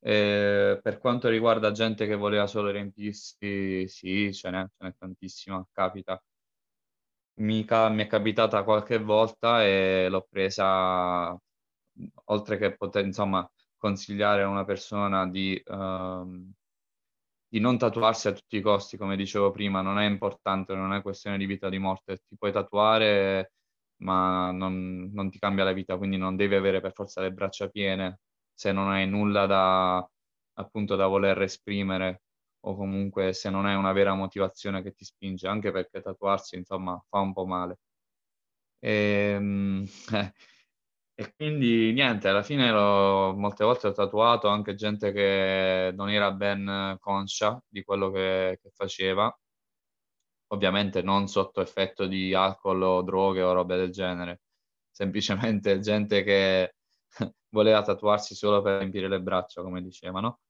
E 0.00 0.78
per 0.82 0.98
quanto 0.98 1.28
riguarda 1.28 1.72
gente 1.72 2.06
che 2.06 2.14
voleva 2.16 2.46
solo 2.46 2.70
riempirsi, 2.70 3.88
sì, 3.88 4.32
ce 4.34 4.50
n'è, 4.50 4.62
ce 4.76 4.84
n'è 4.86 4.94
tantissima, 4.96 5.66
capita. 5.72 6.22
Mi, 7.36 7.64
mi 7.68 8.02
è 8.04 8.06
capitata 8.06 8.62
qualche 8.62 8.98
volta 8.98 9.64
e 9.64 10.08
l'ho 10.08 10.26
presa 10.30 11.36
oltre 12.26 12.56
che 12.58 12.76
poter, 12.76 13.04
insomma, 13.04 13.48
consigliare 13.84 14.42
a 14.42 14.48
una 14.48 14.64
persona 14.64 15.26
di, 15.28 15.60
uh, 15.66 16.50
di 17.48 17.60
non 17.60 17.76
tatuarsi 17.78 18.28
a 18.28 18.32
tutti 18.32 18.56
i 18.56 18.60
costi, 18.62 18.96
come 18.96 19.16
dicevo 19.16 19.50
prima, 19.50 19.80
non 19.82 19.98
è 19.98 20.06
importante, 20.06 20.74
non 20.74 20.92
è 20.94 21.02
questione 21.02 21.36
di 21.38 21.46
vita 21.46 21.66
o 21.66 21.70
di 21.70 21.78
morte, 21.78 22.18
ti 22.26 22.36
puoi 22.36 22.52
tatuare 22.52 23.52
ma 24.02 24.50
non, 24.50 25.10
non 25.12 25.30
ti 25.30 25.38
cambia 25.38 25.64
la 25.64 25.72
vita, 25.72 25.96
quindi 25.96 26.16
non 26.16 26.36
devi 26.36 26.54
avere 26.56 26.80
per 26.80 26.92
forza 26.92 27.20
le 27.20 27.32
braccia 27.32 27.68
piene 27.68 28.20
se 28.52 28.72
non 28.72 28.90
hai 28.90 29.06
nulla 29.08 29.46
da, 29.46 30.08
appunto, 30.54 30.96
da 30.96 31.06
voler 31.06 31.40
esprimere 31.42 32.22
o 32.66 32.74
comunque 32.76 33.32
se 33.34 33.50
non 33.50 33.66
hai 33.66 33.76
una 33.76 33.92
vera 33.92 34.14
motivazione 34.14 34.82
che 34.82 34.92
ti 34.92 35.04
spinge, 35.04 35.46
anche 35.48 35.70
perché 35.72 36.00
tatuarsi, 36.02 36.56
insomma, 36.56 37.02
fa 37.08 37.18
un 37.20 37.32
po' 37.32 37.46
male. 37.46 37.78
E, 38.80 39.34
ehm, 39.36 39.86
eh, 40.14 40.32
e 41.16 41.32
quindi 41.36 41.92
niente, 41.92 42.28
alla 42.28 42.42
fine 42.42 42.70
l'ho, 42.72 43.34
molte 43.36 43.64
volte 43.64 43.86
ho 43.88 43.92
tatuato 43.92 44.48
anche 44.48 44.74
gente 44.74 45.12
che 45.12 45.92
non 45.94 46.10
era 46.10 46.32
ben 46.32 46.96
conscia 47.00 47.62
di 47.68 47.84
quello 47.84 48.10
che, 48.10 48.58
che 48.60 48.70
faceva, 48.74 49.32
ovviamente 50.48 51.02
non 51.02 51.26
sotto 51.28 51.60
effetto 51.60 52.06
di 52.06 52.34
alcol 52.34 52.82
o 52.82 53.02
droghe 53.02 53.42
o 53.42 53.52
robe 53.52 53.76
del 53.76 53.90
genere, 53.90 54.42
semplicemente 54.90 55.80
gente 55.80 56.22
che 56.22 56.74
voleva 57.50 57.82
tatuarsi 57.82 58.34
solo 58.34 58.62
per 58.62 58.78
riempire 58.78 59.08
le 59.08 59.20
braccia, 59.20 59.62
come 59.62 59.82
dicevano, 59.82 60.40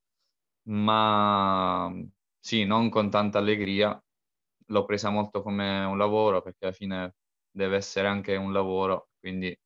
ma 0.69 1.93
sì, 2.39 2.65
non 2.65 2.91
con 2.91 3.11
tanta 3.11 3.39
allegria, 3.39 4.01
l'ho 4.69 4.85
presa 4.85 5.11
molto 5.11 5.43
come 5.43 5.85
un 5.85 5.99
lavoro 5.99 6.43
perché 6.43 6.67
alla 6.67 6.75
fine 6.75 7.15
deve 7.51 7.77
essere 7.77 8.09
anche 8.09 8.37
un 8.37 8.53
lavoro, 8.53 9.11
quindi 9.21 9.57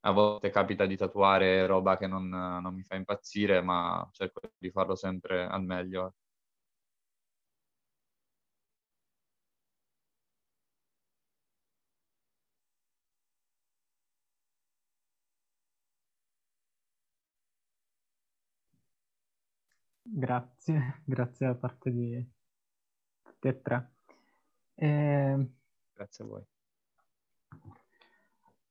a 0.00 0.10
volte 0.12 0.50
capita 0.50 0.86
di 0.86 0.96
tatuare 0.96 1.66
roba 1.66 1.96
che 1.96 2.06
non, 2.06 2.28
non 2.28 2.74
mi 2.74 2.82
fa 2.84 2.94
impazzire, 2.96 3.60
ma 3.62 4.08
cerco 4.12 4.40
di 4.58 4.70
farlo 4.70 4.94
sempre 4.96 5.46
al 5.46 5.62
meglio. 5.64 6.14
Grazie, 20.08 21.02
grazie 21.04 21.46
da 21.46 21.54
parte 21.54 21.90
di 21.92 22.26
tutti 23.22 23.48
e 23.48 23.60
tre. 23.62 23.92
E... 24.74 24.86
Ehm, 24.86 25.54
grazie 25.92 26.24
a 26.24 26.26
voi. 26.28 26.55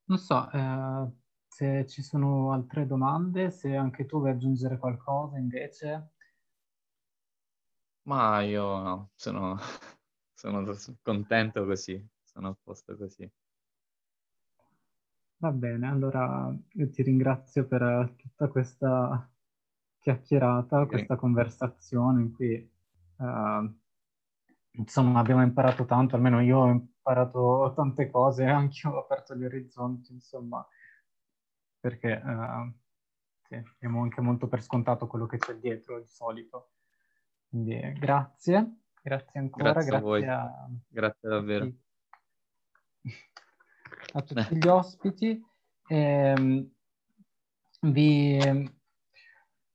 Non 0.07 0.17
so, 0.19 0.49
eh, 0.51 1.11
se 1.47 1.85
ci 1.87 2.01
sono 2.03 2.51
altre 2.51 2.85
domande, 2.85 3.49
se 3.49 3.75
anche 3.75 4.05
tu 4.05 4.19
vuoi 4.19 4.31
aggiungere 4.31 4.77
qualcosa 4.77 5.37
invece. 5.37 6.11
Ma 8.03 8.41
io 8.41 8.79
no, 8.81 9.09
sono, 9.15 9.57
sono 10.33 10.63
contento 11.01 11.65
così, 11.65 12.03
sono 12.23 12.49
a 12.49 12.57
posto 12.63 12.95
così. 12.95 13.29
Va 15.37 15.51
bene, 15.51 15.87
allora 15.87 16.53
io 16.73 16.89
ti 16.89 17.03
ringrazio 17.03 17.65
per 17.67 18.13
tutta 18.17 18.47
questa 18.47 19.29
chiacchierata, 19.99 20.85
questa 20.85 21.15
conversazione 21.15 22.21
in 22.21 22.31
cui 22.31 22.71
uh, 23.17 23.73
insomma 24.71 25.19
abbiamo 25.19 25.41
imparato 25.43 25.85
tanto, 25.85 26.15
almeno 26.15 26.41
io 26.41 26.57
ho 26.57 26.67
imparato 26.67 26.94
tante 27.73 28.09
cose, 28.09 28.43
anche 28.45 28.81
io 28.83 28.93
ho 28.93 28.99
aperto 28.99 29.35
gli 29.35 29.45
orizzonti, 29.45 30.11
insomma, 30.11 30.65
perché 31.79 32.21
uh, 32.23 32.73
sì, 33.47 33.55
abbiamo 33.55 34.01
anche 34.01 34.21
molto 34.21 34.47
per 34.47 34.61
scontato 34.61 35.07
quello 35.07 35.25
che 35.25 35.37
c'è 35.37 35.55
dietro 35.55 35.99
di 35.99 36.07
solito. 36.07 36.71
Quindi 37.47 37.93
grazie, 37.99 38.79
grazie 39.01 39.39
ancora, 39.39 39.71
grazie, 39.71 39.89
grazie 39.91 40.27
a, 40.27 40.41
a 40.41 40.69
Grazie 40.87 41.29
davvero. 41.29 41.71
A 44.13 44.21
tutti 44.21 44.55
gli 44.55 44.67
ospiti. 44.67 45.41
E, 45.87 45.95
ehm, 45.95 46.73
vi 47.81 48.39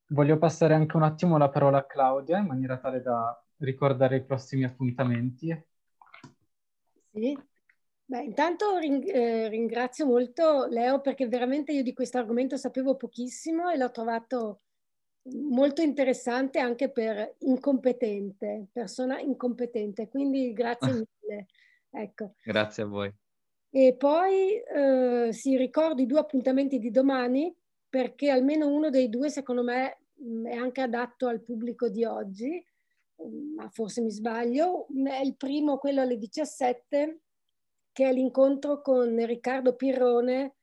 voglio 0.08 0.38
passare 0.38 0.74
anche 0.74 0.96
un 0.96 1.04
attimo 1.04 1.38
la 1.38 1.48
parola 1.48 1.78
a 1.78 1.86
Claudia 1.86 2.38
in 2.38 2.46
maniera 2.46 2.78
tale 2.78 3.00
da 3.00 3.40
ricordare 3.58 4.16
i 4.16 4.24
prossimi 4.24 4.64
appuntamenti. 4.64 5.68
Sì, 7.12 7.36
Beh, 8.11 8.24
intanto 8.24 8.76
ring- 8.78 9.06
eh, 9.06 9.48
ringrazio 9.48 10.04
molto 10.04 10.66
Leo 10.66 11.00
perché 11.00 11.28
veramente 11.28 11.70
io 11.70 11.84
di 11.84 11.92
questo 11.92 12.18
argomento 12.18 12.56
sapevo 12.56 12.96
pochissimo 12.96 13.70
e 13.70 13.76
l'ho 13.76 13.92
trovato 13.92 14.62
molto 15.34 15.80
interessante 15.80 16.58
anche 16.58 16.90
per 16.90 17.36
incompetente, 17.38 18.66
persona 18.72 19.20
incompetente, 19.20 20.08
quindi 20.08 20.52
grazie 20.52 20.90
mille. 21.22 21.46
Ecco. 21.90 22.34
Grazie 22.42 22.82
a 22.82 22.86
voi. 22.86 23.14
E 23.70 23.94
poi 23.96 24.61
eh, 24.61 25.28
si 25.30 25.56
ricordi 25.56 26.02
i 26.02 26.06
due 26.06 26.18
appuntamenti 26.18 26.80
di 26.80 26.90
domani 26.90 27.54
perché 27.88 28.30
almeno 28.30 28.66
uno 28.66 28.90
dei 28.90 29.08
due 29.08 29.30
secondo 29.30 29.62
me 29.62 29.98
è 30.44 30.54
anche 30.56 30.80
adatto 30.80 31.28
al 31.28 31.42
pubblico 31.42 31.88
di 31.88 32.04
oggi, 32.04 32.61
ma 33.54 33.68
forse 33.70 34.00
mi 34.00 34.10
sbaglio. 34.10 34.86
È 35.04 35.20
il 35.20 35.36
primo, 35.36 35.78
quello 35.78 36.00
alle 36.00 36.16
17 36.16 37.20
che 37.92 38.08
è 38.08 38.12
l'incontro 38.12 38.80
con 38.80 39.24
Riccardo 39.26 39.74
Pirrone, 39.74 40.54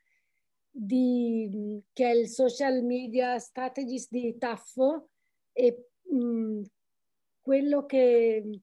di, 0.70 1.82
che 1.91 2.05
è 2.05 2.14
il 2.14 2.28
social 2.28 2.84
media 2.84 3.38
strategist 3.39 4.10
di 4.12 4.38
Taffo 4.38 5.10
e 5.51 5.89
mh, 6.03 6.62
quello 7.41 7.86
che, 7.86 8.62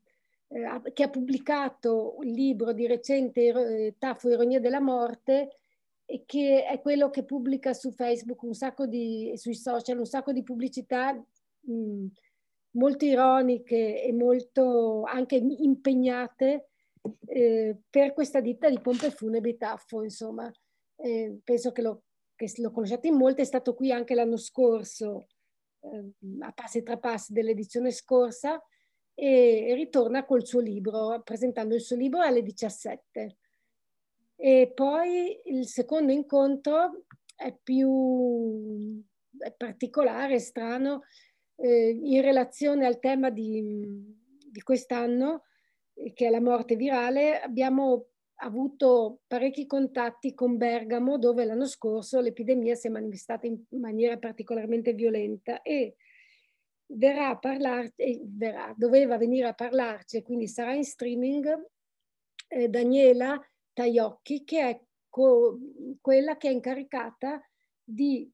eh, 0.48 0.92
che, 0.92 1.02
ha 1.02 1.10
pubblicato 1.10 2.16
un 2.18 2.26
libro 2.26 2.72
di 2.72 2.86
recente 2.86 3.42
eh, 3.42 3.96
Taffo 3.98 4.30
Ironia 4.30 4.60
della 4.60 4.80
morte 4.80 5.56
e 6.06 6.24
che 6.26 6.64
è 6.64 6.80
quello 6.80 7.10
che 7.10 7.24
pubblica 7.24 7.72
su 7.72 7.90
Facebook 7.90 8.42
un 8.42 8.54
sacco 8.54 8.86
di, 8.86 9.32
sui 9.36 9.54
social 9.54 9.98
un 9.98 10.06
sacco 10.06 10.32
di 10.32 10.42
pubblicità 10.42 11.12
mh, 11.12 12.06
molto 12.74 13.04
ironiche 13.04 14.02
e 14.02 14.12
molto 14.12 15.02
anche 15.04 15.36
impegnate 15.36 16.68
eh, 17.26 17.76
per 17.90 18.12
questa 18.12 18.40
ditta 18.40 18.68
di 18.68 18.80
pompe 18.80 19.10
funebri 19.10 19.56
Taffo, 19.56 20.02
insomma. 20.02 20.50
Eh, 20.96 21.38
penso 21.42 21.72
che 21.72 21.82
lo, 21.82 22.04
che 22.34 22.50
lo, 22.56 22.70
conosciate 22.70 23.08
in 23.08 23.16
molti, 23.16 23.42
è 23.42 23.44
stato 23.44 23.74
qui 23.74 23.92
anche 23.92 24.14
l'anno 24.14 24.36
scorso, 24.36 25.26
eh, 25.80 26.12
a 26.40 26.52
passi 26.52 26.78
e 26.78 26.82
trapassi 26.82 27.32
dell'edizione 27.32 27.90
scorsa, 27.90 28.62
e, 29.14 29.66
e 29.68 29.74
ritorna 29.74 30.24
col 30.24 30.46
suo 30.46 30.60
libro, 30.60 31.20
presentando 31.22 31.74
il 31.74 31.80
suo 31.80 31.96
libro 31.96 32.20
alle 32.20 32.42
17. 32.42 33.36
E 34.36 34.72
poi 34.74 35.40
il 35.44 35.66
secondo 35.66 36.12
incontro 36.12 37.04
è 37.36 37.54
più 37.62 39.02
è 39.38 39.52
particolare, 39.52 40.38
strano, 40.38 41.02
eh, 41.56 41.88
in 41.88 42.20
relazione 42.22 42.86
al 42.86 42.98
tema 42.98 43.30
di, 43.30 43.62
di 44.50 44.62
quest'anno, 44.62 45.42
che 45.92 46.26
è 46.26 46.30
la 46.30 46.40
morte 46.40 46.76
virale, 46.76 47.40
abbiamo 47.40 48.06
avuto 48.36 49.20
parecchi 49.26 49.66
contatti 49.66 50.34
con 50.34 50.56
Bergamo 50.56 51.18
dove 51.18 51.44
l'anno 51.44 51.66
scorso 51.66 52.20
l'epidemia 52.20 52.74
si 52.74 52.88
è 52.88 52.90
manifestata 52.90 53.46
in 53.46 53.62
maniera 53.70 54.18
particolarmente 54.18 54.92
violenta 54.92 55.62
e 55.62 55.94
verrà 56.86 57.28
a 57.28 57.38
parlarci, 57.38 58.20
verrà, 58.24 58.74
doveva 58.76 59.16
venire 59.16 59.46
a 59.46 59.54
parlarci, 59.54 60.22
quindi 60.22 60.48
sarà 60.48 60.74
in 60.74 60.84
streaming 60.84 61.66
eh, 62.48 62.68
Daniela 62.68 63.40
Taiocchi 63.72 64.44
che 64.44 64.60
è 64.60 64.80
co- 65.08 65.58
quella 66.00 66.36
che 66.36 66.48
è 66.48 66.52
incaricata 66.52 67.40
di 67.82 68.30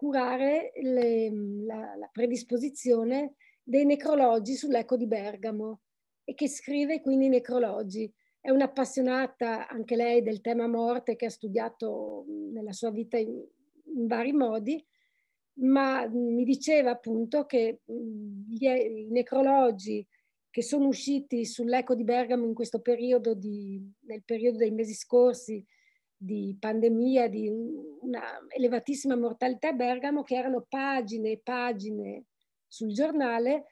curare 0.00 0.72
le, 0.80 1.30
la, 1.66 1.94
la 1.94 2.08
predisposizione 2.10 3.34
dei 3.62 3.84
necrologi 3.84 4.54
sull'eco 4.54 4.96
di 4.96 5.06
Bergamo 5.06 5.82
e 6.24 6.32
che 6.32 6.48
scrive 6.48 7.02
quindi 7.02 7.28
necrologi. 7.28 8.10
È 8.40 8.48
un'appassionata 8.48 9.68
anche 9.68 9.96
lei 9.96 10.22
del 10.22 10.40
tema 10.40 10.66
morte 10.66 11.16
che 11.16 11.26
ha 11.26 11.30
studiato 11.30 12.24
nella 12.50 12.72
sua 12.72 12.90
vita 12.90 13.18
in, 13.18 13.44
in 13.94 14.06
vari 14.06 14.32
modi, 14.32 14.82
ma 15.58 16.08
mi 16.08 16.44
diceva 16.44 16.92
appunto 16.92 17.44
che 17.44 17.82
gli, 17.84 18.64
i 18.64 19.10
necrologi 19.10 20.06
che 20.48 20.62
sono 20.62 20.86
usciti 20.86 21.44
sull'eco 21.44 21.94
di 21.94 22.04
Bergamo 22.04 22.46
in 22.46 22.54
questo 22.54 22.80
periodo, 22.80 23.34
di, 23.34 23.86
nel 24.06 24.22
periodo 24.24 24.56
dei 24.56 24.70
mesi 24.70 24.94
scorsi 24.94 25.62
di 26.22 26.54
pandemia, 26.60 27.28
di 27.28 27.48
una 27.48 28.44
elevatissima 28.48 29.16
mortalità 29.16 29.68
a 29.68 29.72
Bergamo, 29.72 30.22
che 30.22 30.36
erano 30.36 30.66
pagine 30.68 31.30
e 31.30 31.40
pagine 31.42 32.24
sul 32.66 32.92
giornale, 32.92 33.64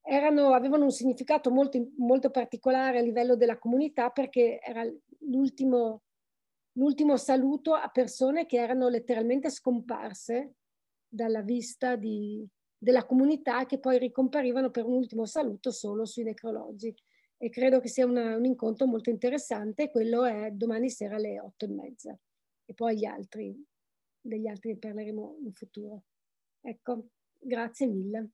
erano, 0.00 0.54
avevano 0.54 0.84
un 0.84 0.90
significato 0.90 1.50
molto, 1.50 1.90
molto 1.98 2.30
particolare 2.30 2.98
a 2.98 3.02
livello 3.02 3.36
della 3.36 3.58
comunità 3.58 4.08
perché 4.08 4.58
era 4.58 4.82
l'ultimo, 5.28 6.04
l'ultimo 6.78 7.18
saluto 7.18 7.74
a 7.74 7.88
persone 7.88 8.46
che 8.46 8.56
erano 8.56 8.88
letteralmente 8.88 9.50
scomparse 9.50 10.54
dalla 11.06 11.42
vista 11.42 11.96
di, 11.96 12.48
della 12.78 13.04
comunità 13.04 13.66
che 13.66 13.78
poi 13.78 13.98
ricomparivano 13.98 14.70
per 14.70 14.86
un 14.86 14.94
ultimo 14.94 15.26
saluto 15.26 15.70
solo 15.70 16.06
sui 16.06 16.22
necrologi. 16.22 16.94
E 17.42 17.50
credo 17.50 17.80
che 17.80 17.88
sia 17.88 18.06
una, 18.06 18.36
un 18.36 18.44
incontro 18.44 18.86
molto 18.86 19.10
interessante, 19.10 19.90
quello 19.90 20.24
è 20.24 20.52
domani 20.52 20.88
sera 20.90 21.16
alle 21.16 21.40
otto 21.40 21.64
e 21.64 21.68
mezza. 21.68 22.16
E 22.64 22.72
poi 22.72 22.96
gli 22.96 23.04
altri, 23.04 23.52
degli 24.20 24.46
altri 24.46 24.78
parleremo 24.78 25.38
in 25.42 25.52
futuro. 25.52 26.04
Ecco, 26.60 27.08
grazie 27.40 27.88
mille. 27.88 28.30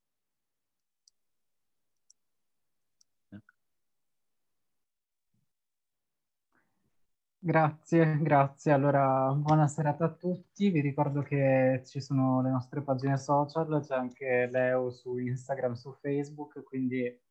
Grazie, 7.41 8.19
grazie. 8.21 8.73
Allora, 8.73 9.33
buona 9.33 9.67
serata 9.69 10.05
a 10.05 10.13
tutti. 10.13 10.69
Vi 10.69 10.81
ricordo 10.83 11.23
che 11.23 11.81
ci 11.87 12.03
sono 12.03 12.43
le 12.43 12.51
nostre 12.51 12.83
pagine 12.83 13.17
social, 13.17 13.81
c'è 13.83 13.95
anche 13.95 14.49
Leo 14.53 14.91
su 14.91 15.17
Instagram, 15.17 15.73
su 15.73 15.95
Facebook, 15.95 16.63
quindi 16.63 17.27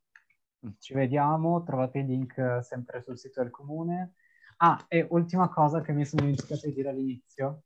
ci 0.80 0.94
vediamo. 0.94 1.64
Trovate 1.64 2.00
i 2.00 2.06
link 2.06 2.60
sempre 2.64 3.02
sul 3.02 3.18
sito 3.18 3.42
del 3.42 3.52
comune. 3.52 4.14
Ah, 4.58 4.84
e 4.88 5.06
ultima 5.10 5.50
cosa 5.50 5.82
che 5.82 5.92
mi 5.92 6.06
sono 6.06 6.22
dimenticato 6.22 6.68
di 6.68 6.74
dire 6.74 6.90
all'inizio. 6.90 7.64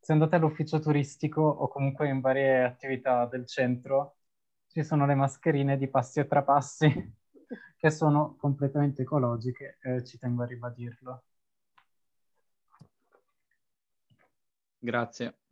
Se 0.00 0.12
andate 0.12 0.36
all'ufficio 0.36 0.78
turistico 0.80 1.40
o 1.42 1.68
comunque 1.68 2.08
in 2.08 2.20
varie 2.20 2.64
attività 2.64 3.26
del 3.26 3.46
centro, 3.46 4.16
ci 4.68 4.82
sono 4.84 5.06
le 5.06 5.14
mascherine 5.14 5.76
di 5.78 5.88
passi 5.88 6.20
e 6.20 6.26
trapassi 6.26 6.86
che 7.76 7.90
sono 7.90 8.36
completamente 8.36 9.02
ecologiche, 9.02 9.78
eh, 9.82 10.04
ci 10.04 10.18
tengo 10.18 10.42
a 10.42 10.46
ribadirlo. 10.46 11.22
Grazie. 14.78 15.45